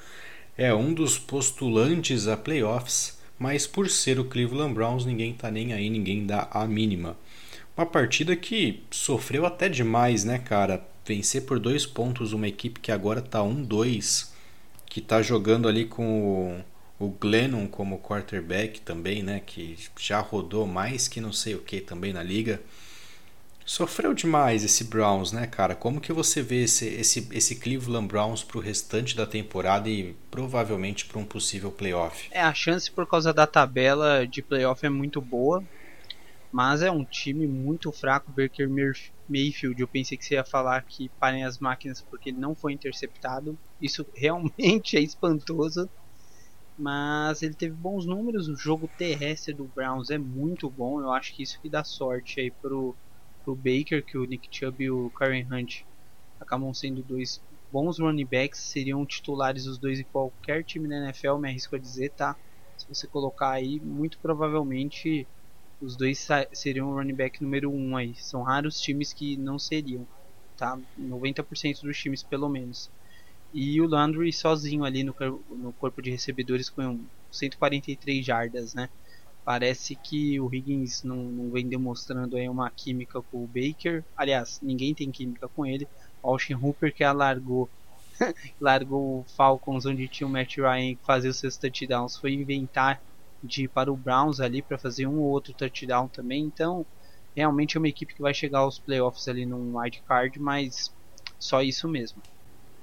É 0.56 0.74
um 0.74 0.94
dos 0.94 1.18
postulantes 1.18 2.26
a 2.26 2.34
playoffs, 2.34 3.18
mas 3.38 3.66
por 3.66 3.90
ser 3.90 4.18
o 4.18 4.24
Cleveland 4.24 4.72
Browns, 4.72 5.04
ninguém 5.04 5.34
tá 5.34 5.50
nem 5.50 5.74
aí, 5.74 5.90
ninguém 5.90 6.24
dá 6.24 6.48
a 6.50 6.66
mínima. 6.66 7.14
Uma 7.76 7.84
partida 7.84 8.34
que 8.34 8.82
sofreu 8.90 9.44
até 9.44 9.68
demais, 9.68 10.24
né, 10.24 10.38
cara? 10.38 10.82
Vencer 11.04 11.42
por 11.42 11.58
dois 11.58 11.84
pontos 11.84 12.32
uma 12.32 12.48
equipe 12.48 12.80
que 12.80 12.90
agora 12.90 13.20
tá 13.20 13.40
1-2 13.40 14.30
que 14.86 15.00
está 15.00 15.20
jogando 15.20 15.68
ali 15.68 15.84
com 15.84 16.22
o, 16.22 16.64
o 16.98 17.08
Glennon 17.08 17.66
como 17.66 17.98
quarterback 17.98 18.80
também, 18.80 19.22
né? 19.22 19.40
Que 19.44 19.76
já 19.98 20.20
rodou 20.20 20.66
mais 20.66 21.08
que 21.08 21.20
não 21.20 21.32
sei 21.32 21.54
o 21.54 21.62
que 21.62 21.80
também 21.80 22.12
na 22.12 22.22
liga. 22.22 22.60
Sofreu 23.66 24.14
demais 24.14 24.62
esse 24.62 24.84
Browns, 24.84 25.32
né, 25.32 25.44
cara? 25.44 25.74
Como 25.74 26.00
que 26.00 26.12
você 26.12 26.40
vê 26.40 26.62
esse, 26.62 26.86
esse, 26.86 27.28
esse 27.32 27.56
Cleveland 27.56 28.06
Browns 28.06 28.44
para 28.44 28.58
o 28.58 28.60
restante 28.60 29.16
da 29.16 29.26
temporada 29.26 29.90
e 29.90 30.14
provavelmente 30.30 31.04
para 31.04 31.18
um 31.18 31.24
possível 31.24 31.72
playoff? 31.72 32.28
É, 32.30 32.40
a 32.40 32.54
chance 32.54 32.88
por 32.88 33.08
causa 33.08 33.34
da 33.34 33.44
tabela 33.44 34.24
de 34.24 34.40
playoff 34.40 34.86
é 34.86 34.88
muito 34.88 35.20
boa, 35.20 35.64
mas 36.52 36.80
é 36.80 36.92
um 36.92 37.04
time 37.04 37.48
muito 37.48 37.90
fraco. 37.90 38.30
Baker 38.30 38.68
Mayfield, 39.28 39.80
eu 39.80 39.88
pensei 39.88 40.16
que 40.16 40.24
você 40.24 40.34
ia 40.34 40.44
falar 40.44 40.82
que 40.82 41.08
parem 41.18 41.44
as 41.44 41.58
máquinas 41.58 42.00
porque 42.00 42.30
ele 42.30 42.38
não 42.38 42.54
foi 42.54 42.72
interceptado. 42.72 43.58
Isso 43.82 44.06
realmente 44.14 44.96
é 44.96 45.00
espantoso. 45.00 45.90
Mas 46.78 47.42
ele 47.42 47.54
teve 47.54 47.74
bons 47.74 48.06
números. 48.06 48.48
O 48.48 48.56
jogo 48.56 48.88
terrestre 48.98 49.54
do 49.54 49.64
Browns 49.64 50.10
é 50.10 50.18
muito 50.18 50.68
bom. 50.70 51.00
Eu 51.00 51.10
acho 51.10 51.34
que 51.34 51.42
isso 51.42 51.60
que 51.60 51.70
dá 51.70 51.82
sorte 51.82 52.40
aí 52.40 52.50
pro, 52.50 52.94
pro 53.44 53.56
Baker, 53.56 54.04
que 54.04 54.18
o 54.18 54.24
Nick 54.24 54.48
Chubb 54.50 54.84
e 54.84 54.90
o 54.90 55.10
Karen 55.10 55.46
Hunt 55.50 55.82
acabam 56.38 56.72
sendo 56.74 57.02
dois 57.02 57.40
bons 57.72 57.98
running 57.98 58.26
backs. 58.26 58.60
Seriam 58.60 59.06
titulares 59.06 59.66
os 59.66 59.78
dois 59.78 59.98
em 59.98 60.04
qualquer 60.04 60.64
time 60.64 60.88
da 60.88 60.96
NFL, 60.96 61.38
me 61.38 61.48
arrisco 61.48 61.76
a 61.76 61.78
dizer, 61.78 62.10
tá? 62.10 62.36
Se 62.76 62.86
você 62.88 63.06
colocar 63.06 63.52
aí, 63.52 63.80
muito 63.80 64.18
provavelmente 64.18 65.26
os 65.80 65.96
dois 65.96 66.26
seriam 66.52 66.90
o 66.90 66.94
running 66.94 67.14
back 67.14 67.42
número 67.42 67.70
1 67.70 67.74
um 67.74 67.96
aí. 67.96 68.14
São 68.16 68.42
raros 68.42 68.80
times 68.80 69.12
que 69.12 69.36
não 69.36 69.58
seriam, 69.58 70.06
tá? 70.56 70.78
90% 70.98 71.80
dos 71.82 71.98
times 71.98 72.22
pelo 72.22 72.48
menos. 72.48 72.90
E 73.58 73.80
o 73.80 73.88
Landry 73.88 74.34
sozinho 74.34 74.84
ali 74.84 75.02
no, 75.02 75.14
no 75.48 75.72
corpo 75.72 76.02
de 76.02 76.10
recebedores 76.10 76.68
com 76.68 77.02
143 77.32 78.22
jardas, 78.22 78.74
né? 78.74 78.90
Parece 79.46 79.96
que 79.96 80.38
o 80.38 80.54
Higgins 80.54 81.02
não, 81.02 81.16
não, 81.16 81.50
vem 81.50 81.66
demonstrando 81.66 82.36
aí 82.36 82.46
uma 82.50 82.70
química 82.70 83.22
com 83.22 83.42
o 83.42 83.46
Baker. 83.46 84.04
Aliás, 84.14 84.60
ninguém 84.60 84.94
tem 84.94 85.10
química 85.10 85.48
com 85.48 85.64
ele. 85.64 85.88
O 86.22 86.32
Austin 86.32 86.52
Hooper 86.52 86.94
que 86.94 87.02
alargou 87.02 87.70
largou 88.60 89.20
o 89.20 89.24
Falcons 89.24 89.86
onde 89.86 90.06
tinha 90.06 90.26
o 90.26 90.30
Matt 90.30 90.58
Ryan 90.58 90.94
fazia 91.06 91.30
os 91.30 91.38
seus 91.38 91.56
touchdowns 91.56 92.18
foi 92.18 92.34
inventar 92.34 93.00
de 93.42 93.64
ir 93.64 93.68
para 93.68 93.90
o 93.90 93.96
Browns 93.96 94.38
ali 94.38 94.60
para 94.60 94.76
fazer 94.76 95.06
um 95.06 95.18
ou 95.18 95.30
outro 95.30 95.54
touchdown 95.54 96.08
também. 96.08 96.44
Então, 96.44 96.84
realmente 97.34 97.78
é 97.78 97.80
uma 97.80 97.88
equipe 97.88 98.14
que 98.14 98.20
vai 98.20 98.34
chegar 98.34 98.58
aos 98.58 98.78
playoffs 98.78 99.26
ali 99.28 99.46
no 99.46 99.78
wild 99.78 100.02
card, 100.02 100.38
mas 100.38 100.94
só 101.38 101.62
isso 101.62 101.88
mesmo. 101.88 102.20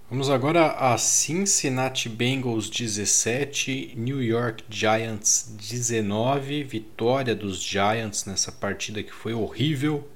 Vamos 0.09 0.29
agora 0.29 0.73
a 0.73 0.97
Cincinnati 0.97 2.09
Bengals 2.09 2.69
17, 2.69 3.93
New 3.95 4.21
York 4.21 4.63
Giants 4.69 5.55
19. 5.57 6.63
Vitória 6.65 7.33
dos 7.33 7.63
Giants 7.63 8.25
nessa 8.25 8.51
partida 8.51 9.01
que 9.01 9.13
foi 9.13 9.33
horrível, 9.33 10.07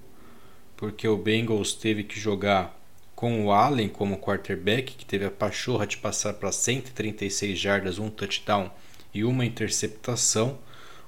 porque 0.76 1.08
o 1.08 1.18
Bengals 1.18 1.74
teve 1.74 2.04
que 2.04 2.20
jogar 2.20 2.78
com 3.16 3.46
o 3.46 3.52
Allen 3.52 3.88
como 3.90 4.20
quarterback, 4.20 4.94
que 4.94 5.06
teve 5.06 5.26
a 5.26 5.32
pachorra 5.32 5.88
de 5.88 5.98
passar 5.98 6.34
para 6.34 6.52
136 6.52 7.58
jardas, 7.58 7.98
um 7.98 8.10
touchdown 8.10 8.70
e 9.14 9.24
uma 9.24 9.46
interceptação. 9.46 10.60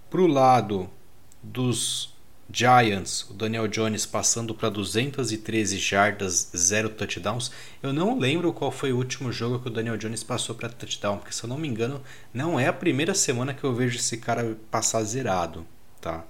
Para 0.09 0.21
o 0.21 0.27
lado 0.27 0.89
dos 1.43 2.15
Giants, 2.51 3.29
o 3.29 3.33
Daniel 3.33 3.67
Jones 3.67 4.05
passando 4.05 4.55
para 4.55 4.69
213 4.69 5.77
jardas, 5.77 6.49
0 6.55 6.89
touchdowns. 6.89 7.51
Eu 7.81 7.93
não 7.93 8.17
lembro 8.17 8.51
qual 8.51 8.71
foi 8.71 8.91
o 8.91 8.97
último 8.97 9.31
jogo 9.31 9.59
que 9.59 9.67
o 9.67 9.71
Daniel 9.71 9.97
Jones 9.97 10.23
passou 10.23 10.55
para 10.55 10.69
touchdown, 10.69 11.17
porque 11.17 11.33
se 11.33 11.43
eu 11.43 11.47
não 11.47 11.57
me 11.57 11.67
engano, 11.67 12.01
não 12.33 12.59
é 12.59 12.67
a 12.67 12.73
primeira 12.73 13.13
semana 13.13 13.53
que 13.53 13.63
eu 13.63 13.73
vejo 13.73 13.97
esse 13.97 14.17
cara 14.17 14.57
passar 14.71 15.03
zerado, 15.03 15.65
tá? 16.01 16.25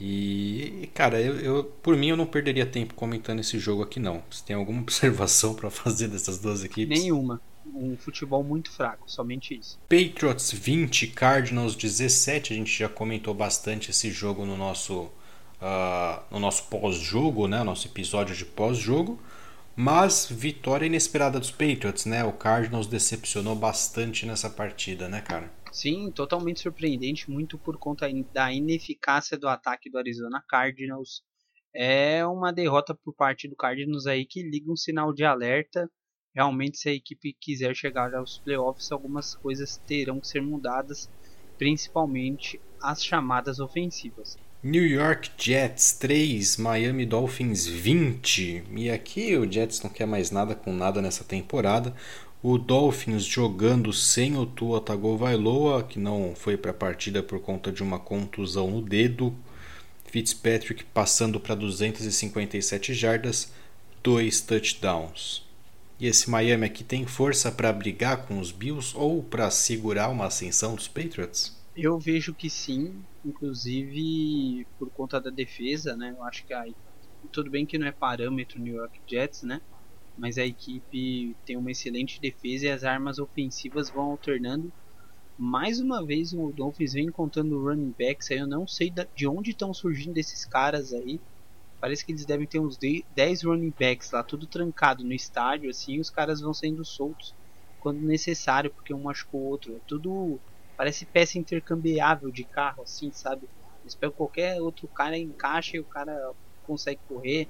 E, 0.00 0.88
cara, 0.94 1.20
eu, 1.20 1.40
eu, 1.40 1.64
por 1.64 1.96
mim 1.96 2.08
eu 2.08 2.16
não 2.16 2.26
perderia 2.26 2.64
tempo 2.64 2.94
comentando 2.94 3.40
esse 3.40 3.58
jogo 3.58 3.82
aqui 3.82 3.98
não. 3.98 4.22
Você 4.30 4.44
tem 4.44 4.54
alguma 4.54 4.80
observação 4.82 5.54
para 5.54 5.70
fazer 5.70 6.08
dessas 6.08 6.38
duas 6.38 6.62
equipes? 6.62 7.00
Nenhuma 7.00 7.40
um 7.74 7.96
futebol 7.96 8.42
muito 8.42 8.70
fraco, 8.70 9.10
somente 9.10 9.58
isso. 9.58 9.78
Patriots 9.88 10.50
20, 10.52 11.08
Cardinals 11.08 11.74
17, 11.74 12.52
a 12.52 12.56
gente 12.56 12.78
já 12.78 12.88
comentou 12.88 13.34
bastante 13.34 13.90
esse 13.90 14.10
jogo 14.10 14.44
no 14.44 14.56
nosso, 14.56 15.10
uh, 15.60 16.22
no 16.30 16.38
nosso 16.38 16.68
pós-jogo, 16.68 17.46
né? 17.46 17.62
nosso 17.62 17.86
episódio 17.86 18.34
de 18.34 18.44
pós-jogo. 18.44 19.20
Mas 19.76 20.26
vitória 20.28 20.86
inesperada 20.86 21.38
dos 21.38 21.52
Patriots, 21.52 22.04
né? 22.04 22.24
O 22.24 22.32
Cardinals 22.32 22.88
decepcionou 22.88 23.54
bastante 23.54 24.26
nessa 24.26 24.50
partida, 24.50 25.08
né, 25.08 25.20
cara? 25.20 25.52
Sim, 25.70 26.10
totalmente 26.10 26.58
surpreendente, 26.58 27.30
muito 27.30 27.56
por 27.56 27.78
conta 27.78 28.08
da 28.32 28.52
ineficácia 28.52 29.38
do 29.38 29.46
ataque 29.46 29.88
do 29.88 29.96
Arizona 29.96 30.42
Cardinals. 30.48 31.22
É 31.72 32.26
uma 32.26 32.52
derrota 32.52 32.92
por 32.92 33.14
parte 33.14 33.46
do 33.46 33.54
Cardinals 33.54 34.06
aí 34.06 34.26
que 34.26 34.42
liga 34.42 34.72
um 34.72 34.76
sinal 34.76 35.12
de 35.12 35.24
alerta 35.24 35.88
realmente 36.38 36.78
se 36.78 36.88
a 36.88 36.92
equipe 36.92 37.36
quiser 37.40 37.74
chegar 37.74 38.14
aos 38.14 38.38
playoffs, 38.38 38.92
algumas 38.92 39.34
coisas 39.34 39.76
terão 39.78 40.20
que 40.20 40.28
ser 40.28 40.40
mudadas, 40.40 41.10
principalmente 41.58 42.60
as 42.80 43.04
chamadas 43.04 43.58
ofensivas. 43.58 44.36
New 44.60 44.84
York 44.84 45.30
Jets 45.38 45.92
3, 45.92 46.56
Miami 46.56 47.06
Dolphins 47.06 47.64
20. 47.64 48.64
E 48.74 48.90
aqui 48.90 49.36
o 49.36 49.48
Jets 49.50 49.80
não 49.82 49.88
quer 49.88 50.04
mais 50.04 50.32
nada 50.32 50.52
com 50.52 50.72
nada 50.72 51.00
nessa 51.00 51.22
temporada. 51.22 51.94
O 52.42 52.58
Dolphins 52.58 53.24
jogando 53.24 53.92
sem 53.92 54.36
o 54.36 54.44
Tua 54.44 54.80
Tagovailoa, 54.80 55.84
que 55.84 56.00
não 56.00 56.34
foi 56.34 56.56
para 56.56 56.72
a 56.72 56.74
partida 56.74 57.22
por 57.22 57.38
conta 57.38 57.70
de 57.70 57.84
uma 57.84 58.00
contusão 58.00 58.68
no 58.68 58.82
dedo. 58.82 59.32
Fitzpatrick 60.06 60.84
passando 60.86 61.38
para 61.38 61.54
257 61.54 62.94
jardas, 62.94 63.52
dois 64.02 64.40
touchdowns. 64.40 65.46
E 66.00 66.08
esse 66.08 66.28
Miami 66.28 66.66
aqui 66.66 66.82
tem 66.82 67.06
força 67.06 67.52
para 67.52 67.72
brigar 67.72 68.26
com 68.26 68.40
os 68.40 68.50
Bills 68.50 68.92
ou 68.96 69.22
para 69.22 69.52
segurar 69.52 70.08
uma 70.08 70.26
ascensão 70.26 70.74
dos 70.74 70.88
Patriots? 70.88 71.56
Eu 71.76 71.96
vejo 71.96 72.34
que 72.34 72.50
sim, 72.50 72.92
inclusive 73.28 74.66
por 74.78 74.90
conta 74.92 75.20
da 75.20 75.30
defesa, 75.30 75.96
né? 75.96 76.10
Eu 76.12 76.22
acho 76.24 76.46
que 76.46 76.54
aí 76.54 76.74
tudo 77.32 77.50
bem 77.50 77.66
que 77.66 77.78
não 77.78 77.86
é 77.86 77.92
parâmetro 77.92 78.60
New 78.60 78.76
York 78.76 79.00
Jets, 79.08 79.42
né? 79.42 79.60
Mas 80.16 80.38
a 80.38 80.46
equipe 80.46 81.36
tem 81.44 81.56
uma 81.56 81.70
excelente 81.72 82.20
defesa 82.20 82.66
e 82.66 82.70
as 82.70 82.84
armas 82.84 83.18
ofensivas 83.18 83.90
vão 83.90 84.04
alternando. 84.12 84.72
Mais 85.38 85.80
uma 85.80 86.04
vez 86.06 86.32
o 86.32 86.52
Dolphins 86.52 86.92
vem 86.92 87.06
contando 87.10 87.60
running 87.62 87.94
backs, 87.98 88.30
aí 88.30 88.38
eu 88.38 88.48
não 88.48 88.66
sei 88.66 88.92
de 89.14 89.26
onde 89.28 89.50
estão 89.52 89.72
surgindo 89.74 90.18
esses 90.18 90.44
caras 90.46 90.92
aí. 90.92 91.20
Parece 91.80 92.04
que 92.06 92.12
eles 92.12 92.26
devem 92.26 92.46
ter 92.48 92.60
uns 92.60 92.76
10 93.10 93.42
running 93.44 93.74
backs 93.78 94.10
lá, 94.12 94.22
tudo 94.24 94.46
trancado 94.48 95.04
no 95.04 95.12
estádio, 95.14 95.70
assim, 95.70 96.00
os 96.00 96.10
caras 96.10 96.40
vão 96.40 96.54
saindo 96.54 96.84
soltos 96.84 97.34
quando 97.80 98.00
necessário, 98.02 98.72
porque 98.74 98.94
um 98.94 99.02
machucou 99.02 99.40
o 99.42 99.46
outro. 99.50 99.76
É 99.76 99.80
tudo. 99.86 100.40
Parece 100.78 101.04
peça 101.04 101.36
intercambiável 101.38 102.30
de 102.30 102.44
carro, 102.44 102.84
assim, 102.84 103.10
sabe? 103.12 103.48
Eles 103.82 103.96
pegam 103.96 104.14
qualquer 104.14 104.62
outro 104.62 104.86
cara, 104.86 105.18
encaixa 105.18 105.76
e 105.76 105.80
o 105.80 105.84
cara 105.84 106.32
consegue 106.64 107.00
correr. 107.08 107.48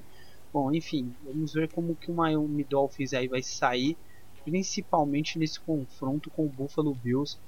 Bom, 0.50 0.72
enfim, 0.72 1.14
vamos 1.22 1.52
ver 1.52 1.70
como 1.70 1.94
que 1.94 2.10
o 2.10 2.14
Miami 2.14 2.64
Dolphins 2.64 3.12
aí 3.12 3.28
vai 3.28 3.42
sair, 3.42 3.98
principalmente 4.46 5.38
nesse 5.38 5.60
confronto 5.60 6.30
com 6.30 6.46
o 6.46 6.48
Buffalo 6.48 6.94
Bills, 6.94 7.38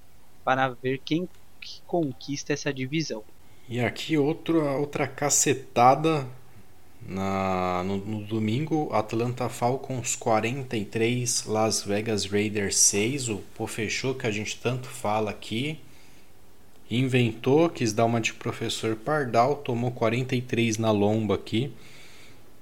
para 0.45 0.69
ver 0.69 0.99
quem 0.99 1.27
que 1.59 1.81
conquista 1.87 2.53
essa 2.53 2.71
divisão. 2.75 3.25
E 3.67 3.81
aqui 3.81 4.19
outra, 4.19 4.77
outra 4.77 5.09
cacetada 5.09 6.29
na, 7.07 7.83
no, 7.85 7.97
no, 7.97 8.23
domingo, 8.25 8.89
Atlanta 8.93 9.49
Falcons 9.49 10.15
43, 10.17 11.45
Las 11.47 11.83
Vegas 11.83 12.25
Raiders 12.27 12.77
6. 12.77 13.29
O 13.29 13.43
pô 13.55 13.67
fechou 13.67 14.15
que 14.15 14.27
a 14.27 14.31
gente 14.31 14.57
tanto 14.57 14.89
fala 14.89 15.31
aqui. 15.31 15.79
Inventou, 16.91 17.69
quis 17.69 17.93
dar 17.93 18.05
uma 18.05 18.21
de 18.21 18.35
professor 18.35 18.97
Pardal, 18.97 19.57
tomou 19.57 19.91
43 19.93 20.79
na 20.79 20.91
lomba 20.91 21.37
aqui. 21.37 21.73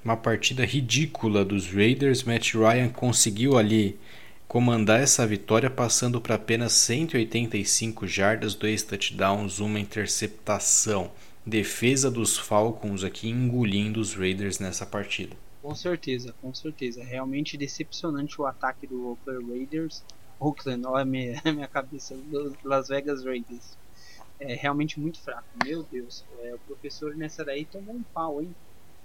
Uma 0.05 0.16
partida 0.16 0.64
ridícula 0.64 1.44
dos 1.44 1.70
Raiders. 1.72 2.22
Matt 2.22 2.55
Ryan 2.55 2.88
conseguiu 2.88 3.59
ali 3.59 3.98
comandar 4.46 5.03
essa 5.03 5.27
vitória, 5.27 5.68
passando 5.68 6.20
para 6.20 6.37
apenas 6.37 6.72
185 6.72 8.07
jardas, 8.07 8.55
dois 8.55 8.83
touchdowns, 8.83 9.59
uma 9.59 9.79
interceptação 9.79 11.11
defesa 11.49 12.11
dos 12.11 12.37
Falcons 12.39 13.03
aqui 13.03 13.29
engolindo 13.29 14.01
os 14.01 14.15
Raiders 14.15 14.59
nessa 14.59 14.85
partida. 14.85 15.37
Com 15.63 15.75
certeza, 15.75 16.35
com 16.41 16.55
certeza. 16.55 17.03
Realmente 17.03 17.57
decepcionante 17.57 18.41
o 18.41 18.47
ataque 18.47 18.87
do 18.87 19.09
Oakland 19.09 19.51
Raiders. 19.51 20.05
Oakland, 20.39 20.87
olha 20.87 21.03
a 21.03 21.05
minha, 21.05 21.43
minha 21.53 21.69
cabeça, 21.69 22.17
Las 22.65 22.89
Vegas 22.89 23.25
Raiders. 23.25 23.77
É 24.39 24.55
realmente 24.55 25.01
muito 25.01 25.21
fraco, 25.21 25.49
meu 25.65 25.83
Deus. 25.83 26.25
É, 26.41 26.55
o 26.55 26.59
professor 26.61 27.17
nessa 27.17 27.45
daí 27.45 27.65
tomou 27.65 27.95
um 27.95 28.03
pau, 28.03 28.41
hein? 28.41 28.55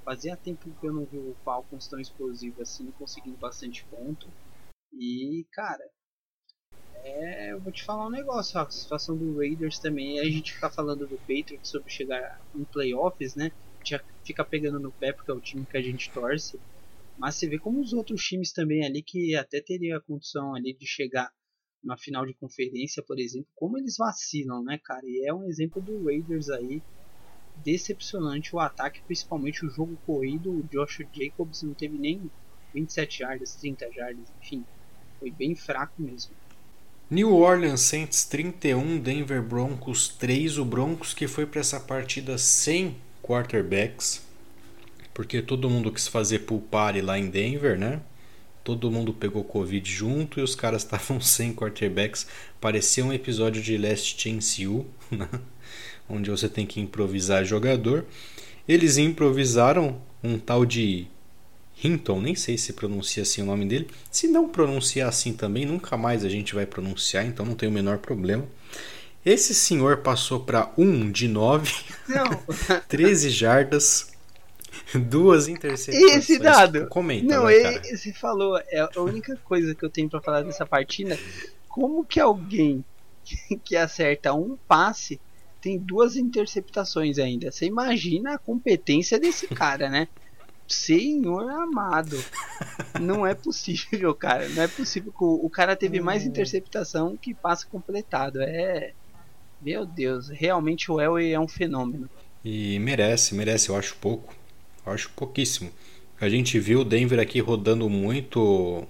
Fazia 0.06 0.38
tempo 0.38 0.70
que 0.80 0.88
eu 0.88 0.94
não 0.94 1.06
vi 1.06 1.18
o 1.18 1.36
Falcons 1.44 1.88
tão 1.88 2.00
explosivo 2.00 2.62
assim, 2.62 2.92
conseguindo 3.00 3.38
bastante 3.38 3.84
ponto. 3.86 4.28
E, 4.92 5.46
cara, 5.52 5.84
é, 7.04 7.52
eu 7.54 7.62
vou 7.62 7.72
te 7.72 7.84
falar 7.84 8.08
um 8.08 8.12
negócio, 8.12 8.60
a 8.60 8.70
situação 8.70 9.18
do 9.18 9.38
Raiders 9.38 9.80
também, 9.80 10.20
a 10.20 10.26
gente 10.26 10.54
fica 10.54 10.70
falando 10.70 11.08
do 11.08 11.20
Patriots 11.20 11.70
sobre 11.70 11.90
chegar 11.92 12.22
em 12.56 12.66
playoffs, 12.66 13.36
né? 13.36 13.52
Gente 13.86 14.04
fica 14.26 14.46
pegando 14.46 14.80
no 14.80 14.94
pé 14.94 15.12
porque 15.14 15.32
é 15.32 15.34
o 15.34 15.42
time 15.42 15.66
que 15.68 15.78
a 15.78 15.82
gente 15.82 16.12
torce. 16.12 16.62
Mas 17.18 17.36
você 17.38 17.48
vê 17.48 17.60
como 17.60 17.82
os 17.82 17.94
outros 17.94 18.24
times 18.24 18.54
também 18.54 18.86
ali 18.86 19.04
que 19.04 19.36
até 19.36 19.62
teria 19.62 19.98
a 19.98 20.02
condição 20.02 20.56
ali 20.56 20.74
de 20.76 20.88
chegar 20.88 21.32
na 21.84 21.98
final 21.98 22.26
de 22.26 22.34
conferência, 22.36 23.04
por 23.04 23.20
exemplo, 23.20 23.50
como 23.56 23.78
eles 23.78 23.98
vacilam, 23.98 24.64
né, 24.64 24.80
cara? 24.84 25.06
E 25.06 25.28
é 25.28 25.34
um 25.34 25.46
exemplo 25.46 25.82
do 25.82 26.06
Raiders 26.06 26.50
aí 26.50 26.84
decepcionante 27.56 28.56
o 28.56 28.60
ataque, 28.60 29.02
principalmente 29.06 29.66
o 29.66 29.70
jogo 29.70 29.98
corrido. 30.06 30.54
O 30.54 30.68
Josh 30.70 30.98
Jacobs 31.14 31.62
não 31.64 31.76
teve 31.76 31.98
nem 32.00 32.32
27 32.74 33.20
jardas, 33.20 33.56
30 33.58 33.90
jardas, 33.92 34.30
enfim, 34.42 34.66
foi 35.20 35.32
bem 35.32 35.56
fraco 35.56 36.02
mesmo. 36.02 36.36
New 37.14 37.32
Orleans 37.32 37.82
Saints 37.82 38.24
31, 38.26 38.98
Denver 38.98 39.40
Broncos 39.40 40.08
3. 40.08 40.58
O 40.58 40.66
Broncos 40.66 41.14
que 41.14 41.28
foi 41.28 41.46
para 41.46 41.60
essa 41.60 41.80
partida 41.80 42.40
sem 42.40 42.96
quarterbacks, 43.22 44.24
porque 45.14 45.40
todo 45.40 45.70
mundo 45.70 45.92
quis 45.92 46.08
fazer 46.08 46.40
pool 46.40 46.60
party 46.60 47.02
lá 47.02 47.20
em 47.20 47.30
Denver, 47.30 47.78
né? 47.78 48.02
Todo 48.64 48.90
mundo 48.90 49.14
pegou 49.14 49.44
Covid 49.44 49.88
junto 49.88 50.40
e 50.40 50.44
os 50.44 50.56
caras 50.56 50.82
estavam 50.86 51.22
sem 51.22 51.54
quarterbacks. 51.54 52.26
Parecia 52.60 53.06
um 53.06 53.14
episódio 53.14 53.62
de 53.62 53.78
Last 53.78 54.20
Chance 54.20 54.66
U, 54.66 54.84
né? 55.12 55.30
onde 56.10 56.32
você 56.32 56.50
tem 56.50 56.66
que 56.66 56.82
improvisar 56.82 57.46
jogador. 57.46 58.08
Eles 58.68 58.98
improvisaram 58.98 60.02
um 60.24 60.40
tal 60.40 60.66
de 60.66 61.06
Hinton, 61.84 62.22
nem 62.22 62.36
sei 62.36 62.58
se 62.58 62.74
pronuncia 62.74 63.24
assim 63.24 63.42
o 63.42 63.46
nome 63.46 63.66
dele. 63.66 63.90
Se 64.10 64.28
não 64.28 64.48
pronunciar 64.48 65.10
assim 65.10 65.34
também, 65.34 65.66
nunca 65.66 65.98
mais 65.98 66.24
a 66.24 66.30
gente 66.30 66.56
vai 66.56 66.66
pronunciar, 66.66 67.26
então 67.26 67.46
não 67.46 67.56
tem 67.56 67.68
o 67.68 67.72
menor 67.72 67.98
problema. 67.98 68.46
Esse 69.26 69.54
senhor 69.54 69.98
passou 69.98 70.42
para 70.42 70.72
1 70.78 71.12
de 71.12 71.28
9, 71.28 71.72
13 72.90 73.30
jardas, 73.32 74.12
duas 74.94 75.48
interceptações. 75.48 76.18
Esse 76.18 76.40
dado. 76.40 76.88
Comenta, 76.88 77.26
não, 77.26 77.44
vai, 77.44 77.62
cara. 77.62 77.82
Você 77.84 78.12
falou, 78.12 78.58
é 78.68 78.80
a 78.80 79.02
única 79.02 79.38
coisa 79.46 79.74
que 79.74 79.84
eu 79.84 79.90
tenho 79.90 80.10
para 80.10 80.22
falar 80.22 80.42
dessa 80.42 80.66
partida. 80.66 81.18
Como 81.70 82.04
que 82.04 82.20
alguém 82.20 82.84
que 83.64 83.76
acerta 83.76 84.34
um 84.34 84.58
passe 84.68 85.20
tem 85.62 85.78
duas 85.78 86.18
interceptações 86.18 87.18
ainda? 87.18 87.50
Você 87.50 87.66
imagina 87.66 88.36
a 88.36 88.38
competência 88.38 89.18
desse 89.18 89.48
cara, 89.48 89.90
né? 89.90 90.10
Senhor 90.74 91.50
amado. 91.50 92.24
Não 93.00 93.26
é 93.26 93.34
possível, 93.34 94.14
cara. 94.16 94.48
Não 94.50 94.64
é 94.64 94.68
possível. 94.68 95.14
O 95.20 95.50
cara 95.50 95.76
teve 95.76 96.00
mais 96.00 96.26
interceptação 96.26 97.16
que 97.16 97.34
passe 97.34 97.66
completado. 97.68 98.42
É. 98.42 98.94
Meu 99.62 99.86
Deus, 99.86 100.28
realmente 100.28 100.92
o 100.92 101.00
Elway 101.00 101.32
é 101.32 101.40
um 101.40 101.48
fenômeno. 101.48 102.10
E 102.44 102.78
merece, 102.80 103.34
merece, 103.34 103.70
eu 103.70 103.78
acho 103.78 103.96
pouco. 103.96 104.36
Eu 104.86 104.92
acho 104.92 105.10
pouquíssimo. 105.12 105.72
A 106.20 106.28
gente 106.28 106.60
viu 106.60 106.82
o 106.82 106.86
Denver 106.86 107.20
aqui 107.20 107.40
rodando 107.40 107.90
muito 107.90 108.86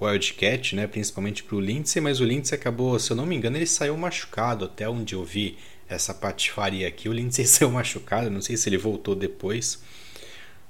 Wildcat, 0.00 0.76
né? 0.76 0.86
Principalmente 0.86 1.42
pro 1.42 1.60
Lindsay, 1.60 2.00
mas 2.00 2.20
o 2.20 2.24
Lindsay 2.24 2.56
acabou, 2.56 2.98
se 2.98 3.10
eu 3.10 3.16
não 3.16 3.26
me 3.26 3.34
engano, 3.34 3.56
ele 3.56 3.66
saiu 3.66 3.96
machucado 3.96 4.64
até 4.64 4.88
onde 4.88 5.14
eu 5.14 5.24
vi 5.24 5.56
essa 5.88 6.14
patifaria 6.14 6.86
aqui. 6.86 7.08
O 7.08 7.12
Lindsay 7.12 7.46
saiu 7.46 7.70
machucado, 7.70 8.30
não 8.30 8.40
sei 8.40 8.56
se 8.56 8.68
ele 8.68 8.78
voltou 8.78 9.14
depois. 9.14 9.82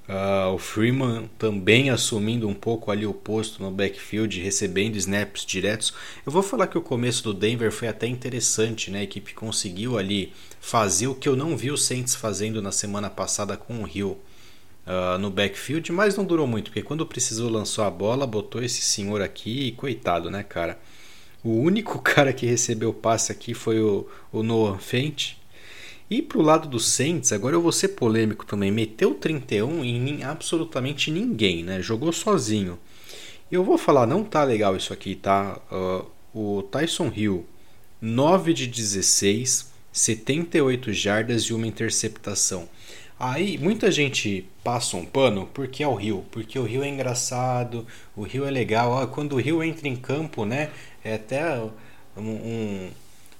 Uh, 0.06 0.52
o 0.52 0.58
Freeman 0.58 1.30
também 1.38 1.88
assumindo 1.88 2.46
um 2.46 2.52
pouco 2.52 2.90
ali 2.90 3.06
o 3.06 3.14
posto 3.14 3.62
no 3.62 3.70
backfield, 3.70 4.38
recebendo 4.38 4.96
snaps 4.96 5.46
diretos. 5.46 5.94
Eu 6.26 6.32
vou 6.32 6.42
falar 6.42 6.66
que 6.66 6.76
o 6.76 6.82
começo 6.82 7.22
do 7.24 7.32
Denver 7.32 7.72
foi 7.72 7.88
até 7.88 8.06
interessante, 8.06 8.90
né? 8.90 9.00
A 9.00 9.04
equipe 9.04 9.32
conseguiu 9.32 9.96
ali 9.96 10.32
fazer 10.60 11.06
o 11.06 11.14
que 11.14 11.28
eu 11.28 11.34
não 11.34 11.56
vi 11.56 11.70
o 11.70 11.78
Saints 11.78 12.14
fazendo 12.14 12.60
na 12.60 12.70
semana 12.70 13.08
passada 13.08 13.56
com 13.56 13.82
o 13.82 13.88
Hill 13.88 14.18
uh, 14.86 15.18
no 15.18 15.30
backfield, 15.30 15.90
mas 15.90 16.16
não 16.16 16.24
durou 16.24 16.46
muito, 16.46 16.66
porque 16.66 16.82
quando 16.82 17.06
precisou 17.06 17.50
lançar 17.50 17.86
a 17.86 17.90
bola, 17.90 18.26
botou 18.26 18.62
esse 18.62 18.82
senhor 18.82 19.22
aqui 19.22 19.68
e 19.68 19.72
coitado, 19.72 20.30
né, 20.30 20.42
cara? 20.42 20.78
O 21.42 21.50
único 21.50 21.98
cara 22.04 22.32
que 22.32 22.44
recebeu 22.46 22.92
passe 22.92 23.32
aqui 23.32 23.54
foi 23.54 23.80
o, 23.80 24.06
o 24.30 24.42
Noah 24.42 24.78
Fent, 24.78 25.36
e 26.10 26.20
pro 26.20 26.42
lado 26.42 26.68
do 26.68 26.78
Saints, 26.78 27.32
agora 27.32 27.56
eu 27.56 27.62
vou 27.62 27.72
ser 27.72 27.88
polêmico 27.88 28.44
também, 28.44 28.70
meteu 28.70 29.14
31 29.14 29.84
em 29.84 30.22
absolutamente 30.22 31.10
ninguém, 31.10 31.62
né? 31.64 31.80
Jogou 31.80 32.12
sozinho. 32.12 32.78
Eu 33.50 33.64
vou 33.64 33.78
falar, 33.78 34.06
não 34.06 34.22
tá 34.22 34.44
legal 34.44 34.76
isso 34.76 34.92
aqui, 34.92 35.14
tá? 35.14 35.58
Uh, 35.70 36.58
o 36.58 36.62
Tyson 36.62 37.10
Hill, 37.14 37.46
9 38.00 38.52
de 38.52 38.66
16, 38.66 39.72
78 39.92 40.92
jardas 40.92 41.44
e 41.44 41.54
uma 41.54 41.66
interceptação. 41.66 42.68
Aí 43.18 43.56
muita 43.56 43.90
gente 43.90 44.46
passa 44.62 44.96
um 44.96 45.04
pano 45.04 45.48
porque 45.54 45.82
é 45.82 45.88
o 45.88 45.94
Rio, 45.94 46.24
porque 46.30 46.58
o 46.58 46.64
Rio 46.64 46.82
é 46.82 46.88
engraçado, 46.88 47.86
o 48.14 48.22
Rio 48.22 48.44
é 48.44 48.50
legal. 48.50 49.06
quando 49.08 49.34
o 49.34 49.40
Rio 49.40 49.62
entra 49.62 49.88
em 49.88 49.96
campo, 49.96 50.44
né? 50.44 50.70
É 51.02 51.14
até 51.14 51.60
um, 52.16 52.20
um 52.20 52.90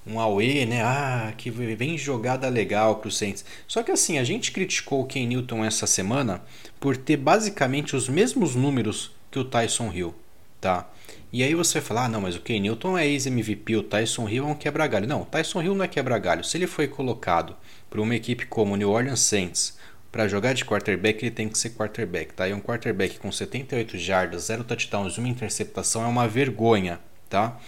um 0.05 0.19
Aue, 0.19 0.65
né? 0.65 0.83
Ah, 0.83 1.33
que 1.35 1.49
vem 1.49 1.97
jogada 1.97 2.47
legal 2.47 2.97
para 2.97 3.07
o 3.07 3.11
Saints. 3.11 3.43
Só 3.67 3.81
que 3.81 3.91
assim, 3.91 4.17
a 4.17 4.23
gente 4.23 4.51
criticou 4.51 5.01
o 5.01 5.05
Ken 5.05 5.25
Newton 5.25 5.65
essa 5.65 5.87
semana 5.87 6.43
por 6.79 6.95
ter 6.95 7.17
basicamente 7.17 7.95
os 7.95 8.07
mesmos 8.07 8.55
números 8.55 9.11
que 9.31 9.39
o 9.39 9.43
Tyson 9.43 9.91
Hill. 9.91 10.13
tá? 10.61 10.87
E 11.33 11.43
aí 11.43 11.53
você 11.53 11.79
vai 11.79 11.87
falar, 11.87 12.05
ah, 12.05 12.09
não, 12.09 12.21
mas 12.21 12.35
o 12.35 12.41
Ken 12.41 12.59
Newton 12.59 12.97
é 12.97 13.05
ex-MVP, 13.07 13.75
o 13.75 13.83
Tyson 13.83 14.29
Hill 14.29 14.45
é 14.45 14.47
um 14.47 14.55
quebra-galho. 14.55 15.07
Não, 15.07 15.23
o 15.23 15.25
Tyson 15.25 15.61
Hill 15.61 15.75
não 15.75 15.83
é 15.83 15.87
quebra-galho. 15.87 16.43
Se 16.43 16.57
ele 16.57 16.67
foi 16.67 16.87
colocado 16.87 17.55
por 17.89 17.99
uma 17.99 18.15
equipe 18.15 18.45
como 18.45 18.73
o 18.73 18.77
New 18.77 18.89
Orleans 18.89 19.19
Saints 19.19 19.77
para 20.11 20.29
jogar 20.29 20.53
de 20.53 20.63
quarterback, 20.63 21.23
ele 21.23 21.31
tem 21.31 21.49
que 21.49 21.57
ser 21.57 21.71
quarterback, 21.71 22.33
tá? 22.33 22.47
E 22.47 22.53
um 22.53 22.61
quarterback 22.61 23.19
com 23.19 23.29
78 23.31 23.97
jardas, 23.97 24.43
0 24.43 24.63
touchdowns 24.63 25.15
e 25.15 25.19
uma 25.19 25.27
interceptação 25.27 26.03
é 26.03 26.07
uma 26.07 26.25
vergonha, 26.25 26.99
tá? 27.29 27.59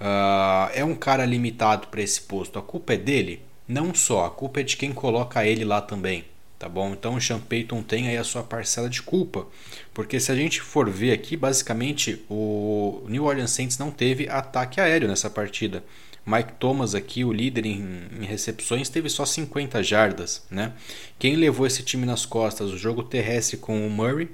Uh, 0.00 0.70
é 0.74 0.84
um 0.84 0.94
cara 0.94 1.24
limitado 1.24 1.88
para 1.88 2.02
esse 2.02 2.20
posto. 2.20 2.58
A 2.58 2.62
culpa 2.62 2.94
é 2.94 2.96
dele? 2.96 3.42
Não 3.66 3.94
só, 3.94 4.26
a 4.26 4.30
culpa 4.30 4.60
é 4.60 4.62
de 4.62 4.76
quem 4.76 4.92
coloca 4.92 5.44
ele 5.44 5.64
lá 5.64 5.80
também 5.80 6.24
tá 6.58 6.68
bom? 6.68 6.92
Então 6.92 7.14
o 7.14 7.20
Sean 7.20 7.38
Payton 7.38 7.82
tem 7.82 8.08
aí 8.08 8.16
a 8.16 8.24
sua 8.24 8.42
parcela 8.42 8.88
de 8.88 9.02
culpa, 9.02 9.46
porque 9.92 10.18
se 10.18 10.32
a 10.32 10.34
gente 10.34 10.60
for 10.60 10.88
ver 10.88 11.12
aqui, 11.12 11.36
basicamente 11.36 12.24
o 12.28 13.04
New 13.08 13.24
Orleans 13.24 13.50
Saints 13.50 13.78
não 13.78 13.90
teve 13.90 14.28
ataque 14.28 14.80
aéreo 14.80 15.08
nessa 15.08 15.28
partida. 15.28 15.84
Mike 16.24 16.54
Thomas 16.58 16.94
aqui, 16.94 17.24
o 17.24 17.32
líder 17.32 17.66
em, 17.66 18.08
em, 18.20 18.24
recepções, 18.24 18.88
teve 18.88 19.08
só 19.08 19.24
50 19.24 19.80
jardas, 19.82 20.44
né? 20.50 20.72
Quem 21.20 21.36
levou 21.36 21.66
esse 21.66 21.84
time 21.84 22.04
nas 22.04 22.26
costas? 22.26 22.72
O 22.72 22.78
jogo 22.78 23.04
terrestre 23.04 23.56
com 23.56 23.86
o 23.86 23.90
Murray, 23.90 24.28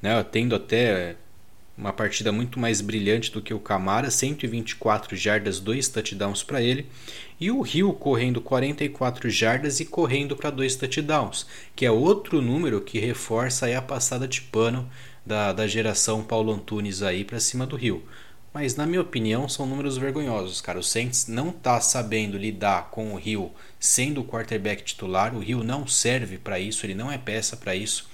né? 0.00 0.24
Tendo 0.32 0.56
até 0.56 1.16
uma 1.78 1.92
partida 1.92 2.32
muito 2.32 2.58
mais 2.58 2.80
brilhante 2.80 3.30
do 3.30 3.40
que 3.40 3.54
o 3.54 3.60
Camara, 3.60 4.10
124 4.10 5.16
jardas, 5.16 5.60
dois 5.60 5.86
touchdowns 5.86 6.42
para 6.42 6.60
ele, 6.60 6.86
e 7.40 7.52
o 7.52 7.60
Rio 7.60 7.92
correndo 7.92 8.40
44 8.40 9.30
jardas 9.30 9.78
e 9.78 9.84
correndo 9.84 10.36
para 10.36 10.50
dois 10.50 10.74
touchdowns, 10.74 11.46
que 11.76 11.86
é 11.86 11.90
outro 11.90 12.42
número 12.42 12.80
que 12.80 12.98
reforça 12.98 13.66
a 13.78 13.80
passada 13.80 14.26
de 14.26 14.40
pano 14.40 14.90
da, 15.24 15.52
da 15.52 15.68
geração 15.68 16.24
Paulo 16.24 16.52
Antunes 16.52 17.00
aí 17.00 17.24
para 17.24 17.38
cima 17.38 17.64
do 17.64 17.76
Rio. 17.76 18.02
Mas 18.52 18.74
na 18.74 18.86
minha 18.86 19.02
opinião 19.02 19.48
são 19.48 19.66
números 19.66 19.96
vergonhosos, 19.96 20.60
cara. 20.60 20.78
O 20.80 20.82
Saints 20.82 21.28
não 21.28 21.52
tá 21.52 21.80
sabendo 21.80 22.36
lidar 22.36 22.90
com 22.90 23.12
o 23.12 23.16
Rio 23.16 23.52
sendo 23.78 24.22
o 24.22 24.24
quarterback 24.24 24.82
titular. 24.82 25.34
O 25.34 25.38
Rio 25.38 25.62
não 25.62 25.86
serve 25.86 26.38
para 26.38 26.58
isso, 26.58 26.84
ele 26.84 26.94
não 26.94 27.12
é 27.12 27.18
peça 27.18 27.56
para 27.56 27.76
isso. 27.76 28.08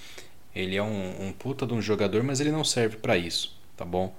Ele 0.54 0.76
é 0.76 0.82
um, 0.82 1.28
um 1.28 1.32
puta 1.32 1.66
de 1.66 1.74
um 1.74 1.82
jogador, 1.82 2.22
mas 2.22 2.40
ele 2.40 2.52
não 2.52 2.64
serve 2.64 2.96
para 2.96 3.16
isso, 3.16 3.60
tá 3.76 3.84
bom? 3.84 4.14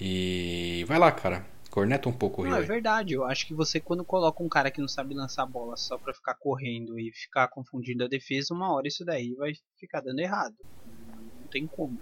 E 0.00 0.84
vai 0.86 0.98
lá, 0.98 1.12
cara. 1.12 1.46
Corneta 1.70 2.08
um 2.08 2.12
pouco 2.12 2.42
o. 2.42 2.46
Não, 2.46 2.56
é 2.56 2.62
verdade. 2.62 3.14
Eu 3.14 3.24
acho 3.24 3.46
que 3.46 3.52
você, 3.52 3.80
quando 3.80 4.04
coloca 4.04 4.42
um 4.42 4.48
cara 4.48 4.70
que 4.70 4.80
não 4.80 4.86
sabe 4.86 5.12
lançar 5.12 5.44
bola 5.44 5.76
só 5.76 5.98
pra 5.98 6.14
ficar 6.14 6.34
correndo 6.34 6.98
e 6.98 7.10
ficar 7.12 7.48
confundindo 7.48 8.04
a 8.04 8.08
defesa, 8.08 8.54
uma 8.54 8.72
hora 8.72 8.86
isso 8.86 9.04
daí 9.04 9.34
vai 9.34 9.52
ficar 9.76 10.00
dando 10.00 10.20
errado. 10.20 10.54
Não 10.86 11.48
tem 11.48 11.66
como. 11.66 11.98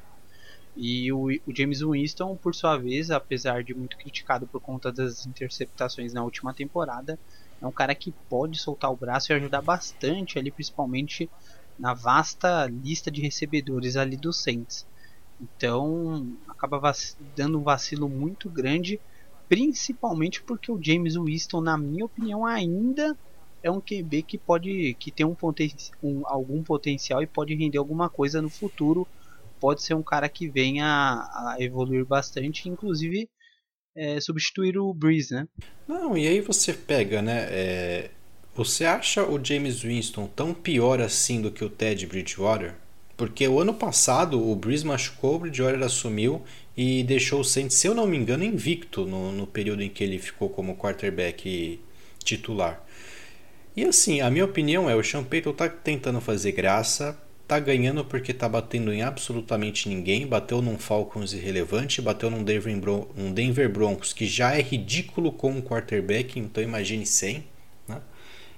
E 0.77 1.13
o, 1.13 1.27
o 1.27 1.57
James 1.57 1.81
Winston, 1.81 2.37
por 2.37 2.55
sua 2.55 2.77
vez, 2.77 3.11
apesar 3.11 3.63
de 3.63 3.75
muito 3.75 3.97
criticado 3.97 4.47
por 4.47 4.61
conta 4.61 4.93
das 4.93 5.27
interceptações 5.27 6.13
na 6.13 6.23
última 6.23 6.55
temporada, 6.55 7.19
é 7.61 7.67
um 7.67 7.73
cara 7.73 7.95
que 7.95 8.13
pode 8.29 8.59
soltar 8.59 8.91
o 8.91 8.97
braço 8.97 9.33
e 9.33 9.35
ajudar 9.35 9.63
bastante 9.63 10.39
ali, 10.39 10.51
principalmente 10.51 11.31
na 11.83 11.95
vasta 11.95 12.67
lista 12.69 13.11
de 13.11 13.21
recebedores 13.21 13.97
ali 13.97 14.17
do 14.17 14.33
Saints. 14.33 14.87
Então, 15.41 16.37
acaba 16.47 16.93
dando 17.35 17.59
um 17.59 17.63
vacilo 17.65 18.09
muito 18.09 18.49
grande 18.49 19.01
principalmente 19.49 20.43
porque 20.43 20.73
o 20.73 20.83
James 20.83 21.15
Winston, 21.15 21.61
na 21.61 21.77
minha 21.77 22.07
opinião, 22.07 22.47
ainda 22.47 23.15
é 23.63 23.71
um 23.71 23.83
QB 23.83 24.23
que 24.23 24.39
pode 24.39 24.95
que 24.95 25.11
tem 25.11 25.27
um, 25.27 25.37
um, 26.03 26.23
algum 26.25 26.63
potencial 26.63 27.23
e 27.23 27.27
pode 27.27 27.55
render 27.55 27.77
alguma 27.77 28.09
coisa 28.09 28.41
no 28.41 28.49
futuro. 28.49 29.07
Pode 29.61 29.83
ser 29.83 29.93
um 29.93 30.03
cara 30.03 30.27
que 30.27 30.49
venha 30.49 30.87
a, 30.87 31.57
evoluir 31.59 32.07
bastante, 32.07 32.67
inclusive 32.67 33.29
é, 33.95 34.19
substituir 34.23 34.79
o 34.79 34.95
Breeze, 34.95 35.35
né? 35.35 35.47
Não, 35.87 36.17
e 36.17 36.27
aí 36.27 36.41
você 36.41 36.73
pega, 36.73 37.21
né? 37.21 37.47
É, 37.51 38.11
você 38.55 38.85
acha 38.85 39.25
o 39.25 39.43
James 39.43 39.81
Winston 39.81 40.27
tão 40.27 40.53
pior 40.53 41.01
assim 41.01 41.41
do 41.41 41.51
que 41.51 41.65
o 41.65 41.71
Ted 41.71 42.07
Bridgewater? 42.07 42.75
Porque 43.17 43.47
o 43.49 43.61
ano 43.61 43.73
passado 43.73 44.43
o 44.43 44.55
Breeze 44.55 44.85
machucou, 44.85 45.37
o 45.37 45.39
Bridgewater 45.39 45.83
assumiu 45.83 46.43
e 46.77 47.03
deixou 47.03 47.41
o 47.41 47.45
Saints, 47.45 47.77
se 47.77 47.87
eu 47.87 47.95
não 47.95 48.07
me 48.07 48.17
engano, 48.17 48.45
invicto 48.45 49.07
no, 49.07 49.33
no 49.33 49.47
período 49.47 49.83
em 49.83 49.89
que 49.89 50.03
ele 50.03 50.19
ficou 50.19 50.49
como 50.49 50.77
quarterback 50.77 51.81
titular. 52.23 52.85
E 53.77 53.85
assim, 53.85 54.21
a 54.21 54.31
minha 54.31 54.45
opinião 54.45 54.89
é, 54.89 54.95
o 54.95 55.03
Sean 55.03 55.25
Payton 55.25 55.53
tá 55.53 55.69
tentando 55.69 56.21
fazer 56.21 56.53
graça, 56.53 57.19
tá 57.49 57.59
ganhando 57.59 58.05
porque 58.05 58.35
tá 58.35 58.49
batendo 58.49 58.93
em 58.93 59.03
absolutamente 59.03 59.89
ninguém, 59.89 60.27
bateu 60.27 60.61
num 60.61 60.79
Falcons 60.79 61.33
irrelevante, 61.33 62.03
bateu 62.03 62.31
num 62.31 62.45
Denver, 62.45 62.77
Bron 62.79 63.09
um 63.17 63.33
Denver 63.33 63.71
Broncos 63.71 64.13
que 64.13 64.27
já 64.27 64.55
é 64.55 64.61
ridículo 64.61 65.33
com 65.33 65.53
um 65.53 65.63
quarterback, 65.63 66.39
então 66.39 66.63
imagine 66.63 67.07
sem. 67.07 67.45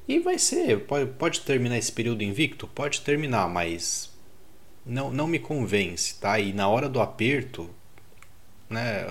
E 0.07 0.19
vai 0.19 0.39
ser, 0.39 0.81
pode, 0.81 1.11
pode 1.13 1.41
terminar 1.41 1.79
esse 1.79 1.91
período 1.91 2.23
invicto? 2.23 2.67
Pode 2.67 3.01
terminar, 3.01 3.49
mas 3.49 4.13
não, 4.85 5.11
não 5.11 5.27
me 5.27 5.39
convence, 5.39 6.17
tá? 6.21 6.39
E 6.39 6.53
na 6.53 6.69
hora 6.69 6.89
do 6.89 7.01
aperto, 7.01 7.71
né, 8.69 9.07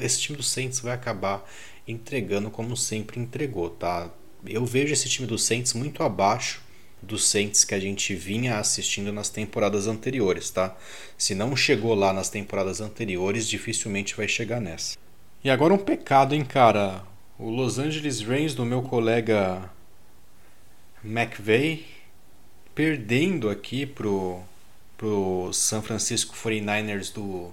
esse 0.00 0.20
time 0.20 0.36
do 0.36 0.42
Saints 0.42 0.78
vai 0.78 0.92
acabar 0.92 1.44
entregando 1.86 2.50
como 2.50 2.76
sempre 2.76 3.20
entregou, 3.20 3.70
tá? 3.70 4.10
Eu 4.46 4.64
vejo 4.64 4.92
esse 4.92 5.08
time 5.08 5.26
do 5.26 5.38
Saints 5.38 5.72
muito 5.72 6.02
abaixo 6.02 6.62
dos 7.02 7.28
Saints 7.28 7.64
que 7.64 7.74
a 7.74 7.80
gente 7.80 8.14
vinha 8.14 8.58
assistindo 8.58 9.12
nas 9.12 9.28
temporadas 9.28 9.86
anteriores, 9.86 10.50
tá? 10.50 10.76
Se 11.18 11.34
não 11.34 11.56
chegou 11.56 11.94
lá 11.94 12.12
nas 12.12 12.28
temporadas 12.28 12.80
anteriores, 12.80 13.48
dificilmente 13.48 14.16
vai 14.16 14.28
chegar 14.28 14.60
nessa. 14.60 14.96
E 15.42 15.50
agora 15.50 15.74
um 15.74 15.78
pecado, 15.78 16.34
hein, 16.34 16.44
cara? 16.44 17.02
O 17.38 17.50
Los 17.50 17.78
Angeles 17.78 18.20
Rams 18.20 18.54
do 18.54 18.64
meu 18.64 18.82
colega 18.82 19.70
McVeigh 21.06 21.84
perdendo 22.74 23.48
aqui 23.48 23.86
pro 23.86 24.42
pro 24.98 25.50
San 25.52 25.82
Francisco 25.82 26.34
49ers 26.34 27.12
do 27.12 27.52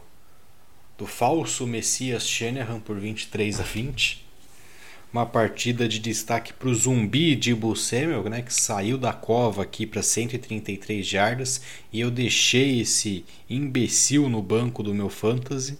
do 0.97 1.05
falso 1.05 1.67
Messias 1.67 2.27
Shanahan 2.27 2.79
por 2.79 2.99
23 2.99 3.59
a 3.59 3.63
20. 3.63 4.23
Uma 5.11 5.25
partida 5.25 5.87
de 5.87 5.99
destaque 5.99 6.53
para 6.53 6.69
o 6.69 6.73
zumbi 6.73 7.35
de 7.35 7.55
Samuel, 7.75 8.23
né, 8.23 8.41
que 8.41 8.53
saiu 8.53 8.97
da 8.97 9.13
cova 9.13 9.61
aqui 9.61 9.85
para 9.85 10.01
133 10.01 11.05
jardas 11.05 11.61
e 11.91 11.99
eu 11.99 12.09
deixei 12.09 12.81
esse 12.81 13.23
imbecil 13.47 14.27
no 14.27 14.41
banco 14.41 14.81
do 14.81 14.93
meu 14.93 15.09
fantasy. 15.09 15.77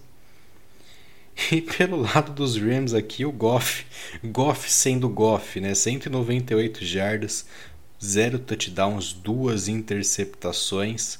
E 1.52 1.60
pelo 1.60 2.00
lado 2.00 2.32
dos 2.32 2.56
Rams 2.56 2.94
aqui, 2.94 3.24
o 3.24 3.32
Goff, 3.32 3.84
Goff 4.24 4.70
sendo 4.70 5.08
Goff, 5.08 5.60
né, 5.60 5.74
198 5.74 6.84
jardas, 6.84 7.44
0 8.02 8.38
touchdowns, 8.38 9.12
duas 9.12 9.66
interceptações 9.66 11.18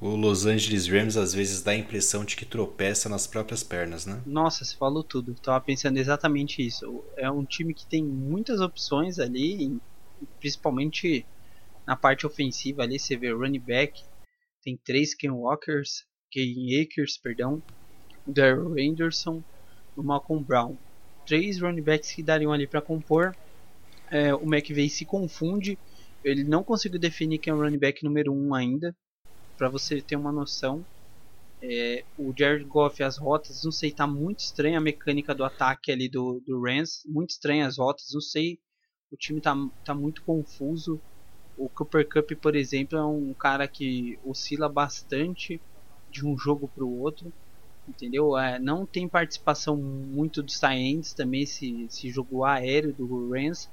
o 0.00 0.14
Los 0.14 0.44
Angeles 0.44 0.86
Rams 0.86 1.16
às 1.16 1.32
vezes 1.32 1.62
dá 1.62 1.70
a 1.70 1.76
impressão 1.76 2.24
de 2.24 2.36
que 2.36 2.44
tropeça 2.44 3.08
nas 3.08 3.26
próprias 3.26 3.62
pernas, 3.62 4.04
né? 4.04 4.20
Nossa, 4.26 4.64
você 4.64 4.76
falou 4.76 5.02
tudo. 5.02 5.34
Tava 5.34 5.64
pensando 5.64 5.96
exatamente 5.96 6.64
isso. 6.64 7.02
É 7.16 7.30
um 7.30 7.44
time 7.44 7.72
que 7.72 7.86
tem 7.86 8.04
muitas 8.04 8.60
opções 8.60 9.18
ali, 9.18 9.80
principalmente 10.38 11.26
na 11.86 11.96
parte 11.96 12.26
ofensiva 12.26 12.82
ali, 12.82 12.98
você 12.98 13.16
vê 13.16 13.32
running 13.32 13.60
back, 13.60 14.02
tem 14.62 14.76
três 14.76 15.14
Ken 15.14 15.30
Walkers, 15.30 16.04
Ken 16.30 16.82
Akers, 16.82 17.16
perdão, 17.16 17.62
Daryl 18.26 18.74
Anderson, 18.78 19.44
o 19.96 20.02
Malcolm 20.02 20.44
Brown. 20.44 20.78
Três 21.26 21.60
running 21.60 21.82
backs 21.82 22.14
que 22.14 22.22
dariam 22.22 22.52
ali 22.52 22.68
para 22.68 22.82
compor. 22.82 23.36
É, 24.10 24.34
o 24.34 24.42
McVay 24.44 24.88
se 24.90 25.04
confunde, 25.06 25.78
ele 26.24 26.44
não 26.44 26.64
conseguiu 26.64 27.00
definir 27.00 27.38
quem 27.38 27.52
é 27.52 27.54
o 27.54 27.60
running 27.60 27.78
back 27.78 28.04
número 28.04 28.32
1 28.32 28.48
um 28.48 28.54
ainda 28.54 28.96
para 29.56 29.68
você 29.70 30.02
ter 30.02 30.16
uma 30.16 30.32
noção, 30.32 30.86
é, 31.62 32.04
o 32.16 32.32
Jared 32.36 32.64
Goff, 32.66 33.02
as 33.02 33.18
rotas, 33.18 33.62
não 33.64 33.72
sei, 33.72 33.92
tá 33.92 34.06
muito 34.06 34.40
estranha 34.40 34.78
a 34.78 34.80
mecânica 34.80 35.34
do 35.34 35.44
ataque 35.44 35.90
ali 35.92 36.08
do, 36.08 36.40
do 36.46 36.60
Rams, 36.62 37.02
muito 37.06 37.30
estranha 37.30 37.66
as 37.66 37.78
rotas, 37.78 38.06
não 38.12 38.20
sei, 38.20 38.60
o 39.10 39.16
time 39.16 39.40
tá, 39.40 39.54
tá 39.84 39.94
muito 39.94 40.22
confuso. 40.24 41.02
O 41.56 41.70
Cooper 41.70 42.08
Cup, 42.08 42.30
por 42.42 42.56
exemplo, 42.56 42.98
é 42.98 43.04
um 43.06 43.34
cara 43.38 43.68
que 43.68 44.18
oscila 44.24 44.68
bastante 44.68 45.62
de 46.08 46.26
um 46.26 46.36
jogo 46.38 46.68
para 46.68 46.84
o 46.84 46.98
outro, 47.00 47.34
entendeu? 47.88 48.36
É, 48.36 48.58
não 48.58 48.86
tem 48.86 49.08
participação 49.08 49.76
muito 49.76 50.42
dos 50.42 50.58
Saiyans 50.58 51.14
também, 51.14 51.42
esse, 51.42 51.84
esse 51.86 52.10
jogo 52.10 52.44
aéreo 52.44 52.92
do 52.94 53.30
Rams. 53.30 53.68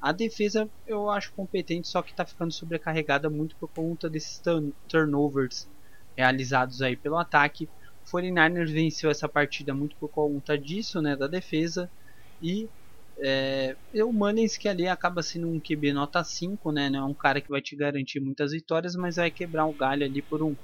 A 0.00 0.12
defesa 0.12 0.70
eu 0.86 1.10
acho 1.10 1.32
competente, 1.34 1.88
só 1.88 2.02
que 2.02 2.10
está 2.12 2.26
ficando 2.26 2.52
sobrecarregada 2.52 3.30
muito 3.30 3.56
por 3.58 3.68
conta 3.70 4.08
desses 4.10 4.40
turnovers 4.88 5.68
realizados 6.16 6.80
aí 6.82 6.96
pelo 6.96 7.16
ataque. 7.18 7.70
O 8.02 8.10
49ers 8.10 8.72
venceu 8.72 9.10
essa 9.10 9.28
partida 9.28 9.74
muito 9.74 9.96
por 9.98 10.08
conta 10.10 10.58
disso, 10.58 11.00
né, 11.02 11.16
da 11.16 11.26
defesa. 11.28 11.90
E 12.40 12.70
é, 13.22 13.76
o 14.04 14.12
Mullins 14.12 14.56
que 14.56 14.68
ali 14.68 14.86
acaba 14.88 15.22
sendo 15.22 15.48
um 15.50 15.60
QB 15.60 15.92
nota 15.92 16.24
5, 16.24 16.72
né, 16.72 16.90
é 16.94 17.02
um 17.02 17.14
cara 17.14 17.40
que 17.40 17.48
vai 17.50 17.60
te 17.62 17.76
garantir 17.76 18.20
muitas 18.20 18.52
vitórias, 18.52 18.96
mas 18.96 19.16
vai 19.16 19.30
quebrar 19.30 19.66
o 19.66 19.74
galho 19.74 20.04
ali 20.04 20.22
por 20.22 20.42
um, 20.42 20.56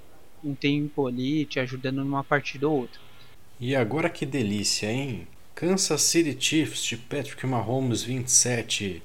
um 0.49 0.55
tempo 0.55 1.07
ali, 1.07 1.45
te 1.45 1.59
ajudando 1.59 2.05
numa 2.05 2.23
partida 2.25 2.69
ou 2.69 2.81
outra. 2.81 3.01
E 3.59 3.75
agora 3.75 4.11
que 4.11 4.27
delícia, 4.27 4.91
hein? 4.91 5.27
Kansas 5.55 6.03
City 6.03 6.37
Chiefs 6.39 6.85
de 6.85 6.97
Patrick 6.97 7.47
Mahomes 7.47 8.03
27, 8.03 9.03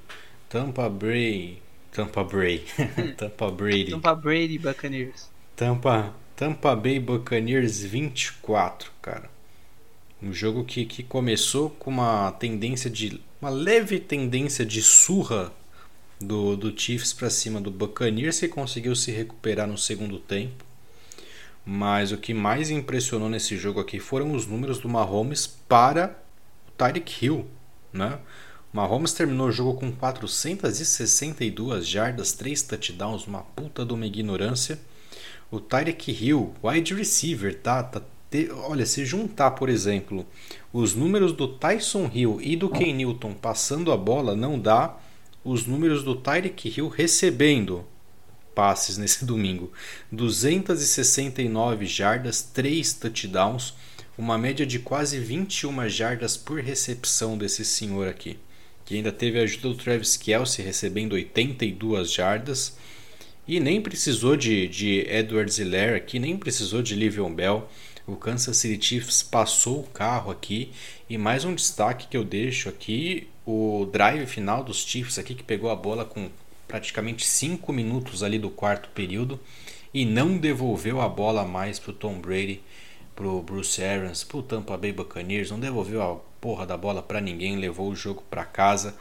Tampa 0.49 0.89
Bay, 0.89 1.61
Tampa 1.91 2.23
Bay, 2.23 2.63
Tampa 3.17 3.49
Brady. 3.49 3.91
Tampa 3.91 4.13
Brady 4.13 4.57
Buccaneers. 4.57 5.29
Tampa, 5.55 6.13
Tampa 6.35 6.75
Bay 6.75 6.99
Buccaneers 6.99 7.81
24, 7.83 8.91
cara. 9.01 9.29
Um 10.21 10.33
jogo 10.33 10.65
que, 10.65 10.85
que 10.85 11.03
começou 11.03 11.69
com 11.69 11.89
uma 11.89 12.31
tendência 12.33 12.89
de 12.89 13.21
uma 13.41 13.49
leve 13.49 13.99
tendência 13.99 14.65
de 14.65 14.81
surra 14.81 15.51
do, 16.19 16.55
do 16.55 16.77
Chiefs 16.77 17.13
para 17.13 17.29
cima 17.29 17.59
do 17.59 17.71
Buccaneers 17.71 18.39
que 18.39 18.47
conseguiu 18.47 18.95
se 18.95 19.11
recuperar 19.11 19.67
no 19.67 19.77
segundo 19.77 20.19
tempo. 20.19 20.63
Mas 21.66 22.12
o 22.12 22.18
que 22.18 22.34
mais 22.34 22.70
impressionou 22.70 23.30
nesse 23.30 23.55
jogo 23.55 23.80
aqui 23.80 23.99
foram 23.99 24.34
os 24.34 24.47
números 24.47 24.80
do 24.80 24.89
Mahomes 24.89 25.45
para 25.45 26.18
o 26.68 26.72
Tyreek 26.72 27.26
Hill, 27.26 27.45
né? 27.93 28.20
O 28.74 28.78
Mahomes 28.78 29.14
terminou 29.14 29.47
o 29.47 29.51
jogo 29.51 29.74
com 29.80 29.91
462 29.91 31.88
jardas, 31.88 32.34
3 32.34 32.64
touchdowns, 32.64 33.28
uma 33.28 33.41
puta 33.41 33.86
de 33.86 33.93
uma 33.93 34.05
ignorância. 34.05 34.80
O 35.51 35.59
Tyreek 35.59 36.12
Hill, 36.12 36.53
wide 36.64 36.93
receiver, 36.95 37.59
tá? 37.59 37.84
tá 37.84 38.01
te... 38.30 38.49
Olha, 38.51 38.86
se 38.86 39.05
juntar, 39.05 39.51
por 39.51 39.68
exemplo, 39.68 40.26
os 40.72 40.95
números 40.95 41.34
do 41.34 41.49
Tyson 41.49 42.09
Hill 42.12 42.39
e 42.41 42.55
do 42.55 42.70
Ken 42.70 42.93
Newton 42.93 43.34
passando 43.34 43.91
a 43.91 43.97
bola, 43.97 44.36
não 44.36 44.57
dá 44.57 44.97
os 45.43 45.66
números 45.66 46.03
do 46.03 46.16
Tyreek 46.16 46.70
Hill 46.70 46.88
recebendo 46.88 47.86
passes 48.55 48.97
nesse 48.97 49.23
domingo. 49.25 49.71
269 50.11 51.85
jardas, 51.85 52.41
3 52.41 52.93
touchdowns, 52.93 53.73
uma 54.17 54.37
média 54.37 54.65
de 54.65 54.79
quase 54.79 55.19
21 55.19 55.89
jardas 55.89 56.37
por 56.37 56.59
recepção 56.59 57.37
desse 57.37 57.65
senhor 57.65 58.07
aqui. 58.07 58.37
Que 58.85 58.95
ainda 58.95 59.11
teve 59.11 59.39
a 59.39 59.43
ajuda 59.43 59.69
do 59.69 59.75
Travis 59.75 60.17
Kelsey 60.17 60.65
recebendo 60.65 61.13
82 61.13 62.11
jardas. 62.11 62.77
E 63.47 63.59
nem 63.59 63.81
precisou 63.81 64.35
de, 64.35 64.67
de 64.67 64.99
Edward 65.09 65.51
Ziller 65.51 65.95
aqui, 65.95 66.19
nem 66.19 66.37
precisou 66.37 66.81
de 66.81 66.95
Livion 66.95 67.33
Bell. 67.33 67.67
O 68.05 68.15
Kansas 68.15 68.57
City 68.57 68.83
Chiefs 68.83 69.23
passou 69.23 69.79
o 69.79 69.87
carro 69.87 70.31
aqui. 70.31 70.71
E 71.09 71.17
mais 71.17 71.45
um 71.45 71.55
destaque 71.55 72.07
que 72.07 72.17
eu 72.17 72.23
deixo 72.23 72.69
aqui: 72.69 73.27
o 73.45 73.89
drive 73.91 74.25
final 74.25 74.63
dos 74.63 74.85
Chiefs 74.85 75.17
aqui, 75.17 75.35
que 75.35 75.43
pegou 75.43 75.69
a 75.69 75.75
bola 75.75 76.05
com 76.05 76.29
praticamente 76.72 77.26
5 77.26 77.74
minutos 77.74 78.24
ali 78.24 78.39
do 78.39 78.49
quarto 78.49 78.88
período 78.91 79.38
e 79.93 80.05
não 80.05 80.38
devolveu 80.38 81.01
a 81.01 81.09
bola 81.09 81.43
mais 81.43 81.78
para 81.78 81.91
o 81.91 81.93
Tom 81.93 82.17
Brady, 82.17 82.61
para 83.13 83.28
o 83.28 83.41
Bruce 83.41 83.84
Arians, 83.84 84.24
para 84.24 84.38
o 84.38 84.41
Tampa 84.41 84.78
Bay 84.78 84.93
Buccaneers, 84.93 85.51
não 85.51 85.59
devolveu 85.59 86.01
a 86.01 86.15
porra 86.39 86.65
da 86.65 86.78
bola 86.78 87.03
para 87.03 87.19
ninguém, 87.19 87.57
levou 87.57 87.89
o 87.89 87.95
jogo 87.95 88.24
para 88.30 88.45
casa. 88.45 88.95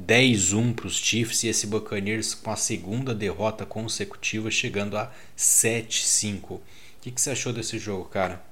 10-1 0.00 0.74
para 0.74 0.86
os 0.86 0.96
Chiefs 0.96 1.44
e 1.44 1.48
esse 1.48 1.66
Buccaneers 1.66 2.32
com 2.32 2.50
a 2.50 2.56
segunda 2.56 3.14
derrota 3.14 3.66
consecutiva, 3.66 4.50
chegando 4.50 4.96
a 4.96 5.12
7-5. 5.36 6.52
O 6.52 6.62
que, 7.02 7.10
que 7.10 7.20
você 7.20 7.32
achou 7.32 7.52
desse 7.52 7.78
jogo, 7.78 8.06
cara? 8.06 8.42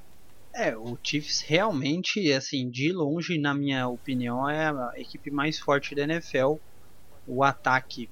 É, 0.53 0.77
o 0.77 0.99
Chiefs 1.03 1.41
realmente, 1.41 2.31
assim, 2.35 2.69
de 2.69 2.93
longe, 2.93 3.39
na 3.39 3.55
minha 3.55 3.89
opinião, 3.89 4.47
é 4.51 4.69
a 4.69 4.93
equipe 4.97 5.31
mais 5.31 5.59
forte 5.59 5.95
da 5.95 6.03
NFL. 6.03 6.57
O 7.27 7.43
ataque 7.43 8.11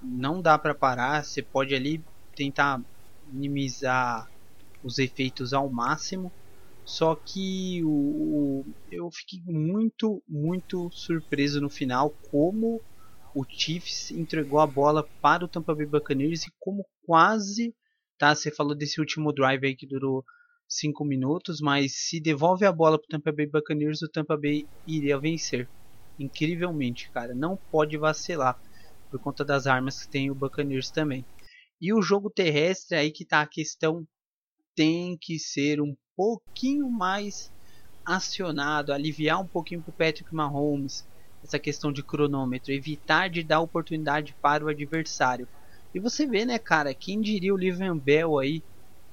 não 0.00 0.40
dá 0.40 0.58
para 0.58 0.74
parar, 0.74 1.24
você 1.24 1.42
pode 1.42 1.74
ali 1.74 2.04
tentar 2.34 2.80
minimizar 3.22 4.26
os 4.82 4.98
efeitos 4.98 5.52
ao 5.52 5.70
máximo. 5.70 6.32
Só 6.84 7.14
que 7.14 7.82
o, 7.84 7.90
o, 7.90 8.64
eu 8.90 9.10
fiquei 9.12 9.40
muito, 9.44 10.22
muito 10.26 10.88
surpreso 10.92 11.60
no 11.60 11.68
final 11.68 12.16
como 12.30 12.82
o 13.34 13.44
Chiefs 13.46 14.10
entregou 14.10 14.58
a 14.58 14.66
bola 14.66 15.06
para 15.20 15.44
o 15.44 15.48
Tampa 15.48 15.74
Bay 15.74 15.86
Buccaneers 15.86 16.46
e 16.46 16.52
como 16.58 16.86
quase, 17.04 17.74
tá? 18.18 18.34
Você 18.34 18.50
falou 18.50 18.74
desse 18.74 19.00
último 19.00 19.32
drive 19.32 19.66
aí 19.66 19.76
que 19.76 19.86
durou 19.86 20.24
5 20.66 21.04
minutos, 21.04 21.60
mas 21.60 22.08
se 22.08 22.20
devolve 22.20 22.64
a 22.64 22.72
bola 22.72 22.98
para 22.98 23.04
o 23.04 23.08
Tampa 23.08 23.32
Bay 23.32 23.46
Buccaneers, 23.46 24.00
o 24.02 24.08
Tampa 24.08 24.36
Bay 24.36 24.68
iria 24.86 25.20
vencer. 25.20 25.70
Incrivelmente, 26.18 27.10
cara, 27.12 27.34
não 27.34 27.58
pode 27.70 27.96
vacilar 27.98 28.56
por 29.10 29.20
conta 29.20 29.44
das 29.44 29.66
armas 29.66 30.02
que 30.02 30.10
tem 30.10 30.30
o 30.30 30.34
Buccaneers 30.34 30.90
também. 30.90 31.26
E 31.80 31.92
o 31.92 32.02
jogo 32.02 32.30
terrestre 32.30 32.96
aí 32.96 33.10
que 33.10 33.24
tá 33.24 33.42
a 33.42 33.46
questão 33.46 34.06
tem 34.74 35.16
que 35.20 35.38
ser 35.38 35.80
um 35.80 35.96
pouquinho 36.16 36.90
mais 36.90 37.50
acionado, 38.04 38.92
aliviar 38.92 39.40
um 39.40 39.46
pouquinho 39.46 39.82
pro 39.82 39.92
Patrick 39.92 40.34
Mahomes 40.34 41.06
essa 41.42 41.58
questão 41.58 41.92
de 41.92 42.02
cronômetro, 42.02 42.72
evitar 42.72 43.28
de 43.28 43.42
dar 43.44 43.60
oportunidade 43.60 44.36
para 44.40 44.64
o 44.64 44.68
adversário. 44.68 45.48
E 45.94 46.00
você 46.00 46.26
vê, 46.26 46.44
né, 46.44 46.58
cara, 46.58 46.94
quem 46.94 47.20
diria 47.20 47.54
o 47.54 47.56
Livian 47.56 47.96
Bell 47.96 48.38
aí 48.38 48.62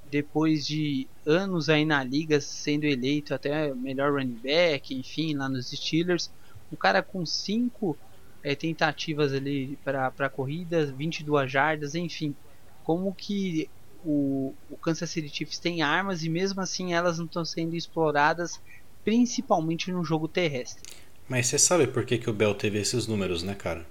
depois 0.10 0.66
de 0.66 1.08
anos 1.26 1.70
aí 1.70 1.86
na 1.86 2.04
liga 2.04 2.40
sendo 2.40 2.86
eleito 2.86 3.34
até 3.34 3.74
melhor 3.74 4.14
running 4.14 4.40
back, 4.40 4.94
enfim, 4.94 5.36
lá 5.36 5.50
nos 5.50 5.70
Steelers, 5.70 6.30
um 6.72 6.76
cara 6.76 7.02
com 7.02 7.26
cinco 7.26 7.98
é, 8.46 8.54
tentativas 8.54 9.34
ali 9.34 9.76
para 9.84 10.30
corridas, 10.30 10.92
22 10.92 11.52
jardas, 11.52 11.96
enfim. 11.96 12.36
Como 12.84 13.12
que 13.12 13.68
o, 14.06 14.54
o 14.70 14.78
Kansas 14.78 15.10
City 15.10 15.36
Chiefs 15.36 15.58
tem 15.58 15.82
armas 15.82 16.24
e 16.24 16.30
mesmo 16.30 16.62
assim 16.62 16.94
elas 16.94 17.18
não 17.18 17.26
estão 17.26 17.44
sendo 17.44 17.76
exploradas, 17.76 18.62
principalmente 19.04 19.92
no 19.92 20.06
jogo 20.06 20.28
terrestre. 20.28 20.84
Mas 21.28 21.48
você 21.48 21.58
sabe 21.58 21.88
por 21.88 22.06
que, 22.06 22.20
que 22.20 22.30
o 22.30 22.34
Bell 22.34 22.54
teve 22.54 22.78
esses 22.78 23.08
números, 23.08 23.42
né, 23.42 23.56
cara? 23.56 23.84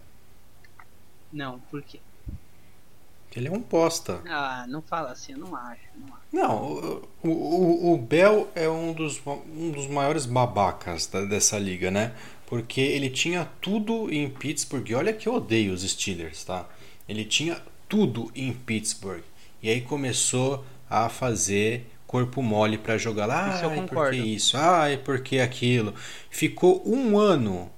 Não, 1.32 1.59
por 1.59 1.82
quê? 1.82 1.98
Ele 3.34 3.48
é 3.48 3.50
um 3.50 3.61
posta. 3.61 4.22
Ah, 4.28 4.64
não 4.68 4.80
fala 4.80 5.11
assim, 5.11 5.32
eu 5.32 5.38
não 5.38 5.57
acho. 5.57 5.82
Não, 5.96 6.14
acho. 6.14 6.22
não 6.32 7.02
o, 7.24 7.28
o, 7.28 7.94
o 7.94 7.98
Bell 7.98 8.48
é 8.55 8.68
um 8.68 8.92
dos, 8.92 9.20
um 9.26 9.72
dos 9.72 9.88
maiores 9.88 10.24
babacas 10.24 11.09
da, 11.09 11.24
dessa 11.24 11.59
liga, 11.59 11.90
né? 11.90 12.14
Porque 12.55 12.80
ele 12.80 13.11
tinha 13.11 13.50
tudo 13.61 14.09
em 14.14 14.30
Pittsburgh. 14.30 14.88
E 14.88 14.94
olha 14.94 15.12
que 15.12 15.28
eu 15.28 15.34
odeio 15.34 15.74
os 15.74 15.82
Steelers, 15.82 16.44
tá? 16.44 16.68
Ele 17.09 17.24
tinha 17.24 17.61
tudo 17.88 18.30
em 18.32 18.52
Pittsburgh. 18.52 19.24
E 19.61 19.68
aí 19.68 19.80
começou 19.80 20.64
a 20.88 21.09
fazer 21.09 21.84
corpo 22.07 22.40
mole 22.40 22.78
para 22.78 22.96
jogar 22.96 23.26
lá. 23.26 23.57
Isso 23.57 23.66
Ai, 23.66 23.86
por 23.88 24.11
que 24.12 24.16
isso? 24.18 24.57
Ai, 24.57 24.96
por 24.98 25.20
que 25.20 25.40
aquilo? 25.40 25.96
Ficou 26.30 26.80
um 26.86 27.18
ano 27.18 27.68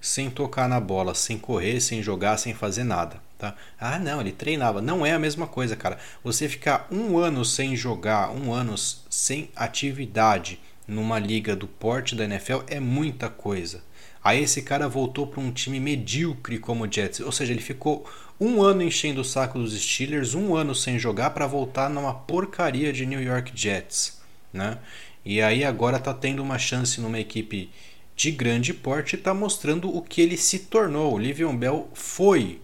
sem 0.00 0.30
tocar 0.30 0.68
na 0.68 0.78
bola, 0.78 1.16
sem 1.16 1.36
correr, 1.36 1.80
sem 1.80 2.00
jogar, 2.00 2.36
sem 2.36 2.54
fazer 2.54 2.84
nada. 2.84 3.20
Tá? 3.36 3.56
Ah, 3.76 3.98
não, 3.98 4.20
ele 4.20 4.30
treinava. 4.30 4.80
Não 4.80 5.04
é 5.04 5.10
a 5.10 5.18
mesma 5.18 5.48
coisa, 5.48 5.74
cara. 5.74 5.98
Você 6.22 6.48
ficar 6.48 6.86
um 6.92 7.18
ano 7.18 7.44
sem 7.44 7.74
jogar, 7.74 8.30
um 8.30 8.54
ano 8.54 8.78
sem 8.78 9.50
atividade 9.56 10.60
numa 10.86 11.18
liga 11.18 11.56
do 11.56 11.66
porte 11.66 12.14
da 12.14 12.22
NFL 12.22 12.58
é 12.68 12.78
muita 12.78 13.28
coisa. 13.28 13.82
Aí 14.24 14.42
esse 14.42 14.62
cara 14.62 14.88
voltou 14.88 15.26
para 15.26 15.40
um 15.40 15.50
time 15.50 15.80
medíocre 15.80 16.58
como 16.58 16.84
o 16.84 16.92
Jets, 16.92 17.20
ou 17.20 17.32
seja, 17.32 17.52
ele 17.52 17.60
ficou 17.60 18.08
um 18.40 18.62
ano 18.62 18.82
enchendo 18.82 19.20
o 19.20 19.24
saco 19.24 19.58
dos 19.58 19.72
Steelers, 19.80 20.34
um 20.34 20.54
ano 20.54 20.74
sem 20.74 20.98
jogar 20.98 21.30
para 21.30 21.46
voltar 21.46 21.90
numa 21.90 22.14
porcaria 22.14 22.92
de 22.92 23.04
New 23.04 23.22
York 23.22 23.52
Jets, 23.54 24.20
né? 24.52 24.78
E 25.24 25.40
aí 25.40 25.64
agora 25.64 25.98
tá 25.98 26.12
tendo 26.12 26.42
uma 26.42 26.58
chance 26.58 27.00
numa 27.00 27.18
equipe 27.18 27.70
de 28.16 28.30
grande 28.30 28.74
porte 28.74 29.14
e 29.14 29.18
tá 29.18 29.32
mostrando 29.32 29.94
o 29.94 30.02
que 30.02 30.20
ele 30.20 30.36
se 30.36 30.60
tornou. 30.60 31.14
O 31.14 31.18
Livion 31.18 31.56
Bell 31.56 31.88
foi 31.94 32.60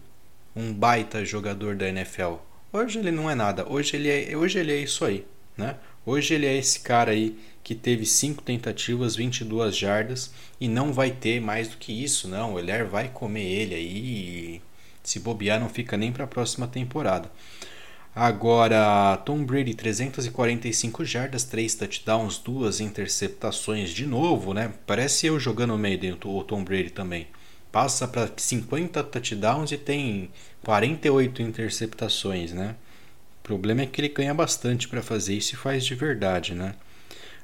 um 0.55 0.73
baita 0.73 1.25
jogador 1.25 1.77
da 1.77 1.89
NFL. 1.89 2.35
Hoje 2.73 2.99
ele 2.99 3.11
não 3.11 3.31
é 3.31 3.35
nada. 3.35 3.67
Hoje 3.69 3.97
ele 3.97 4.09
é, 4.09 4.37
hoje 4.37 4.59
ele 4.59 4.73
é 4.73 4.77
isso 4.77 5.05
aí, 5.05 5.25
né? 5.57 5.77
Hoje 6.09 6.33
ele 6.33 6.47
é 6.47 6.57
esse 6.57 6.81
cara 6.81 7.11
aí 7.11 7.37
que 7.63 7.75
teve 7.75 8.07
5 8.07 8.43
tentativas, 8.43 9.15
22 9.15 9.77
jardas 9.77 10.33
e 10.59 10.67
não 10.67 10.91
vai 10.91 11.11
ter 11.11 11.39
mais 11.39 11.69
do 11.69 11.77
que 11.77 11.93
isso, 11.93 12.27
não. 12.27 12.55
O 12.55 12.59
Heller 12.59 12.89
vai 12.89 13.11
comer 13.11 13.45
ele 13.45 13.75
aí. 13.75 14.63
Se 15.03 15.21
bobear, 15.21 15.61
não 15.61 15.69
fica 15.69 15.99
nem 15.99 16.11
para 16.11 16.25
a 16.25 16.27
próxima 16.27 16.67
temporada. 16.67 17.31
Agora, 18.15 19.19
Tom 19.19 19.45
Brady, 19.45 19.75
345 19.75 21.05
jardas, 21.05 21.45
3 21.45 21.75
touchdowns, 21.75 22.39
2 22.39 22.81
interceptações 22.81 23.91
de 23.91 24.07
novo, 24.07 24.55
né? 24.55 24.73
Parece 24.87 25.27
eu 25.27 25.39
jogando 25.39 25.73
no 25.73 25.79
meio 25.79 25.99
dentro 25.99 26.31
o 26.31 26.43
Tom 26.43 26.65
Brady 26.65 26.89
também. 26.89 27.27
Passa 27.71 28.09
para 28.09 28.33
50 28.35 29.05
touchdowns 29.05 29.73
e 29.73 29.77
tem 29.77 30.31
48 30.65 31.43
interceptações, 31.43 32.55
né? 32.55 32.77
O 33.49 33.57
problema 33.57 33.81
é 33.81 33.87
que 33.87 33.99
ele 33.99 34.11
ganha 34.11 34.35
bastante 34.35 34.87
para 34.87 35.01
fazer 35.01 35.33
isso 35.33 35.55
e 35.55 35.57
faz 35.57 35.83
de 35.83 35.95
verdade, 35.95 36.55
né? 36.55 36.75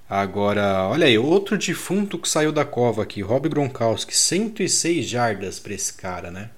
Agora, 0.06 0.86
olha 0.86 1.06
aí, 1.06 1.16
outro 1.16 1.56
defunto 1.56 2.18
que 2.18 2.28
saiu 2.28 2.52
da 2.52 2.62
cova 2.62 3.02
aqui, 3.02 3.22
Rob 3.22 3.48
Gronkowski, 3.48 4.14
106 4.14 5.06
jardas 5.06 5.58
para 5.58 5.72
esse 5.72 5.94
cara, 5.94 6.30
né? 6.30 6.50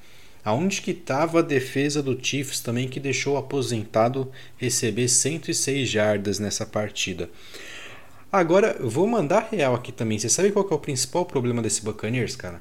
Aonde 0.45 0.83
que 0.83 0.91
estava 0.91 1.39
a 1.39 1.43
defesa 1.43 2.03
do 2.03 2.19
Chiefs 2.21 2.59
também 2.59 2.89
que 2.89 2.99
deixou 2.99 3.35
o 3.35 3.37
aposentado 3.37 4.33
receber 4.57 5.07
106 5.07 5.89
jardas 5.89 6.41
nessa 6.41 6.67
partida? 6.67 7.31
Agora, 8.33 8.77
vou 8.81 9.07
mandar 9.07 9.49
real 9.53 9.77
aqui 9.77 9.93
também. 9.93 10.19
Você 10.19 10.29
sabe 10.29 10.51
qual 10.51 10.69
é 10.69 10.75
o 10.75 10.79
principal 10.81 11.25
problema 11.25 11.63
desse 11.63 11.85
Buccaneers, 11.85 12.35
cara? 12.35 12.61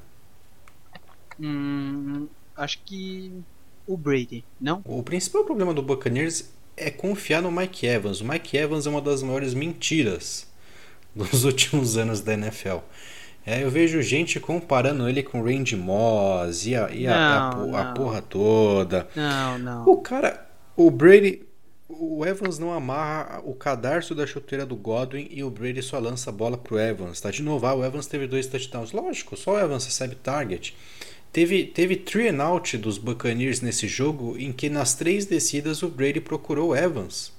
Hum, 1.40 2.28
acho 2.56 2.78
que 2.84 3.42
o 3.88 3.96
Brady, 3.96 4.44
não? 4.60 4.82
O 4.84 5.02
principal 5.02 5.44
problema 5.44 5.74
do 5.74 5.82
Buccaneers 5.82 6.54
é 6.76 6.90
confiar 6.90 7.40
no 7.40 7.50
Mike 7.50 7.86
Evans. 7.86 8.20
O 8.20 8.24
Mike 8.24 8.56
Evans 8.56 8.86
é 8.86 8.90
uma 8.90 9.00
das 9.00 9.22
maiores 9.22 9.54
mentiras 9.54 10.46
dos 11.14 11.44
últimos 11.44 11.96
anos 11.96 12.20
da 12.20 12.34
NFL. 12.34 12.78
É, 13.46 13.62
eu 13.62 13.70
vejo 13.70 14.02
gente 14.02 14.40
comparando 14.40 15.08
ele 15.08 15.22
com 15.22 15.40
o 15.40 15.44
Randy 15.44 15.76
Moss 15.76 16.66
e 16.66 16.74
a, 16.74 16.90
e 16.90 17.06
a, 17.06 17.50
não, 17.54 17.76
a, 17.76 17.80
a 17.80 17.94
porra 17.94 18.20
toda. 18.20 19.06
Não, 19.14 19.58
não. 19.58 19.88
O 19.88 19.98
cara, 19.98 20.44
o 20.76 20.90
Brady, 20.90 21.46
o 21.88 22.26
Evans 22.26 22.58
não 22.58 22.72
amarra 22.72 23.40
o 23.44 23.54
cadarço 23.54 24.16
da 24.16 24.26
chuteira 24.26 24.66
do 24.66 24.74
Godwin 24.74 25.28
e 25.30 25.44
o 25.44 25.50
Brady 25.50 25.80
só 25.80 26.00
lança 26.00 26.30
a 26.30 26.32
bola 26.32 26.58
pro 26.58 26.76
Evans. 26.76 27.20
Tá 27.20 27.30
de 27.30 27.40
novo, 27.40 27.64
ah, 27.66 27.74
o 27.74 27.84
Evans 27.84 28.08
teve 28.08 28.26
dois 28.26 28.48
touchdowns. 28.48 28.90
Lógico, 28.90 29.36
só 29.36 29.52
o 29.52 29.58
Evans 29.60 29.84
recebe 29.84 30.16
target. 30.16 30.76
Teve, 31.36 31.66
teve 31.66 31.96
three 31.96 32.28
and 32.28 32.42
out 32.42 32.78
dos 32.78 32.96
Buccaneers 32.96 33.60
nesse 33.60 33.86
jogo 33.86 34.38
em 34.38 34.50
que 34.50 34.70
nas 34.70 34.94
três 34.94 35.26
descidas 35.26 35.82
o 35.82 35.88
Brady 35.90 36.18
procurou 36.18 36.74
Evans. 36.74 37.30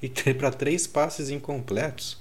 E 0.00 0.08
para 0.32 0.50
três 0.50 0.86
passes 0.86 1.28
incompletos. 1.28 2.16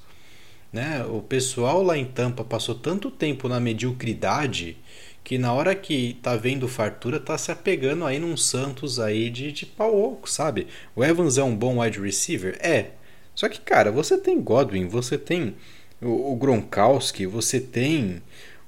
Né? 0.69 1.01
O 1.05 1.21
pessoal 1.21 1.81
lá 1.81 1.97
em 1.97 2.03
Tampa 2.03 2.43
passou 2.43 2.75
tanto 2.75 3.09
tempo 3.09 3.47
na 3.47 3.57
mediocridade 3.57 4.75
que 5.23 5.37
na 5.37 5.53
hora 5.53 5.73
que 5.73 6.17
tá 6.21 6.35
vendo 6.35 6.67
fartura 6.67 7.21
tá 7.21 7.37
se 7.37 7.53
apegando 7.53 8.05
aí 8.05 8.19
num 8.19 8.35
Santos 8.35 8.99
aí 8.99 9.29
de, 9.29 9.53
de 9.53 9.65
pau 9.65 9.97
oco, 9.97 10.29
sabe? 10.29 10.67
O 10.93 11.05
Evans 11.05 11.37
é 11.37 11.43
um 11.43 11.55
bom 11.55 11.79
wide 11.79 12.01
receiver? 12.01 12.57
É. 12.59 12.87
Só 13.33 13.47
que, 13.47 13.61
cara, 13.61 13.93
você 13.93 14.17
tem 14.17 14.41
Godwin, 14.41 14.89
você 14.89 15.17
tem 15.17 15.55
o, 16.01 16.33
o 16.33 16.35
Gronkowski, 16.35 17.25
você 17.25 17.61
tem 17.61 18.21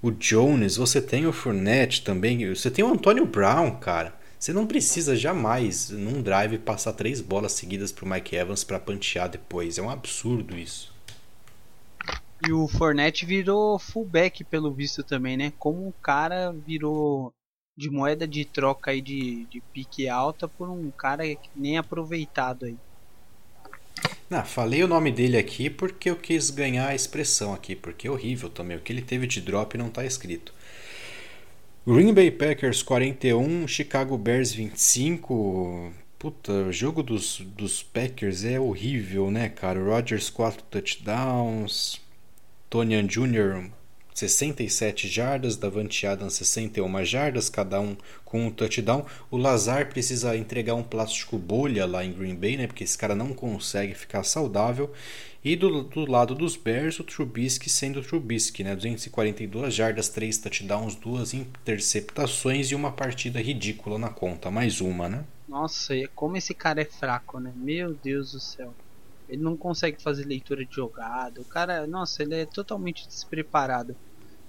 o 0.05 0.11
Jones, 0.11 0.77
você 0.77 1.01
tem 1.01 1.25
o 1.25 1.33
Fournette 1.33 2.03
também, 2.03 2.47
você 2.53 2.69
tem 2.69 2.85
o 2.85 2.93
Antonio 2.93 3.25
Brown, 3.25 3.71
cara. 3.77 4.13
Você 4.37 4.53
não 4.53 4.67
precisa 4.67 5.15
jamais, 5.15 5.89
num 5.89 6.21
drive, 6.21 6.59
passar 6.59 6.93
três 6.93 7.19
bolas 7.21 7.53
seguidas 7.53 7.91
pro 7.91 8.07
Mike 8.07 8.35
Evans 8.35 8.63
para 8.63 8.79
pantear 8.79 9.27
depois. 9.27 9.79
É 9.79 9.81
um 9.81 9.89
absurdo 9.89 10.55
isso. 10.55 10.93
E 12.47 12.51
o 12.51 12.67
Fournette 12.67 13.25
virou 13.25 13.79
fullback 13.79 14.43
pelo 14.43 14.71
visto 14.71 15.03
também, 15.03 15.35
né? 15.35 15.51
Como 15.57 15.87
o 15.87 15.93
cara 15.93 16.51
virou 16.51 17.33
de 17.75 17.89
moeda 17.89 18.27
de 18.27 18.45
troca 18.45 18.91
aí 18.91 19.01
de, 19.01 19.45
de 19.45 19.59
pique 19.73 20.07
alta 20.07 20.47
por 20.47 20.69
um 20.69 20.91
cara 20.91 21.23
nem 21.55 21.79
aproveitado 21.79 22.65
aí. 22.65 22.77
Não, 24.29 24.43
falei 24.43 24.83
o 24.83 24.87
nome 24.87 25.11
dele 25.11 25.37
aqui 25.37 25.69
porque 25.69 26.09
eu 26.09 26.15
quis 26.15 26.49
ganhar 26.49 26.87
a 26.87 26.95
expressão 26.95 27.53
aqui, 27.53 27.75
porque 27.75 28.07
é 28.07 28.11
horrível 28.11 28.49
também. 28.49 28.75
O 28.77 28.81
que 28.81 28.91
ele 28.91 29.01
teve 29.01 29.27
de 29.27 29.39
drop 29.39 29.77
não 29.77 29.87
está 29.87 30.03
escrito. 30.03 30.53
Green 31.87 32.13
Bay 32.13 32.31
Packers 32.31 32.81
41, 32.81 33.67
Chicago 33.67 34.17
Bears 34.17 34.51
25. 34.51 35.93
Puta, 36.17 36.51
o 36.51 36.71
jogo 36.71 37.03
dos, 37.03 37.39
dos 37.39 37.83
Packers 37.83 38.43
é 38.43 38.59
horrível, 38.59 39.29
né, 39.29 39.49
cara? 39.49 39.79
Rodgers 39.79 40.29
4 40.31 40.63
touchdowns. 40.63 42.01
Tonian 42.69 43.05
Jr. 43.05 43.69
67 44.15 45.09
jardas, 45.09 45.57
Davante 45.57 46.07
Adams 46.07 46.35
61 46.35 47.03
jardas, 47.03 47.49
cada 47.49 47.81
um 47.81 47.97
com 48.23 48.47
um 48.47 48.49
touchdown. 48.49 49.05
O 49.29 49.35
Lazar 49.35 49.89
precisa 49.89 50.37
entregar 50.37 50.73
um 50.73 50.83
plástico 50.83 51.37
bolha 51.37 51.85
lá 51.85 52.03
em 52.03 52.13
Green 52.13 52.33
Bay, 52.33 52.55
né? 52.55 52.65
Porque 52.65 52.85
esse 52.85 52.97
cara 52.97 53.13
não 53.13 53.33
consegue 53.33 53.93
ficar 53.93 54.23
saudável. 54.23 54.93
E 55.43 55.55
do, 55.57 55.83
do 55.83 56.09
lado 56.09 56.33
dos 56.33 56.55
Bears, 56.55 56.97
o 56.99 57.03
Trubisky 57.03 57.69
sendo 57.69 58.01
Trubisky, 58.01 58.63
né? 58.63 58.73
242 58.73 59.73
jardas, 59.73 60.07
3 60.07 60.37
touchdowns, 60.37 60.95
2 60.95 61.33
interceptações 61.33 62.71
e 62.71 62.75
uma 62.75 62.93
partida 62.93 63.41
ridícula 63.41 63.99
na 63.99 64.09
conta. 64.09 64.49
Mais 64.49 64.79
uma, 64.79 65.09
né? 65.09 65.25
Nossa, 65.47 65.93
como 66.15 66.37
esse 66.37 66.53
cara 66.53 66.81
é 66.81 66.85
fraco, 66.85 67.37
né? 67.39 67.51
Meu 67.53 67.93
Deus 67.93 68.31
do 68.31 68.39
céu. 68.39 68.73
Ele 69.27 69.41
não 69.41 69.57
consegue 69.57 70.01
fazer 70.01 70.25
leitura 70.25 70.65
de 70.65 70.73
jogada. 70.75 71.41
O 71.41 71.45
cara, 71.45 71.87
nossa, 71.87 72.23
ele 72.23 72.35
é 72.35 72.45
totalmente 72.45 73.07
despreparado. 73.07 73.97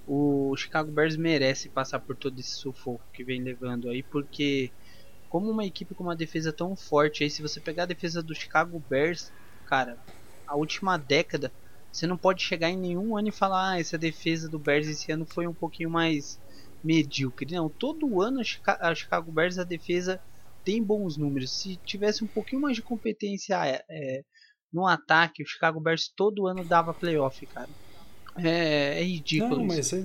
O 0.07 0.55
Chicago 0.57 0.93
Bears 0.93 1.17
merece 1.17 1.69
passar 1.71 2.01
por 2.01 2.17
todo 2.17 2.39
esse 2.39 2.57
sufoco 2.57 3.05
que 3.13 3.25
vem 3.25 3.43
levando 3.43 3.89
aí, 3.89 4.03
porque 4.05 4.73
como 5.29 5.51
uma 5.51 5.67
equipe 5.67 5.95
com 5.95 6.05
uma 6.05 6.17
defesa 6.17 6.53
tão 6.53 6.77
forte 6.77 7.25
aí, 7.25 7.31
se 7.31 7.43
você 7.43 7.61
pegar 7.61 7.85
a 7.85 7.87
defesa 7.87 8.23
do 8.23 8.35
Chicago 8.35 8.79
Bears, 8.81 9.33
cara, 9.67 9.99
a 10.47 10.57
última 10.57 10.97
década, 10.97 11.53
você 11.91 12.07
não 12.07 12.17
pode 12.19 12.43
chegar 12.43 12.71
em 12.71 12.77
nenhum 12.79 13.17
ano 13.17 13.29
e 13.29 13.33
falar, 13.33 13.73
ah, 13.73 13.81
essa 13.81 13.99
defesa 13.99 14.49
do 14.49 14.59
Bears 14.59 14.87
esse 14.87 15.11
ano 15.11 15.27
foi 15.27 15.47
um 15.47 15.55
pouquinho 15.55 15.91
mais 15.91 16.39
medíocre. 16.83 17.53
Não, 17.55 17.69
todo 17.69 18.21
ano 18.23 18.41
a 18.81 18.95
Chicago 18.95 19.33
Bears 19.33 19.59
a 19.59 19.65
defesa 19.65 20.21
tem 20.65 20.83
bons 20.83 21.17
números. 21.17 21.59
Se 21.61 21.77
tivesse 21.79 22.25
um 22.25 22.29
pouquinho 22.29 22.61
mais 22.63 22.77
de 22.77 22.83
competência 22.83 23.55
é, 23.67 23.85
é 23.89 24.25
no 24.77 24.87
ataque, 24.87 25.43
o 25.43 25.47
Chicago 25.47 25.81
Bears 25.81 26.13
todo 26.15 26.47
ano 26.47 26.63
dava 26.63 26.93
playoff, 26.93 27.47
cara. 27.47 27.71
É, 28.37 29.01
é 29.01 29.03
ridículo. 29.03 29.57
Não, 29.57 29.65
mas 29.65 29.91
é... 29.95 30.05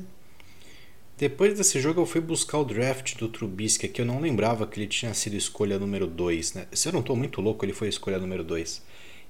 Depois 1.17 1.55
desse 1.55 1.79
jogo 1.81 1.99
eu 1.99 2.05
fui 2.05 2.21
buscar 2.21 2.57
o 2.57 2.63
draft 2.63 3.17
do 3.17 3.27
Trubisky, 3.27 3.89
que 3.89 4.01
eu 4.01 4.05
não 4.05 4.21
lembrava 4.21 4.65
que 4.65 4.79
ele 4.79 4.87
tinha 4.87 5.13
sido 5.13 5.35
escolha 5.35 5.77
número 5.77 6.07
2, 6.07 6.53
né? 6.53 6.67
Se 6.71 6.87
eu 6.87 6.93
não 6.93 7.01
estou 7.01 7.17
muito 7.17 7.41
louco, 7.41 7.65
ele 7.65 7.73
foi 7.73 7.89
escolha 7.89 8.17
número 8.17 8.45
2. 8.45 8.81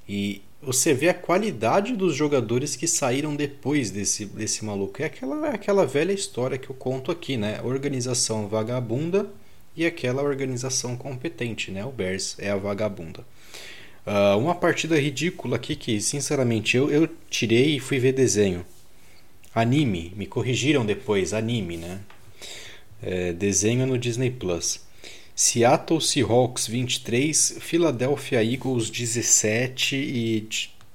E 0.07 0.43
você 0.61 0.93
vê 0.93 1.09
a 1.09 1.13
qualidade 1.13 1.95
dos 1.95 2.15
jogadores 2.15 2.75
que 2.75 2.87
saíram 2.87 3.35
depois 3.35 3.89
desse, 3.89 4.25
desse 4.25 4.63
maluco. 4.63 5.01
É 5.01 5.05
aquela, 5.05 5.47
é 5.47 5.55
aquela 5.55 5.87
velha 5.87 6.13
história 6.13 6.57
que 6.57 6.69
eu 6.69 6.75
conto 6.75 7.11
aqui, 7.11 7.35
né? 7.35 7.59
Organização 7.63 8.47
vagabunda 8.47 9.27
e 9.75 9.85
aquela 9.87 10.21
organização 10.21 10.95
competente, 10.95 11.71
né? 11.71 11.83
O 11.83 11.91
Bears 11.91 12.35
é 12.37 12.51
a 12.51 12.55
vagabunda. 12.55 13.25
Uh, 14.05 14.37
uma 14.39 14.55
partida 14.55 14.99
ridícula 14.99 15.57
aqui 15.57 15.75
que, 15.75 16.01
sinceramente, 16.01 16.75
eu, 16.75 16.89
eu 16.89 17.07
tirei 17.29 17.75
e 17.75 17.79
fui 17.79 17.99
ver 17.99 18.13
desenho. 18.13 18.65
Anime, 19.53 20.11
me 20.15 20.25
corrigiram 20.25 20.85
depois, 20.85 21.33
anime, 21.33 21.77
né? 21.77 21.99
É, 23.01 23.33
desenho 23.33 23.85
no 23.85 23.97
Disney 23.97 24.31
Plus. 24.31 24.79
Seattle 25.35 26.01
Seahawks 26.01 26.67
23, 26.67 27.57
Philadelphia 27.59 28.43
Eagles 28.43 28.89
17 28.89 29.95
e 29.95 30.47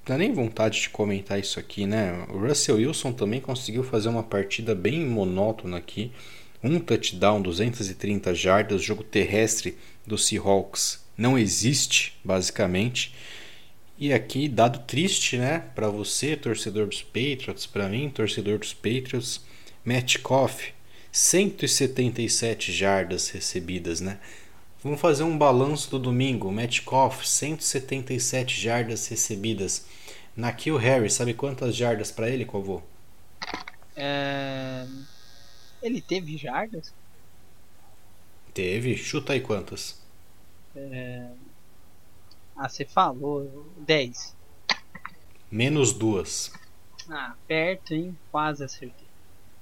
dá 0.05 0.17
nem 0.17 0.33
vontade 0.33 0.81
de 0.81 0.91
comentar 0.91 1.39
isso 1.39 1.61
aqui, 1.61 1.87
né? 1.87 2.27
O 2.29 2.39
Russell 2.39 2.77
Wilson 2.77 3.13
também 3.13 3.41
conseguiu 3.41 3.85
fazer 3.85 4.09
uma 4.09 4.23
partida 4.23 4.75
bem 4.75 5.05
monótona 5.05 5.77
aqui. 5.77 6.11
Um 6.63 6.81
touchdown, 6.81 7.43
230 7.43 8.35
jardas, 8.35 8.83
jogo 8.83 9.05
terrestre 9.05 9.77
do 10.07 10.17
Seahawks 10.17 11.06
não 11.17 11.39
existe, 11.39 12.19
basicamente. 12.25 13.15
E 13.99 14.13
aqui, 14.13 14.49
dado 14.49 14.81
triste, 14.81 15.39
né, 15.39 15.61
para 15.75 15.89
você, 15.89 16.37
torcedor 16.37 16.87
dos 16.87 17.03
Patriots, 17.03 17.67
para 17.67 17.89
mim, 17.89 18.11
torcedor 18.11 18.59
dos 18.59 18.75
Patriots, 18.75 19.41
Metcalf, 19.85 20.69
177 21.11 22.73
jardas 22.73 23.31
recebidas, 23.31 24.01
né? 24.01 24.19
Vamos 24.83 25.01
fazer 25.01 25.23
um 25.23 25.37
balanço 25.37 25.91
do 25.91 25.99
domingo. 25.99 26.53
Metcalf, 26.53 27.25
177 27.27 28.61
jardas 28.61 29.09
recebidas. 29.09 29.87
Nakil 30.37 30.77
Harry, 30.77 31.11
sabe 31.11 31.33
quantas 31.33 31.75
jardas 31.75 32.13
para 32.13 32.29
ele, 32.29 32.45
Covô? 32.45 32.83
É... 33.97 34.87
Ele 35.83 36.03
teve 36.03 36.37
jardas? 36.37 36.93
Teve. 38.53 38.97
Chuta 38.97 39.33
aí 39.33 39.41
quantas. 39.41 39.99
É... 40.77 41.27
Ah, 42.55 42.69
você 42.69 42.85
falou 42.85 43.67
10. 43.79 44.37
Menos 45.51 45.93
duas. 45.93 46.53
Ah, 47.09 47.35
perto, 47.47 47.95
hein? 47.95 48.17
Quase 48.31 48.65
acertei. 48.65 49.07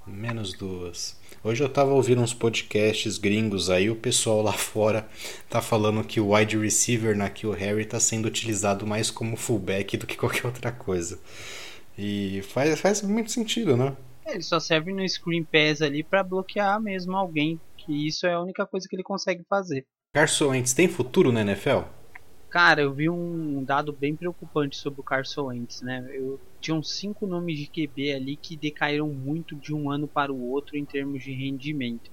Menos 0.05 0.53
duas. 0.53 1.19
Hoje 1.43 1.63
eu 1.63 1.69
tava 1.69 1.91
ouvindo 1.91 2.21
uns 2.21 2.33
podcasts 2.33 3.17
gringos 3.17 3.69
aí, 3.69 3.89
o 3.89 3.95
pessoal 3.95 4.41
lá 4.41 4.53
fora 4.53 5.07
tá 5.49 5.61
falando 5.61 6.03
que 6.03 6.19
o 6.19 6.33
wide 6.33 6.57
receiver 6.57 7.17
na 7.17 7.29
Kill 7.29 7.51
Harry 7.51 7.85
tá 7.85 7.99
sendo 7.99 8.27
utilizado 8.27 8.85
mais 8.85 9.09
como 9.09 9.35
fullback 9.35 9.97
do 9.97 10.05
que 10.05 10.17
qualquer 10.17 10.45
outra 10.45 10.71
coisa. 10.71 11.19
E 11.97 12.41
faz, 12.49 12.79
faz 12.79 13.01
muito 13.01 13.31
sentido, 13.31 13.75
né? 13.75 13.95
É, 14.25 14.33
ele 14.33 14.43
só 14.43 14.59
serve 14.59 14.91
no 14.91 15.07
screen 15.07 15.43
pass 15.43 15.81
ali 15.81 16.03
para 16.03 16.23
bloquear 16.23 16.79
mesmo 16.79 17.15
alguém, 17.15 17.59
que 17.77 18.07
isso 18.07 18.27
é 18.27 18.33
a 18.33 18.41
única 18.41 18.65
coisa 18.65 18.87
que 18.87 18.95
ele 18.95 19.03
consegue 19.03 19.43
fazer. 19.49 19.85
Carson 20.15 20.51
Wentz 20.51 20.71
tem 20.71 20.87
futuro 20.87 21.29
na 21.29 21.41
NFL? 21.41 21.81
Cara, 22.49 22.81
eu 22.81 22.93
vi 22.93 23.09
um 23.09 23.61
dado 23.65 23.91
bem 23.91 24.15
preocupante 24.15 24.77
sobre 24.77 25.01
o 25.01 25.03
Carson 25.03 25.47
Wentz, 25.47 25.81
né? 25.81 26.09
Eu 26.13 26.39
tinha 26.61 26.73
uns 26.73 26.97
cinco 26.97 27.27
nomes 27.27 27.59
de 27.59 27.67
QB 27.67 28.13
ali 28.13 28.37
que 28.37 28.55
decaíram 28.55 29.09
muito 29.09 29.57
de 29.57 29.73
um 29.73 29.91
ano 29.91 30.07
para 30.07 30.31
o 30.31 30.51
outro 30.51 30.77
em 30.77 30.85
termos 30.85 31.21
de 31.21 31.33
rendimento. 31.33 32.09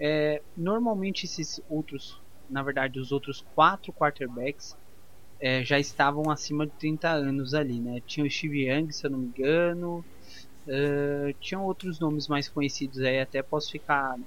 É, 0.00 0.42
normalmente 0.56 1.26
esses 1.26 1.60
outros, 1.70 2.20
na 2.50 2.60
verdade, 2.60 2.98
os 2.98 3.12
outros 3.12 3.44
quatro 3.54 3.92
quarterbacks 3.92 4.76
é, 5.40 5.62
já 5.62 5.78
estavam 5.78 6.32
acima 6.32 6.66
de 6.66 6.72
30 6.72 7.08
anos 7.08 7.54
ali, 7.54 7.78
né? 7.78 8.02
Tinha 8.04 8.26
o 8.26 8.30
Steve 8.30 8.68
Young, 8.68 8.90
se 8.90 9.06
eu 9.06 9.10
não 9.12 9.18
me 9.20 9.26
engano, 9.28 10.04
uh, 10.66 11.32
tinham 11.38 11.64
outros 11.64 12.00
nomes 12.00 12.26
mais 12.26 12.48
conhecidos 12.48 12.98
aí, 12.98 13.20
até 13.20 13.44
posso 13.44 13.70
ficar 13.70 14.18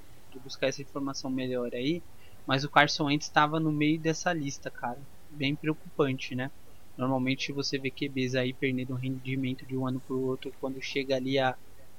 buscar 0.46 0.68
essa 0.68 0.82
informação 0.82 1.30
melhor 1.30 1.76
aí, 1.76 2.02
mas 2.46 2.64
o 2.64 2.70
Carson 2.70 3.06
Wentz 3.06 3.26
estava 3.26 3.60
no 3.60 3.72
meio 3.72 4.00
dessa 4.00 4.34
lista, 4.34 4.70
cara, 4.70 5.00
bem 5.30 5.56
preocupante, 5.56 6.36
né? 6.36 6.52
Normalmente 6.98 7.52
você 7.52 7.78
vê 7.78 7.90
QBs 7.90 8.36
aí 8.36 8.54
perdendo 8.54 8.94
rendimento 8.94 9.66
de 9.66 9.78
um 9.78 9.88
ano 9.88 10.00
para 10.00 10.16
o 10.16 10.26
outro 10.26 10.54
quando 10.60 10.82
chega 10.82 11.16
ali 11.16 11.40
a, 11.40 11.56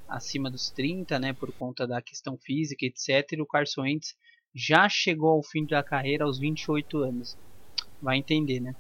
acima 0.09 0.51
dos 0.51 0.71
30, 0.71 1.19
né, 1.19 1.33
por 1.33 1.51
conta 1.53 1.87
da 1.87 2.03
questão 2.03 2.37
física, 2.37 2.85
etc. 2.85 3.33
E 3.33 3.41
o 3.41 3.47
Carson 3.47 3.83
Wentz 3.83 4.15
já 4.55 4.89
chegou 4.89 5.31
ao 5.31 5.43
fim 5.43 5.65
da 5.65 5.83
carreira 5.83 6.25
aos 6.25 6.39
28 6.39 6.99
anos. 6.99 7.37
Vai 8.01 8.19
entender, 8.19 8.61
né? 8.61 8.75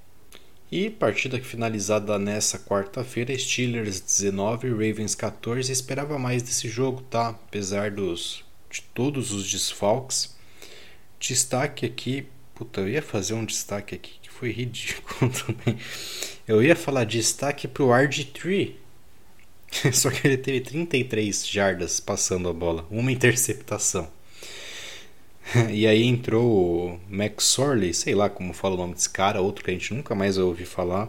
E 0.70 0.88
partida 0.88 1.38
finalizada 1.38 2.18
nessa 2.18 2.58
quarta-feira, 2.58 3.36
Steelers 3.38 4.00
19, 4.00 4.70
Ravens 4.70 5.14
14. 5.14 5.70
Esperava 5.70 6.18
mais 6.18 6.42
desse 6.42 6.68
jogo, 6.68 7.02
tá? 7.02 7.28
Apesar 7.28 7.90
dos 7.90 8.44
de 8.70 8.80
todos 8.80 9.32
os 9.32 9.50
desfalques. 9.50 10.34
Destaque 11.22 11.86
aqui, 11.86 12.26
puta, 12.52 12.80
eu 12.80 12.88
ia 12.88 13.00
fazer 13.00 13.34
um 13.34 13.44
destaque 13.44 13.94
aqui 13.94 14.14
que 14.20 14.28
foi 14.28 14.50
ridículo 14.50 15.30
também. 15.46 15.78
Eu 16.48 16.60
ia 16.60 16.74
falar 16.74 17.04
destaque 17.04 17.68
pro 17.68 17.86
RG3. 17.86 18.72
Só 19.94 20.10
que 20.10 20.26
ele 20.26 20.36
teve 20.36 20.60
33 20.60 21.46
jardas 21.46 22.00
passando 22.00 22.48
a 22.48 22.52
bola, 22.52 22.84
uma 22.90 23.12
interceptação. 23.12 24.10
e 25.70 25.86
aí 25.86 26.02
entrou 26.02 26.44
o 26.44 27.00
McSorley, 27.08 27.94
sei 27.94 28.16
lá 28.16 28.28
como 28.28 28.52
fala 28.52 28.74
o 28.74 28.78
nome 28.78 28.94
desse 28.94 29.08
cara, 29.08 29.40
outro 29.40 29.64
que 29.64 29.70
a 29.70 29.74
gente 29.74 29.94
nunca 29.94 30.16
mais 30.16 30.38
ouviu 30.38 30.66
falar. 30.66 31.08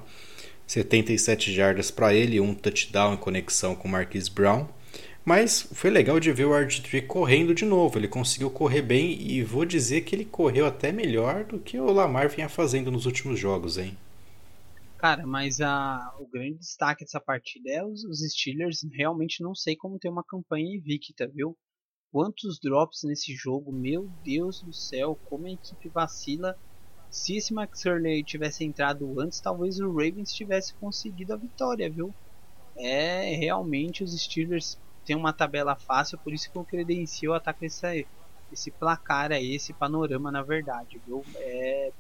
77 0.68 1.52
jardas 1.52 1.90
para 1.90 2.14
ele, 2.14 2.40
um 2.40 2.54
touchdown 2.54 3.16
em 3.16 3.18
conexão 3.18 3.74
com 3.74 3.88
Marquis 3.88 4.28
Brown. 4.28 4.68
Mas 5.26 5.62
foi 5.62 5.90
legal 5.90 6.20
de 6.20 6.34
ver 6.34 6.46
o 6.46 6.52
RG3 6.52 7.08
correndo 7.08 7.56
de 7.56 7.64
novo. 7.64 7.98
Ele 7.98 8.10
conseguiu 8.10 8.52
correr 8.52 8.82
bem 8.82 9.22
e 9.22 9.42
vou 9.42 9.64
dizer 9.64 10.02
que 10.02 10.14
ele 10.14 10.26
correu 10.26 10.66
até 10.66 10.92
melhor 10.92 11.46
do 11.46 11.60
que 11.60 11.80
o 11.80 11.92
Lamar 11.92 12.28
vinha 12.30 12.50
fazendo 12.50 12.92
nos 12.92 13.06
últimos 13.06 13.40
jogos, 13.40 13.78
hein? 13.78 13.98
Cara, 14.98 15.26
mas 15.26 15.62
a, 15.62 16.14
o 16.20 16.28
grande 16.28 16.60
destaque 16.60 17.06
dessa 17.06 17.22
partida 17.22 17.70
é 17.70 17.84
os, 17.84 18.04
os 18.04 18.20
Steelers. 18.20 18.86
Realmente 18.92 19.42
não 19.42 19.56
sei 19.56 19.78
como 19.78 19.98
ter 19.98 20.10
uma 20.10 20.24
campanha 20.24 20.76
invicta, 20.76 21.26
viu? 21.28 21.58
Quantos 22.12 22.60
drops 22.60 23.04
nesse 23.04 23.34
jogo, 23.34 23.72
meu 23.72 24.10
Deus 24.24 24.62
do 24.62 24.74
céu, 24.74 25.18
como 25.24 25.48
a 25.48 25.52
equipe 25.52 25.90
vacila. 25.90 26.56
Se 27.10 27.38
esse 27.38 27.54
McSorley 27.54 28.24
tivesse 28.24 28.66
entrado 28.66 29.20
antes, 29.20 29.40
talvez 29.40 29.80
o 29.80 29.90
Ravens 29.90 30.34
tivesse 30.34 30.74
conseguido 30.76 31.34
a 31.34 31.38
vitória, 31.38 31.90
viu? 31.90 32.14
É, 32.78 33.36
realmente 33.36 34.04
os 34.04 34.12
Steelers 34.20 34.78
têm 35.04 35.16
uma 35.16 35.34
tabela 35.34 35.76
fácil, 35.76 36.18
por 36.18 36.34
isso 36.34 36.52
que 36.52 36.58
eu 36.58 36.64
credencio 36.64 37.34
atacar 37.34 37.64
esse, 37.64 38.08
esse 38.52 38.72
placar 38.72 39.32
aí, 39.32 39.56
esse 39.56 39.74
panorama 39.74 40.32
na 40.32 40.42
verdade, 40.42 41.02
viu? 41.06 41.24
É 41.36 41.92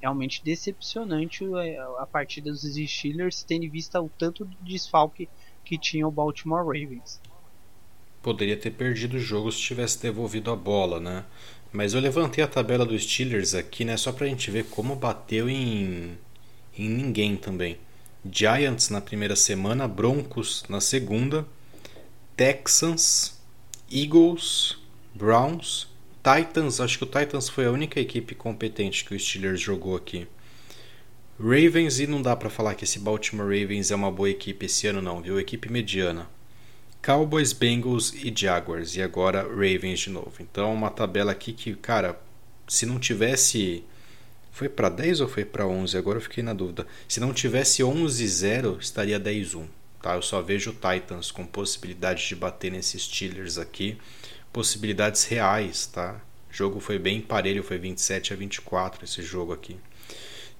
realmente 0.00 0.44
decepcionante 0.44 1.44
é, 1.56 1.78
a 1.98 2.06
partida 2.06 2.50
dos 2.50 2.62
Steelers, 2.62 3.42
tendo 3.42 3.64
em 3.64 3.70
vista 3.70 4.02
o 4.02 4.10
tanto 4.10 4.44
de 4.44 4.56
desfalque 4.60 5.30
que 5.64 5.78
tinha 5.78 6.06
o 6.06 6.10
Baltimore 6.10 6.62
Ravens 6.62 7.20
poderia 8.24 8.56
ter 8.56 8.70
perdido 8.70 9.18
o 9.18 9.20
jogo 9.20 9.52
se 9.52 9.60
tivesse 9.60 10.00
devolvido 10.00 10.50
a 10.50 10.56
bola, 10.56 10.98
né? 10.98 11.24
Mas 11.70 11.92
eu 11.92 12.00
levantei 12.00 12.42
a 12.42 12.48
tabela 12.48 12.86
dos 12.86 13.04
Steelers 13.04 13.54
aqui, 13.54 13.84
né? 13.84 13.98
Só 13.98 14.10
pra 14.12 14.26
gente 14.26 14.50
ver 14.50 14.64
como 14.64 14.96
bateu 14.96 15.48
em, 15.48 16.16
em 16.76 16.88
ninguém 16.88 17.36
também. 17.36 17.76
Giants 18.24 18.88
na 18.88 19.02
primeira 19.02 19.36
semana, 19.36 19.86
Broncos 19.86 20.64
na 20.70 20.80
segunda, 20.80 21.46
Texans, 22.36 23.38
Eagles, 23.90 24.76
Browns, 25.14 25.86
Titans. 26.22 26.80
Acho 26.80 26.98
que 26.98 27.04
o 27.04 27.06
Titans 27.06 27.48
foi 27.48 27.66
a 27.66 27.70
única 27.70 28.00
equipe 28.00 28.34
competente 28.34 29.04
que 29.04 29.14
o 29.14 29.20
Steelers 29.20 29.60
jogou 29.60 29.94
aqui. 29.94 30.26
Ravens, 31.38 32.00
e 32.00 32.06
não 32.06 32.20
dá 32.20 32.34
para 32.34 32.50
falar 32.50 32.74
que 32.74 32.84
esse 32.84 32.98
Baltimore 32.98 33.46
Ravens 33.46 33.90
é 33.90 33.94
uma 33.94 34.10
boa 34.10 34.30
equipe 34.30 34.66
esse 34.66 34.86
ano, 34.88 35.00
não, 35.00 35.20
viu? 35.22 35.38
Equipe 35.38 35.70
mediana. 35.70 36.28
Cowboys, 37.04 37.52
Bengals 37.52 38.12
e 38.14 38.32
Jaguars. 38.34 38.96
E 38.96 39.02
agora 39.02 39.42
Ravens 39.42 40.00
de 40.00 40.10
novo. 40.10 40.34
Então, 40.40 40.74
uma 40.74 40.90
tabela 40.90 41.30
aqui 41.30 41.52
que, 41.52 41.74
cara, 41.76 42.20
se 42.66 42.84
não 42.84 42.98
tivesse. 42.98 43.84
Foi 44.50 44.68
para 44.68 44.88
10 44.88 45.20
ou 45.20 45.28
foi 45.28 45.44
para 45.44 45.66
11? 45.66 45.96
Agora 45.96 46.18
eu 46.18 46.22
fiquei 46.22 46.42
na 46.42 46.52
dúvida. 46.52 46.86
Se 47.08 47.20
não 47.20 47.32
tivesse 47.32 47.82
11-0, 47.82 48.80
estaria 48.80 49.20
10-1. 49.20 49.66
Tá? 50.04 50.16
Eu 50.16 50.22
só 50.22 50.42
vejo 50.42 50.72
Titans 50.72 51.30
com 51.30 51.46
possibilidade 51.46 52.28
de 52.28 52.36
bater 52.36 52.70
nesses 52.70 53.04
Steelers 53.04 53.56
aqui. 53.56 53.96
Possibilidades 54.52 55.24
reais, 55.24 55.86
tá? 55.86 56.20
O 56.50 56.54
jogo 56.54 56.78
foi 56.78 56.98
bem 56.98 57.22
parelho, 57.22 57.62
foi 57.62 57.78
27 57.78 58.34
a 58.34 58.36
24 58.36 59.02
esse 59.02 59.22
jogo 59.22 59.54
aqui. 59.54 59.78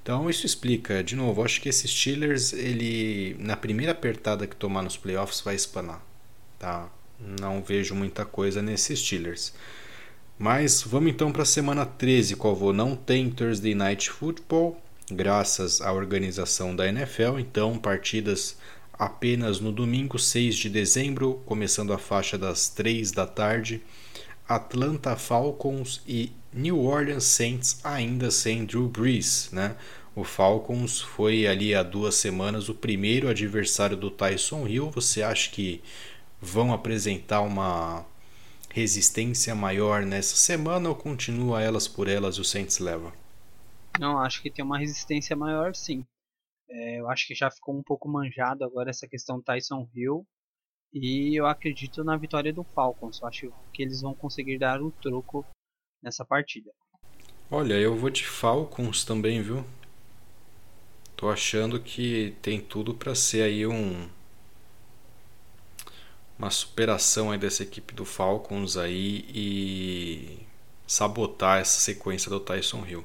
Então 0.02 0.30
isso 0.30 0.46
explica, 0.46 1.04
de 1.04 1.14
novo, 1.14 1.44
acho 1.44 1.60
que 1.60 1.68
esses 1.68 1.90
Steelers, 1.90 2.54
ele 2.54 3.36
na 3.38 3.54
primeira 3.54 3.92
apertada 3.92 4.46
que 4.46 4.56
tomar 4.56 4.82
nos 4.82 4.96
playoffs 4.96 5.42
vai 5.42 5.54
espanar 5.54 6.02
tá? 6.64 6.88
Não 7.20 7.62
vejo 7.62 7.94
muita 7.94 8.24
coisa 8.24 8.62
nesses 8.62 9.00
Steelers. 9.00 9.52
Mas 10.38 10.82
vamos 10.82 11.10
então 11.10 11.30
para 11.30 11.42
a 11.42 11.46
semana 11.46 11.84
13, 11.84 12.36
qual 12.36 12.56
vou 12.56 12.72
não 12.72 12.96
tem 12.96 13.30
Thursday 13.30 13.74
Night 13.74 14.10
Football, 14.10 14.80
graças 15.10 15.82
à 15.82 15.92
organização 15.92 16.74
da 16.74 16.88
NFL, 16.88 17.38
então 17.38 17.78
partidas 17.78 18.56
apenas 18.98 19.60
no 19.60 19.72
domingo 19.72 20.18
6 20.18 20.56
de 20.56 20.70
dezembro, 20.70 21.42
começando 21.44 21.92
a 21.92 21.98
faixa 21.98 22.38
das 22.38 22.68
3 22.68 23.12
da 23.12 23.26
tarde. 23.26 23.82
Atlanta 24.48 25.16
Falcons 25.16 26.02
e 26.06 26.32
New 26.52 26.84
Orleans 26.84 27.24
Saints 27.24 27.80
ainda 27.82 28.30
sem 28.30 28.64
Drew 28.64 28.88
Brees, 28.88 29.48
né? 29.52 29.76
O 30.14 30.22
Falcons 30.22 31.00
foi 31.00 31.46
ali 31.46 31.74
há 31.74 31.82
duas 31.82 32.14
semanas 32.14 32.68
o 32.68 32.74
primeiro 32.74 33.28
adversário 33.28 33.96
do 33.96 34.10
Tyson 34.10 34.66
Hill. 34.68 34.90
Você 34.90 35.22
acha 35.22 35.50
que 35.50 35.82
vão 36.40 36.72
apresentar 36.72 37.40
uma 37.40 38.06
resistência 38.70 39.54
maior 39.54 40.04
nessa 40.04 40.36
semana 40.36 40.88
ou 40.88 40.94
continua 40.94 41.62
elas 41.62 41.88
por 41.88 42.06
elas 42.06 42.36
e 42.36 42.40
o 42.40 42.44
Saints 42.44 42.78
leva? 42.78 43.12
Não, 43.98 44.18
acho 44.18 44.40
que 44.42 44.50
tem 44.50 44.64
uma 44.64 44.78
resistência 44.78 45.34
maior 45.34 45.74
sim. 45.74 46.04
É, 46.76 46.98
eu 46.98 47.08
acho 47.08 47.28
que 47.28 47.36
já 47.36 47.48
ficou 47.52 47.72
um 47.72 47.82
pouco 47.84 48.08
manjado 48.08 48.64
agora 48.64 48.90
essa 48.90 49.06
questão 49.06 49.40
Tyson 49.40 49.88
Hill. 49.94 50.26
E 50.92 51.38
eu 51.38 51.46
acredito 51.46 52.02
na 52.02 52.16
vitória 52.16 52.52
do 52.52 52.64
Falcons. 52.64 53.20
Eu 53.20 53.28
acho 53.28 53.52
que 53.72 53.82
eles 53.82 54.00
vão 54.00 54.12
conseguir 54.12 54.58
dar 54.58 54.82
o 54.82 54.90
troco 54.90 55.46
nessa 56.02 56.24
partida. 56.24 56.72
Olha, 57.48 57.74
eu 57.74 57.96
vou 57.96 58.10
de 58.10 58.26
Falcons 58.26 59.04
também, 59.04 59.40
viu? 59.40 59.64
Tô 61.16 61.30
achando 61.30 61.80
que 61.80 62.34
tem 62.42 62.60
tudo 62.60 62.92
para 62.92 63.14
ser 63.14 63.42
aí 63.42 63.64
um 63.66 64.08
uma 66.36 66.50
superação 66.50 67.30
aí 67.30 67.38
dessa 67.38 67.62
equipe 67.62 67.94
do 67.94 68.04
Falcons 68.04 68.76
aí 68.76 69.24
e 69.28 70.38
sabotar 70.84 71.60
essa 71.60 71.78
sequência 71.78 72.28
do 72.28 72.40
Tyson 72.40 72.84
Hill. 72.84 73.04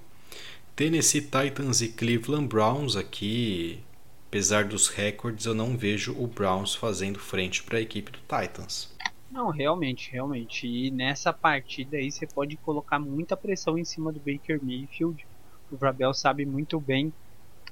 Tennessee 0.80 1.20
Titans 1.20 1.82
e 1.82 1.90
Cleveland 1.90 2.48
Browns 2.48 2.96
aqui, 2.96 3.84
apesar 4.30 4.64
dos 4.64 4.88
recordes, 4.88 5.46
eu 5.46 5.54
não 5.54 5.76
vejo 5.76 6.16
o 6.18 6.26
Browns 6.26 6.74
fazendo 6.74 7.20
frente 7.20 7.62
para 7.62 7.80
a 7.80 7.82
equipe 7.82 8.10
do 8.10 8.20
Titans. 8.20 8.90
Não, 9.30 9.50
realmente, 9.50 10.10
realmente. 10.10 10.66
E 10.66 10.90
nessa 10.90 11.34
partida 11.34 11.98
aí 11.98 12.10
você 12.10 12.26
pode 12.26 12.56
colocar 12.56 12.98
muita 12.98 13.36
pressão 13.36 13.78
em 13.78 13.84
cima 13.84 14.10
do 14.10 14.22
Baker 14.22 14.58
Mayfield. 14.64 15.28
O 15.70 15.76
Vrabel 15.76 16.14
sabe 16.14 16.46
muito 16.46 16.80
bem 16.80 17.12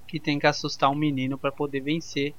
que 0.06 0.20
tem 0.20 0.38
que 0.38 0.46
assustar 0.46 0.92
um 0.92 0.96
menino 0.96 1.38
para 1.38 1.50
poder 1.50 1.80
vencer 1.80 2.36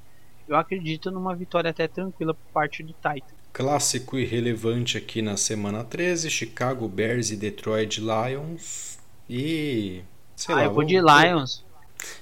eu 0.47 0.57
acredito 0.57 1.11
numa 1.11 1.35
vitória 1.35 1.71
até 1.71 1.87
tranquila 1.87 2.33
por 2.33 2.53
parte 2.53 2.83
do 2.83 2.95
Titan. 2.95 3.35
Clássico 3.53 4.19
e 4.19 4.25
relevante 4.25 4.97
aqui 4.97 5.21
na 5.21 5.37
semana 5.37 5.85
13, 5.85 6.31
Chicago 6.31 6.89
Bears 6.89 7.31
e 7.31 7.37
Detroit 7.37 8.01
Lions. 8.01 8.99
E. 9.29 10.03
Sei 10.39 10.55
ah, 10.55 10.59
lá, 10.59 10.65
eu 10.67 10.73
vou 10.73 10.85
de 10.85 11.01
Lions. 11.01 11.65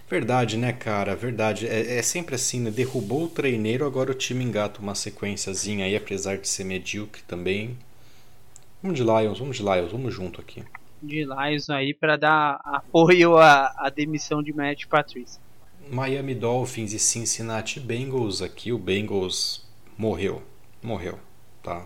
Verdade, 0.09 0.57
né, 0.57 0.73
cara? 0.73 1.14
Verdade. 1.14 1.67
É, 1.67 1.99
é, 1.99 2.03
sempre 2.03 2.35
assim, 2.35 2.61
né? 2.61 2.71
Derrubou 2.71 3.25
o 3.25 3.29
treineiro, 3.29 3.85
agora 3.85 4.11
o 4.11 4.14
time 4.14 4.43
engata 4.43 4.81
uma 4.81 4.95
sequenciazinha 4.95 5.85
aí, 5.85 5.95
apesar 5.95 6.39
de 6.39 6.49
ser 6.49 6.64
medíocre 6.64 7.21
também. 7.29 7.77
Vamos 8.83 8.97
de 8.97 9.05
Lions, 9.05 9.39
vamos 9.39 9.59
de 9.59 9.62
Lions, 9.62 9.93
vamos 9.93 10.14
junto 10.14 10.41
aqui. 10.41 10.64
De 11.03 11.27
Lions 11.27 11.69
aí 11.69 11.93
para 11.93 12.17
dar 12.17 12.59
apoio 12.64 13.37
à, 13.37 13.67
à 13.77 13.91
demissão 13.91 14.43
de 14.43 14.51
Matt 14.51 14.87
Patricia. 14.87 15.39
Miami 15.91 16.35
Dolphins 16.35 16.95
e 16.95 16.99
Cincinnati 16.99 17.79
Bengals 17.79 18.41
aqui, 18.41 18.73
o 18.73 18.79
Bengals 18.79 19.62
morreu, 19.99 20.43
morreu, 20.83 21.19
tá? 21.62 21.85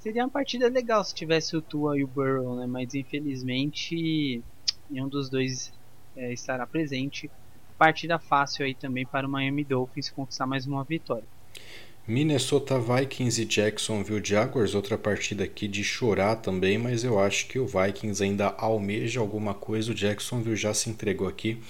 Seria 0.00 0.22
uma 0.22 0.30
partida 0.30 0.68
legal 0.68 1.02
se 1.02 1.14
tivesse 1.14 1.56
o 1.56 1.62
Tua 1.62 1.98
e 1.98 2.04
o 2.04 2.06
Burrow, 2.06 2.56
né? 2.56 2.66
Mas 2.66 2.94
infelizmente 2.94 4.44
nenhum 4.90 5.08
dos 5.08 5.28
dois 5.28 5.72
é, 6.16 6.32
estará 6.32 6.66
presente. 6.66 7.30
Partida 7.78 8.18
fácil 8.18 8.64
aí 8.64 8.74
também 8.74 9.04
para 9.04 9.26
o 9.26 9.30
Miami 9.30 9.64
Dolphins 9.64 10.10
conquistar 10.10 10.46
mais 10.46 10.66
uma 10.66 10.82
vitória. 10.84 11.24
Minnesota 12.08 12.78
Vikings 12.78 13.42
e 13.42 13.44
Jacksonville 13.44 14.24
Jaguars, 14.24 14.76
outra 14.76 14.96
partida 14.96 15.42
aqui 15.42 15.66
de 15.66 15.82
chorar 15.82 16.36
também, 16.36 16.78
mas 16.78 17.02
eu 17.02 17.18
acho 17.18 17.48
que 17.48 17.58
o 17.58 17.66
Vikings 17.66 18.22
ainda 18.22 18.54
almeja 18.56 19.18
alguma 19.18 19.52
coisa. 19.54 19.90
O 19.90 19.94
Jacksonville 19.94 20.56
já 20.56 20.72
se 20.72 20.88
entregou 20.88 21.26
aqui. 21.26 21.60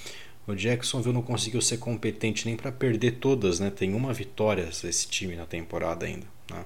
O 0.47 0.55
Jacksonville 0.55 1.15
não 1.15 1.23
conseguiu 1.23 1.63
ser 1.63 1.79
competente 1.79 2.47
nem 2.47 2.55
para 2.55 2.71
perder 2.71 3.13
todas, 3.13 3.59
né? 3.59 3.71
Tem 3.71 3.95
uma 3.95 4.13
vitória 4.13 4.69
esse 4.69 5.09
time 5.09 5.35
na 5.35 5.47
temporada 5.47 6.05
ainda. 6.05 6.27
Né? 6.51 6.65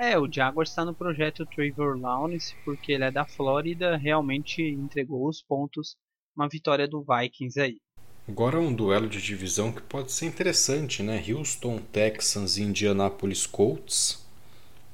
É, 0.00 0.16
o 0.16 0.32
Jaguars 0.32 0.70
está 0.70 0.84
no 0.84 0.94
projeto 0.94 1.44
Trevor 1.44 1.98
Lawrence 1.98 2.54
porque 2.64 2.92
ele 2.92 3.02
é 3.02 3.10
da 3.10 3.24
Flórida, 3.24 3.96
realmente 3.96 4.62
entregou 4.62 5.28
os 5.28 5.42
pontos. 5.42 5.96
Uma 6.36 6.48
vitória 6.48 6.86
do 6.86 7.04
Vikings 7.04 7.60
aí. 7.60 7.80
Agora 8.28 8.60
um 8.60 8.72
duelo 8.72 9.08
de 9.08 9.20
divisão 9.20 9.72
que 9.72 9.82
pode 9.82 10.12
ser 10.12 10.26
interessante, 10.26 11.02
né? 11.02 11.20
Houston 11.28 11.78
Texans 11.78 12.58
e 12.58 12.62
Indianapolis 12.62 13.44
Colts. 13.44 14.24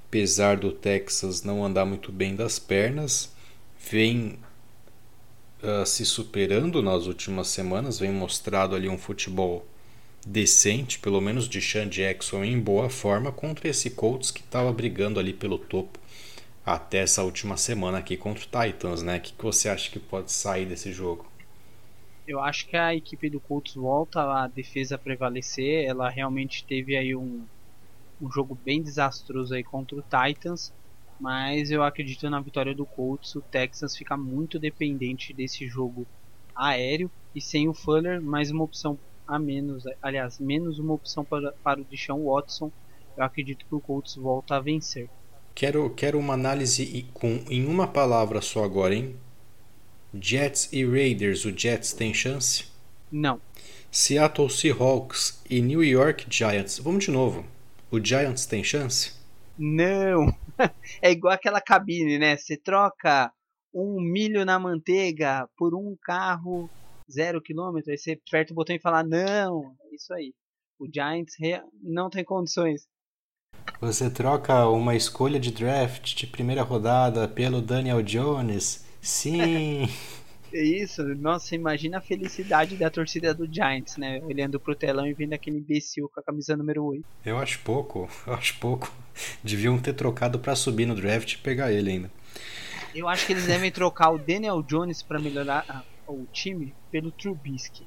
Apesar 0.08 0.56
do 0.56 0.72
Texas 0.72 1.42
não 1.42 1.62
andar 1.62 1.84
muito 1.84 2.10
bem 2.10 2.34
das 2.34 2.58
pernas, 2.58 3.30
vem 3.78 4.38
uh, 5.62 5.84
se 5.84 6.06
superando 6.06 6.80
nas 6.80 7.06
últimas 7.06 7.48
semanas, 7.48 7.98
vem 7.98 8.10
mostrado 8.10 8.74
ali 8.74 8.88
um 8.88 8.96
futebol 8.96 9.66
decente, 10.26 10.98
pelo 10.98 11.20
menos 11.20 11.48
de 11.48 11.60
Sean 11.60 11.88
Jackson 11.88 12.44
em 12.44 12.58
boa 12.58 12.88
forma 12.88 13.30
contra 13.30 13.68
esse 13.68 13.90
Colts 13.90 14.30
que 14.30 14.40
estava 14.40 14.72
brigando 14.72 15.20
ali 15.20 15.32
pelo 15.32 15.58
topo 15.58 15.98
até 16.64 16.98
essa 16.98 17.22
última 17.22 17.56
semana 17.56 17.98
aqui 17.98 18.16
contra 18.16 18.42
o 18.42 18.46
Titans, 18.46 19.02
né? 19.02 19.18
O 19.18 19.20
que, 19.20 19.32
que 19.32 19.44
você 19.44 19.68
acha 19.68 19.90
que 19.90 19.98
pode 19.98 20.32
sair 20.32 20.64
desse 20.64 20.92
jogo? 20.92 21.26
Eu 22.26 22.40
acho 22.40 22.66
que 22.66 22.76
a 22.76 22.94
equipe 22.94 23.28
do 23.28 23.38
Colts 23.38 23.74
volta 23.74 24.22
a 24.22 24.46
defesa 24.48 24.96
prevalecer. 24.96 25.84
Ela 25.84 26.08
realmente 26.08 26.64
teve 26.64 26.96
aí 26.96 27.14
um, 27.14 27.44
um 28.20 28.32
jogo 28.32 28.58
bem 28.64 28.82
desastroso 28.82 29.54
aí 29.54 29.62
contra 29.62 29.96
o 29.96 30.02
Titans 30.02 30.72
mas 31.18 31.70
eu 31.70 31.82
acredito 31.82 32.28
na 32.28 32.40
vitória 32.40 32.74
do 32.74 32.84
Colts. 32.84 33.34
O 33.34 33.40
Texas 33.40 33.96
fica 33.96 34.16
muito 34.16 34.58
dependente 34.58 35.32
desse 35.32 35.66
jogo 35.66 36.06
aéreo 36.54 37.10
e 37.34 37.40
sem 37.40 37.68
o 37.68 37.74
Fuller, 37.74 38.20
mais 38.20 38.50
uma 38.50 38.64
opção 38.64 38.98
a 39.26 39.38
menos, 39.38 39.84
aliás, 40.02 40.38
menos 40.38 40.78
uma 40.78 40.94
opção 40.94 41.24
para, 41.24 41.52
para 41.62 41.80
o 41.80 41.84
Deshaun 41.84 42.24
Watson. 42.24 42.70
Eu 43.16 43.24
acredito 43.24 43.64
que 43.64 43.74
o 43.74 43.80
Colts 43.80 44.16
volta 44.16 44.56
a 44.56 44.60
vencer. 44.60 45.08
Quero, 45.54 45.88
quero 45.90 46.18
uma 46.18 46.34
análise 46.34 47.06
com, 47.14 47.44
em 47.48 47.64
uma 47.64 47.86
palavra 47.86 48.40
só 48.40 48.64
agora, 48.64 48.94
hein? 48.94 49.16
Jets 50.12 50.68
e 50.72 50.84
Raiders, 50.84 51.44
o 51.44 51.56
Jets 51.56 51.92
tem 51.92 52.12
chance? 52.12 52.66
Não. 53.10 53.40
Seattle 53.90 54.50
Seahawks 54.50 55.40
e 55.48 55.60
New 55.60 55.82
York 55.82 56.26
Giants. 56.28 56.78
Vamos 56.78 57.04
de 57.04 57.10
novo. 57.10 57.44
O 57.90 58.04
Giants 58.04 58.46
tem 58.46 58.64
chance? 58.64 59.12
Não. 59.56 60.36
é 61.00 61.12
igual 61.12 61.32
aquela 61.32 61.60
cabine, 61.60 62.18
né? 62.18 62.36
Você 62.36 62.56
troca 62.56 63.32
um 63.72 64.00
milho 64.00 64.44
na 64.44 64.58
manteiga 64.58 65.48
por 65.56 65.74
um 65.74 65.96
carro 66.02 66.68
zero 67.10 67.40
quilômetro, 67.40 67.90
aí 67.90 67.98
você 67.98 68.12
aperta 68.12 68.52
o 68.52 68.56
botão 68.56 68.74
e 68.74 68.80
fala, 68.80 69.02
não, 69.02 69.74
é 69.90 69.94
isso 69.94 70.12
aí. 70.12 70.34
O 70.78 70.86
Giants 70.92 71.34
não 71.82 72.10
tem 72.10 72.24
condições. 72.24 72.86
Você 73.80 74.10
troca 74.10 74.66
uma 74.68 74.94
escolha 74.94 75.38
de 75.38 75.50
draft 75.50 76.14
de 76.14 76.26
primeira 76.26 76.62
rodada 76.62 77.28
pelo 77.28 77.60
Daniel 77.60 78.02
Jones? 78.02 78.84
Sim! 79.00 79.88
é 80.52 80.62
isso, 80.62 81.02
nossa, 81.16 81.54
imagina 81.54 81.98
a 81.98 82.00
felicidade 82.00 82.76
da 82.76 82.88
torcida 82.88 83.34
do 83.34 83.52
Giants, 83.52 83.96
né? 83.96 84.20
Olhando 84.22 84.58
pro 84.58 84.74
telão 84.74 85.06
e 85.06 85.12
vendo 85.12 85.34
aquele 85.34 85.58
imbecil 85.58 86.08
com 86.12 86.20
a 86.20 86.22
camisa 86.22 86.56
número 86.56 86.84
8. 86.84 87.04
Eu 87.24 87.38
acho 87.38 87.60
pouco, 87.60 88.08
eu 88.26 88.34
acho 88.34 88.58
pouco. 88.58 88.92
Deviam 89.42 89.78
ter 89.78 89.92
trocado 89.92 90.38
para 90.38 90.56
subir 90.56 90.86
no 90.86 90.94
draft 90.94 91.34
e 91.34 91.38
pegar 91.38 91.72
ele 91.72 91.90
ainda. 91.90 92.10
Eu 92.94 93.08
acho 93.08 93.26
que 93.26 93.32
eles 93.32 93.46
devem 93.46 93.70
trocar 93.70 94.10
o 94.10 94.18
Daniel 94.18 94.62
Jones 94.62 95.02
para 95.02 95.18
melhorar 95.18 95.64
ah, 95.68 95.82
o 96.12 96.26
time 96.32 96.74
pelo 96.90 97.10
Trubisky. 97.10 97.86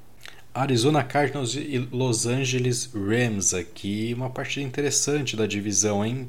Arizona 0.54 1.04
Cardinals 1.04 1.54
e 1.54 1.78
Los 1.78 2.26
Angeles 2.26 2.90
Rams 2.92 3.54
aqui, 3.54 4.12
uma 4.14 4.30
partida 4.30 4.66
interessante 4.66 5.36
da 5.36 5.46
divisão, 5.46 6.04
hein? 6.04 6.28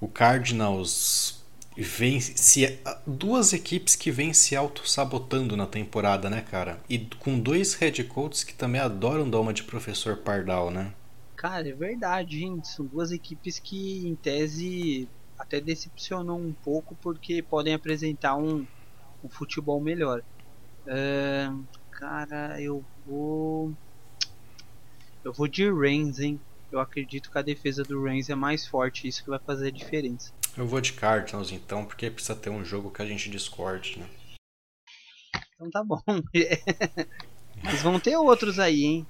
O 0.00 0.06
Cardinals 0.06 1.42
vem 1.76 2.20
se 2.20 2.78
duas 3.06 3.52
equipes 3.52 3.96
que 3.96 4.10
vêm 4.10 4.32
se 4.32 4.54
auto-sabotando 4.54 5.56
na 5.56 5.66
temporada, 5.66 6.28
né, 6.28 6.40
cara? 6.40 6.78
E 6.88 6.98
com 7.18 7.38
dois 7.38 7.74
head 7.74 8.04
coaches 8.04 8.44
que 8.44 8.54
também 8.54 8.80
adoram 8.80 9.28
dar 9.28 9.40
uma 9.40 9.52
de 9.52 9.62
professor 9.62 10.16
Pardal, 10.18 10.70
né? 10.70 10.92
Cara, 11.36 11.68
é 11.68 11.72
verdade, 11.72 12.40
gente. 12.40 12.68
São 12.68 12.84
duas 12.84 13.12
equipes 13.12 13.60
que, 13.60 14.06
em 14.06 14.16
tese, 14.16 15.08
até 15.38 15.60
decepcionam 15.60 16.36
um 16.36 16.52
pouco 16.52 16.96
porque 17.00 17.42
podem 17.42 17.74
apresentar 17.74 18.34
um, 18.34 18.66
um 19.22 19.28
futebol 19.28 19.80
melhor. 19.80 20.22
Cara, 21.98 22.60
eu 22.62 22.84
vou. 23.04 23.74
Eu 25.24 25.32
vou 25.32 25.48
de 25.48 25.70
Reigns, 25.70 26.20
hein? 26.20 26.40
Eu 26.70 26.78
acredito 26.78 27.30
que 27.30 27.38
a 27.38 27.42
defesa 27.42 27.82
do 27.82 28.02
Reigns 28.02 28.30
é 28.30 28.34
mais 28.34 28.66
forte, 28.66 29.08
isso 29.08 29.24
que 29.24 29.30
vai 29.30 29.38
fazer 29.40 29.68
a 29.68 29.72
diferença. 29.72 30.32
Eu 30.56 30.66
vou 30.66 30.80
de 30.80 30.92
Cardinals 30.92 31.50
então, 31.50 31.84
porque 31.84 32.10
precisa 32.10 32.36
ter 32.36 32.50
um 32.50 32.64
jogo 32.64 32.90
que 32.90 33.02
a 33.02 33.06
gente 33.06 33.30
discorde, 33.30 33.98
né? 33.98 34.06
Então 35.54 35.70
tá 35.70 35.82
bom. 35.82 36.00
Mas 37.64 37.82
vão 37.82 37.98
ter 37.98 38.16
outros 38.16 38.58
aí, 38.58 38.84
hein? 38.84 39.06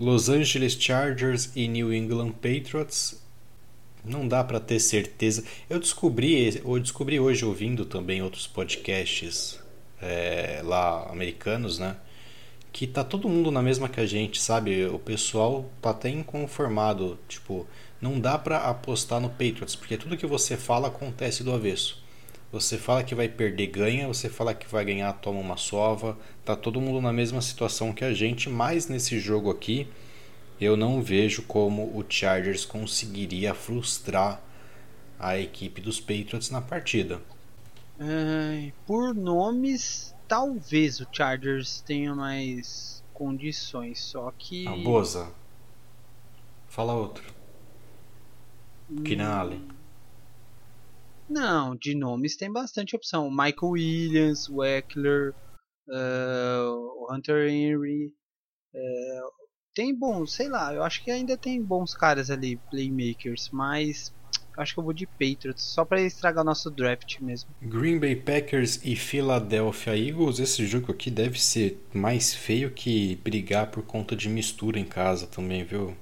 Los 0.00 0.28
Angeles 0.28 0.72
Chargers 0.72 1.54
e 1.54 1.68
New 1.68 1.92
England 1.92 2.32
Patriots. 2.32 3.22
Não 4.04 4.26
dá 4.26 4.42
para 4.42 4.60
ter 4.60 4.80
certeza. 4.80 5.44
Eu 5.68 5.78
descobri, 5.78 6.60
eu 6.64 6.78
descobri 6.80 7.18
hoje 7.20 7.44
ouvindo 7.44 7.84
também 7.84 8.22
outros 8.22 8.46
podcasts 8.46 9.60
é, 10.00 10.60
lá 10.64 11.08
americanos, 11.10 11.78
né? 11.78 11.96
Que 12.72 12.86
tá 12.86 13.02
todo 13.02 13.28
mundo 13.28 13.50
na 13.50 13.62
mesma 13.62 13.88
que 13.88 14.00
a 14.00 14.06
gente, 14.06 14.40
sabe? 14.40 14.86
O 14.86 14.98
pessoal 14.98 15.68
tá 15.82 15.90
até 15.90 16.08
inconformado, 16.08 17.18
tipo, 17.28 17.66
não 18.00 18.20
dá 18.20 18.38
para 18.38 18.58
apostar 18.58 19.20
no 19.20 19.30
Patriots, 19.30 19.74
porque 19.74 19.96
tudo 19.96 20.16
que 20.16 20.26
você 20.26 20.56
fala 20.56 20.88
acontece 20.88 21.42
do 21.42 21.52
avesso. 21.52 22.02
Você 22.50 22.78
fala 22.78 23.02
que 23.02 23.14
vai 23.14 23.28
perder, 23.28 23.66
ganha. 23.66 24.06
Você 24.08 24.28
fala 24.28 24.54
que 24.54 24.66
vai 24.66 24.84
ganhar, 24.84 25.12
toma 25.14 25.38
uma 25.40 25.56
sova. 25.56 26.16
Tá 26.44 26.56
todo 26.56 26.80
mundo 26.80 27.00
na 27.00 27.12
mesma 27.12 27.42
situação 27.42 27.92
que 27.92 28.04
a 28.04 28.14
gente, 28.14 28.48
mas 28.48 28.88
nesse 28.88 29.18
jogo 29.18 29.50
aqui 29.50 29.86
eu 30.60 30.76
não 30.76 31.02
vejo 31.02 31.42
como 31.42 31.84
o 31.96 32.04
Chargers 32.08 32.64
conseguiria 32.64 33.54
frustrar 33.54 34.42
a 35.18 35.38
equipe 35.38 35.80
dos 35.80 36.00
Patriots 36.00 36.50
na 36.50 36.60
partida. 36.60 37.20
por 38.86 39.14
nomes, 39.14 40.14
talvez 40.26 41.00
o 41.00 41.06
Chargers 41.10 41.80
tenha 41.80 42.14
mais 42.14 43.02
condições, 43.12 44.00
só 44.00 44.32
que. 44.36 44.66
A 44.66 44.76
Boza. 44.76 45.32
Fala 46.68 46.94
outro. 46.94 47.24
Hum... 48.90 49.02
Keenan 49.02 49.60
não, 51.28 51.76
de 51.76 51.94
nomes 51.94 52.36
tem 52.36 52.50
bastante 52.50 52.96
opção. 52.96 53.30
Michael 53.30 53.72
Williams, 53.72 54.48
o 54.48 54.64
Eckler, 54.64 55.34
uh, 55.88 57.12
Hunter 57.12 57.48
Henry. 57.50 58.14
Uh, 58.74 59.47
tem 59.78 59.94
bons, 59.94 60.32
sei 60.32 60.48
lá, 60.48 60.74
eu 60.74 60.82
acho 60.82 61.04
que 61.04 61.08
ainda 61.08 61.36
tem 61.36 61.62
bons 61.62 61.94
caras 61.94 62.30
ali, 62.32 62.56
playmakers, 62.68 63.48
mas 63.52 64.12
acho 64.56 64.74
que 64.74 64.80
eu 64.80 64.82
vou 64.82 64.92
de 64.92 65.06
Patriots, 65.06 65.62
só 65.62 65.84
para 65.84 66.00
estragar 66.00 66.42
o 66.42 66.44
nosso 66.44 66.68
draft 66.68 67.20
mesmo. 67.20 67.48
Green 67.62 67.96
Bay 67.96 68.16
Packers 68.16 68.80
e 68.82 68.96
Philadelphia 68.96 69.96
Eagles, 69.96 70.40
esse 70.40 70.66
jogo 70.66 70.90
aqui 70.90 71.12
deve 71.12 71.40
ser 71.40 71.80
mais 71.94 72.34
feio 72.34 72.72
que 72.72 73.20
brigar 73.22 73.68
por 73.68 73.84
conta 73.84 74.16
de 74.16 74.28
mistura 74.28 74.80
em 74.80 74.84
casa 74.84 75.28
também, 75.28 75.62
viu? 75.62 75.96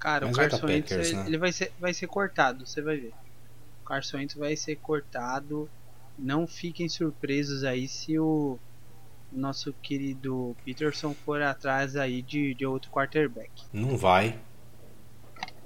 Cara, 0.00 0.26
Mas 0.26 0.36
o 0.36 0.40
Carson 0.40 0.66
Wentz, 0.66 1.12
né? 1.12 1.24
ele 1.28 1.38
vai 1.38 1.52
ser, 1.52 1.72
vai 1.78 1.94
ser 1.94 2.08
cortado, 2.08 2.66
você 2.66 2.82
vai 2.82 2.96
ver. 2.96 3.12
Carson 3.86 4.16
Wentz 4.16 4.34
vai 4.34 4.56
ser 4.56 4.74
cortado. 4.74 5.70
Não 6.18 6.44
fiquem 6.44 6.88
surpresos 6.88 7.62
aí 7.62 7.86
se 7.86 8.18
o 8.18 8.58
nosso 9.32 9.72
querido 9.82 10.56
Peterson 10.64 11.14
for 11.14 11.40
atrás 11.42 11.96
aí 11.96 12.22
de, 12.22 12.54
de 12.54 12.66
outro 12.66 12.90
quarterback. 12.90 13.50
Não 13.72 13.96
vai. 13.96 14.38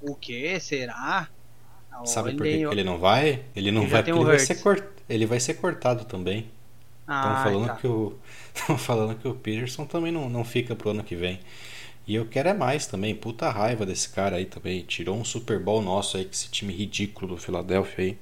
O 0.01 0.15
que? 0.15 0.59
Será? 0.59 1.29
Sabe 2.03 2.33
por 2.33 2.43
que 2.43 2.49
ele 2.49 2.83
não 2.83 2.97
vai? 2.97 3.45
Ele 3.55 3.71
não 3.71 3.83
ele 3.83 3.91
vai 3.91 4.03
porque 4.03 4.19
ele 4.19 4.25
vai, 4.25 4.39
ser 4.39 4.55
cort... 4.55 4.83
ele 5.07 5.25
vai 5.25 5.39
ser 5.39 5.53
cortado 5.55 6.05
também. 6.05 6.51
Estão 7.01 7.15
ah, 7.15 7.43
falando 7.43 7.67
tá. 7.67 7.75
que 7.75 7.87
o 7.87 8.17
falando 8.77 9.15
que 9.17 9.27
o 9.27 9.35
Peterson 9.35 9.85
também 9.85 10.11
não, 10.11 10.29
não 10.29 10.43
fica 10.43 10.75
pro 10.75 10.89
ano 10.89 11.03
que 11.03 11.15
vem. 11.15 11.39
E 12.07 12.13
eu 12.13 12.25
quero 12.25 12.49
é 12.49 12.53
mais 12.53 12.85
também. 12.85 13.15
Puta 13.15 13.49
raiva 13.49 13.85
desse 13.85 14.09
cara 14.09 14.35
aí 14.35 14.45
também. 14.45 14.83
Tirou 14.83 15.17
um 15.17 15.23
Super 15.23 15.59
Bowl 15.59 15.81
nosso 15.81 16.17
aí, 16.17 16.25
com 16.25 16.31
esse 16.31 16.49
time 16.49 16.73
ridículo 16.73 17.35
do 17.35 17.37
Philadelphia 17.37 18.05
aí. 18.05 18.17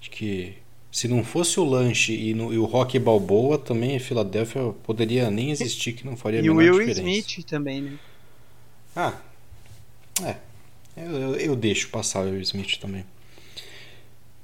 Acho 0.00 0.10
que 0.10 0.56
Se 0.94 1.08
não 1.08 1.24
fosse 1.24 1.58
o 1.58 1.64
lanche 1.64 2.14
e, 2.14 2.34
no, 2.34 2.54
e 2.54 2.56
o 2.56 2.64
Rock 2.64 2.96
Balboa, 3.00 3.58
também 3.58 3.96
a 3.96 4.00
Filadélfia 4.00 4.72
poderia 4.84 5.28
nem 5.28 5.50
existir, 5.50 5.92
que 5.92 6.06
não 6.06 6.16
faria 6.16 6.38
a 6.38 6.44
E 6.44 6.48
o 6.48 6.54
menor 6.54 6.76
Will 6.76 6.86
diferença. 6.86 7.18
Smith 7.18 7.44
também, 7.44 7.82
né? 7.82 7.98
Ah, 8.94 9.14
é. 10.22 10.36
Eu, 10.96 11.10
eu, 11.10 11.34
eu 11.34 11.56
deixo 11.56 11.90
passar 11.90 12.24
o 12.24 12.30
Will 12.30 12.40
Smith 12.42 12.78
também. 12.78 13.04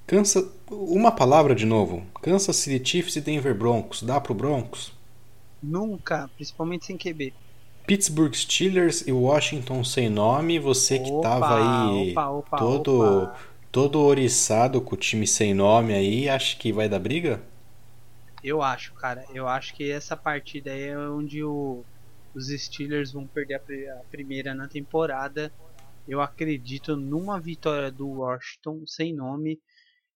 Cansa... 0.09 0.51
Uma 0.69 1.13
palavra 1.13 1.55
de 1.55 1.65
novo. 1.65 2.05
Kansas 2.21 2.57
City 2.57 2.85
Chiefs 2.85 3.15
e 3.15 3.21
Denver 3.21 3.55
Broncos. 3.55 4.03
Dá 4.03 4.21
pro 4.21 4.35
Broncos? 4.35 4.93
Nunca, 5.63 6.29
principalmente 6.35 6.85
sem 6.85 6.99
QB. 6.99 7.33
Pittsburgh 7.87 8.35
Steelers 8.35 9.07
e 9.07 9.13
Washington 9.13 9.85
sem 9.85 10.09
nome. 10.09 10.59
Você 10.59 10.99
que 10.99 11.13
Opa, 11.13 11.29
tava 11.29 11.91
aí 11.93 12.11
opa, 12.11 12.29
opa, 12.29 12.59
todo. 12.59 13.31
Todo 13.73 14.01
oriçado 14.01 14.81
com 14.81 14.95
o 14.95 14.99
time 14.99 15.27
sem 15.27 15.55
nome 15.55 15.93
aí, 15.95 16.29
acha 16.29 16.57
que 16.57 16.73
vai 16.73 16.89
dar 16.89 16.99
briga? 17.01 17.43
Eu 18.43 18.62
acho, 18.62 18.93
cara. 18.95 19.25
Eu 19.29 19.47
acho 19.49 19.75
que 19.75 19.91
essa 19.91 20.16
partida 20.16 20.73
aí 20.73 20.83
é 20.89 20.99
onde 20.99 21.43
o- 21.45 21.87
os 22.35 22.49
Steelers 22.49 23.12
vão 23.12 23.29
perder 23.29 23.55
a, 23.57 24.01
a 24.01 24.05
primeira 24.11 24.55
na 24.55 24.68
temporada. 24.68 25.53
Eu 26.07 26.21
acredito 26.21 26.97
numa 26.97 27.41
vitória 27.41 27.93
do 27.93 28.09
Washington 28.09 28.85
sem 28.87 29.14
nome. 29.14 29.61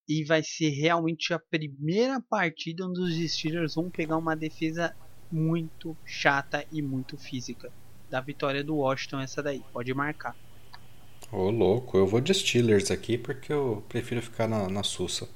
E 0.09 0.25
vai 0.25 0.43
ser 0.43 0.69
realmente 0.71 1.33
a 1.33 1.39
primeira 1.39 2.21
partida 2.29 2.85
onde 2.87 3.01
os 3.01 3.33
Steelers 3.33 3.75
vão 3.75 3.91
pegar 3.91 4.17
uma 4.17 4.35
defesa 4.35 4.93
muito 5.31 5.97
chata 6.05 6.65
e 6.71 6.81
muito 6.83 7.17
física. 7.19 7.71
Da 8.09 8.21
vitória 8.21 8.63
do 8.63 8.77
Washington, 8.77 9.21
essa 9.21 9.43
daí. 9.43 9.65
Pode 9.73 9.93
marcar. 9.95 10.35
Ô 11.31 11.49
louco, 11.49 11.97
eu 11.97 12.07
vou 12.07 12.21
de 12.21 12.33
Steelers 12.33 12.91
aqui 12.91 13.17
porque 13.17 13.51
eu 13.51 13.83
prefiro 13.89 14.21
ficar 14.21 14.47
na, 14.47 14.69
na 14.69 14.83
sussa. 14.83 15.27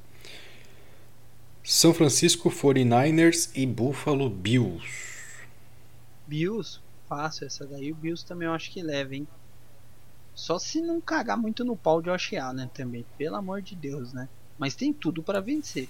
São 1.63 1.93
Francisco 1.93 2.49
49ers 2.49 3.51
e 3.55 3.65
Buffalo 3.65 4.29
Bills. 4.29 4.87
Bills, 6.25 6.79
fácil 7.07 7.47
essa 7.47 7.65
daí. 7.65 7.91
O 7.91 7.95
Bills 7.95 8.25
também 8.25 8.47
eu 8.47 8.53
acho 8.53 8.71
que 8.71 8.81
leva, 8.81 9.15
hein? 9.15 9.27
Só 10.33 10.57
se 10.57 10.81
não 10.81 11.01
cagar 11.01 11.37
muito 11.37 11.65
no 11.65 11.75
pau 11.75 12.01
de 12.01 12.09
Josh 12.09 12.33
Allen 12.33 12.69
também. 12.69 13.05
Pelo 13.17 13.35
amor 13.35 13.61
de 13.61 13.75
Deus, 13.75 14.13
né? 14.13 14.29
Mas 14.57 14.73
tem 14.73 14.93
tudo 14.93 15.21
pra 15.21 15.41
vencer. 15.41 15.89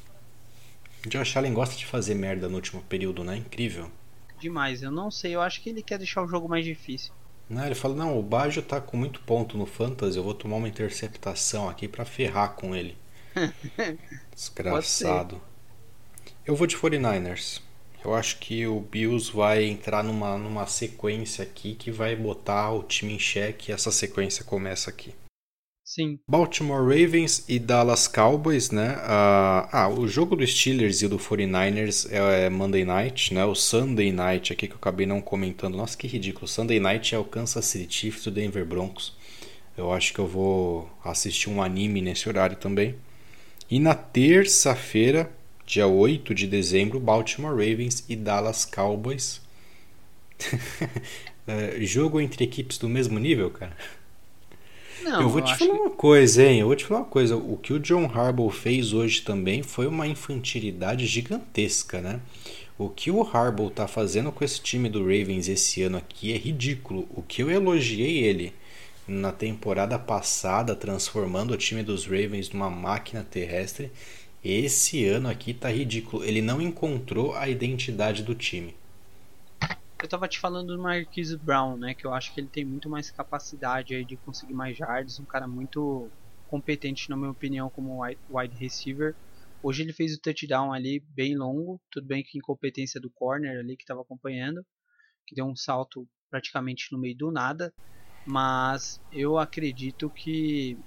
Josh 1.07 1.37
Allen 1.37 1.53
gosta 1.53 1.75
de 1.77 1.85
fazer 1.85 2.15
merda 2.15 2.49
no 2.49 2.55
último 2.55 2.81
período, 2.81 3.23
né? 3.23 3.37
Incrível. 3.37 3.91
Demais. 4.39 4.81
Eu 4.81 4.91
não 4.91 5.11
sei. 5.11 5.35
Eu 5.35 5.41
acho 5.41 5.61
que 5.61 5.69
ele 5.69 5.83
quer 5.83 5.97
deixar 5.97 6.23
o 6.23 6.27
jogo 6.27 6.49
mais 6.49 6.65
difícil. 6.65 7.13
Não, 7.49 7.65
ele 7.65 7.73
fala, 7.73 7.95
não, 7.95 8.17
o 8.17 8.21
Baggio 8.21 8.61
tá 8.61 8.79
com 8.79 8.95
muito 8.95 9.21
ponto 9.21 9.57
no 9.57 9.65
Fantasy, 9.65 10.17
eu 10.17 10.23
vou 10.23 10.35
tomar 10.35 10.57
uma 10.57 10.67
interceptação 10.67 11.67
aqui 11.67 11.87
pra 11.87 12.05
ferrar 12.05 12.53
com 12.53 12.75
ele. 12.75 12.95
Desgraçado. 14.33 15.41
Eu 16.45 16.55
vou 16.55 16.67
de 16.67 16.77
49ers. 16.77 17.61
Eu 18.03 18.13
acho 18.13 18.37
que 18.39 18.65
o 18.65 18.79
Bills 18.79 19.31
vai 19.31 19.65
entrar 19.65 20.03
numa, 20.03 20.37
numa 20.37 20.65
sequência 20.67 21.43
aqui 21.43 21.75
que 21.75 21.91
vai 21.91 22.15
botar 22.15 22.71
o 22.71 22.83
time 22.83 23.13
em 23.13 23.19
xeque 23.19 23.71
e 23.71 23.73
essa 23.73 23.91
sequência 23.91 24.45
começa 24.45 24.89
aqui. 24.89 25.13
Sim. 25.89 26.19
Baltimore 26.27 26.83
Ravens 26.83 27.43
e 27.49 27.57
Dallas 27.57 28.07
Cowboys, 28.07 28.69
né? 28.69 28.93
Ah, 28.99 29.67
ah, 29.71 29.89
o 29.89 30.07
jogo 30.07 30.35
do 30.35 30.45
Steelers 30.45 31.01
e 31.01 31.07
do 31.07 31.17
49ers 31.17 32.07
é 32.11 32.47
Monday 32.47 32.85
Night, 32.85 33.33
né? 33.33 33.43
O 33.43 33.55
Sunday 33.55 34.11
Night 34.11 34.53
aqui 34.53 34.67
que 34.67 34.73
eu 34.73 34.77
acabei 34.77 35.07
não 35.07 35.19
comentando. 35.19 35.75
Nossa, 35.75 35.97
que 35.97 36.05
ridículo. 36.05 36.47
Sunday 36.47 36.79
Night 36.79 37.15
é 37.15 37.17
o 37.17 37.23
Kansas 37.23 37.65
City 37.65 37.91
Chiefs 37.91 38.23
e 38.23 38.29
o 38.29 38.31
Denver 38.31 38.63
Broncos. 38.67 39.17
Eu 39.75 39.91
acho 39.91 40.13
que 40.13 40.19
eu 40.19 40.27
vou 40.27 40.87
assistir 41.03 41.49
um 41.49 41.59
anime 41.59 42.03
nesse 42.03 42.29
horário 42.29 42.57
também. 42.57 42.93
E 43.67 43.79
na 43.79 43.95
terça-feira, 43.95 45.31
dia 45.65 45.87
8 45.87 46.35
de 46.35 46.45
dezembro, 46.45 46.99
Baltimore 46.99 47.49
Ravens 47.49 48.05
e 48.07 48.15
Dallas 48.15 48.63
Cowboys. 48.63 49.41
É, 51.47 51.83
jogo 51.83 52.21
entre 52.21 52.43
equipes 52.43 52.77
do 52.77 52.87
mesmo 52.87 53.17
nível, 53.17 53.49
cara? 53.49 53.75
Não, 55.09 55.21
eu 55.21 55.29
vou 55.29 55.41
te 55.41 55.51
acho 55.51 55.65
falar 55.65 55.79
uma 55.79 55.89
coisa, 55.89 56.43
hein? 56.43 56.59
Eu 56.59 56.67
vou 56.67 56.75
te 56.75 56.85
falar 56.85 57.01
uma 57.01 57.05
coisa. 57.07 57.35
O 57.35 57.57
que 57.57 57.73
o 57.73 57.79
John 57.79 58.05
Harbaugh 58.05 58.51
fez 58.51 58.93
hoje 58.93 59.21
também 59.21 59.63
foi 59.63 59.87
uma 59.87 60.05
infantilidade 60.05 61.07
gigantesca, 61.07 61.99
né? 61.99 62.19
O 62.77 62.87
que 62.87 63.09
o 63.09 63.21
Harbaugh 63.21 63.71
tá 63.71 63.87
fazendo 63.87 64.31
com 64.31 64.43
esse 64.43 64.61
time 64.61 64.87
do 64.87 64.99
Ravens 64.99 65.49
esse 65.49 65.81
ano 65.81 65.97
aqui 65.97 66.31
é 66.31 66.37
ridículo. 66.37 67.07
O 67.09 67.21
que 67.21 67.41
eu 67.41 67.49
elogiei 67.49 68.19
ele 68.19 68.53
na 69.07 69.31
temporada 69.31 69.97
passada, 69.97 70.75
transformando 70.75 71.55
o 71.55 71.57
time 71.57 71.81
dos 71.81 72.05
Ravens 72.05 72.51
numa 72.51 72.69
máquina 72.69 73.25
terrestre, 73.29 73.91
esse 74.43 75.05
ano 75.05 75.27
aqui 75.27 75.53
tá 75.53 75.69
ridículo. 75.69 76.23
Ele 76.23 76.41
não 76.41 76.61
encontrou 76.61 77.35
a 77.35 77.49
identidade 77.49 78.23
do 78.23 78.35
time. 78.35 78.75
Eu 80.01 80.07
tava 80.07 80.29
te 80.29 80.39
falando 80.39 80.67
do 80.67 80.81
Marquise 80.81 81.37
Brown, 81.37 81.77
né? 81.77 81.93
Que 81.93 82.07
eu 82.07 82.13
acho 82.13 82.33
que 82.33 82.39
ele 82.39 82.49
tem 82.49 82.63
muito 82.63 82.89
mais 82.89 83.11
capacidade 83.11 83.93
aí 83.93 84.05
de 84.05 84.17
conseguir 84.17 84.53
mais 84.53 84.77
yards. 84.77 85.19
Um 85.19 85.25
cara 85.25 85.45
muito 85.45 86.09
competente, 86.47 87.09
na 87.09 87.17
minha 87.17 87.31
opinião, 87.31 87.69
como 87.69 88.01
wide, 88.29 88.55
receiver. 88.55 89.13
Hoje 89.61 89.83
ele 89.83 89.91
fez 89.91 90.15
o 90.15 90.21
touchdown 90.21 90.71
ali 90.71 91.01
bem 91.09 91.35
longo. 91.37 91.81
Tudo 91.91 92.07
bem 92.07 92.23
que 92.23 92.37
incompetência 92.37 92.99
do 93.01 93.11
corner 93.11 93.59
ali 93.59 93.75
que 93.75 93.83
estava 93.83 94.01
acompanhando. 94.01 94.65
Que 95.27 95.35
deu 95.35 95.45
um 95.45 95.55
salto 95.55 96.07
praticamente 96.29 96.93
no 96.93 96.99
meio 96.99 97.17
do 97.17 97.29
nada. 97.29 97.73
Mas 98.25 99.01
eu 99.11 99.37
acredito 99.37 100.09
que 100.15 100.79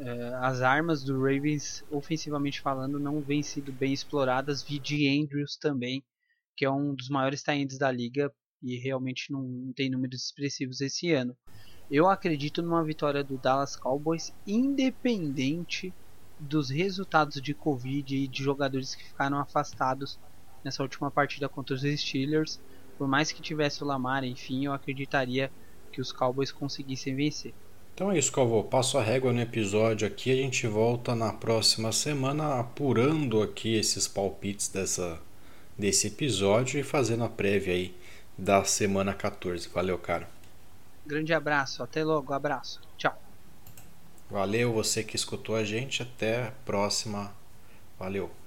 eh, 0.00 0.32
as 0.40 0.60
armas 0.60 1.04
do 1.04 1.14
Ravens, 1.20 1.84
ofensivamente 1.88 2.60
falando, 2.60 2.98
não 2.98 3.22
vêm 3.22 3.44
sido 3.44 3.72
bem 3.72 3.92
exploradas. 3.92 4.64
Vi 4.64 4.80
de 4.80 5.06
Andrews 5.08 5.56
também 5.56 6.04
que 6.58 6.64
é 6.64 6.70
um 6.70 6.92
dos 6.92 7.08
maiores 7.08 7.40
tight 7.40 7.78
da 7.78 7.88
liga 7.88 8.32
e 8.60 8.76
realmente 8.76 9.30
não, 9.30 9.72
tem 9.76 9.88
números 9.88 10.24
expressivos 10.24 10.80
esse 10.80 11.12
ano. 11.12 11.36
Eu 11.88 12.08
acredito 12.08 12.60
numa 12.60 12.82
vitória 12.82 13.22
do 13.22 13.38
Dallas 13.38 13.76
Cowboys, 13.76 14.34
independente 14.44 15.94
dos 16.36 16.68
resultados 16.68 17.40
de 17.40 17.54
Covid 17.54 18.12
e 18.16 18.26
de 18.26 18.42
jogadores 18.42 18.96
que 18.96 19.04
ficaram 19.04 19.38
afastados 19.38 20.18
nessa 20.64 20.82
última 20.82 21.12
partida 21.12 21.48
contra 21.48 21.76
os 21.76 21.82
Steelers. 21.82 22.60
Por 22.98 23.06
mais 23.06 23.30
que 23.30 23.40
tivesse 23.40 23.84
o 23.84 23.86
Lamar, 23.86 24.24
enfim, 24.24 24.66
eu 24.66 24.72
acreditaria 24.72 25.52
que 25.92 26.00
os 26.00 26.10
Cowboys 26.10 26.50
conseguissem 26.50 27.14
vencer. 27.14 27.54
Então 27.94 28.10
é 28.10 28.18
isso, 28.18 28.32
Calvo. 28.32 28.64
Passo 28.64 28.98
a 28.98 29.02
régua 29.02 29.32
no 29.32 29.40
episódio 29.40 30.08
aqui. 30.08 30.32
A 30.32 30.36
gente 30.36 30.66
volta 30.66 31.14
na 31.14 31.32
próxima 31.32 31.92
semana 31.92 32.58
apurando 32.58 33.40
aqui 33.40 33.76
esses 33.76 34.08
palpites 34.08 34.66
dessa 34.68 35.20
desse 35.78 36.08
episódio 36.08 36.80
e 36.80 36.82
fazendo 36.82 37.24
a 37.24 37.28
prévia 37.28 37.74
aí 37.74 37.94
da 38.36 38.64
semana 38.64 39.14
14. 39.14 39.68
Valeu, 39.68 39.96
cara. 39.98 40.28
Grande 41.06 41.32
abraço, 41.32 41.82
até 41.82 42.04
logo, 42.04 42.32
abraço. 42.32 42.80
Tchau. 42.96 43.16
Valeu 44.30 44.72
você 44.72 45.02
que 45.02 45.16
escutou 45.16 45.56
a 45.56 45.64
gente, 45.64 46.02
até 46.02 46.48
a 46.48 46.52
próxima. 46.66 47.32
Valeu. 47.98 48.37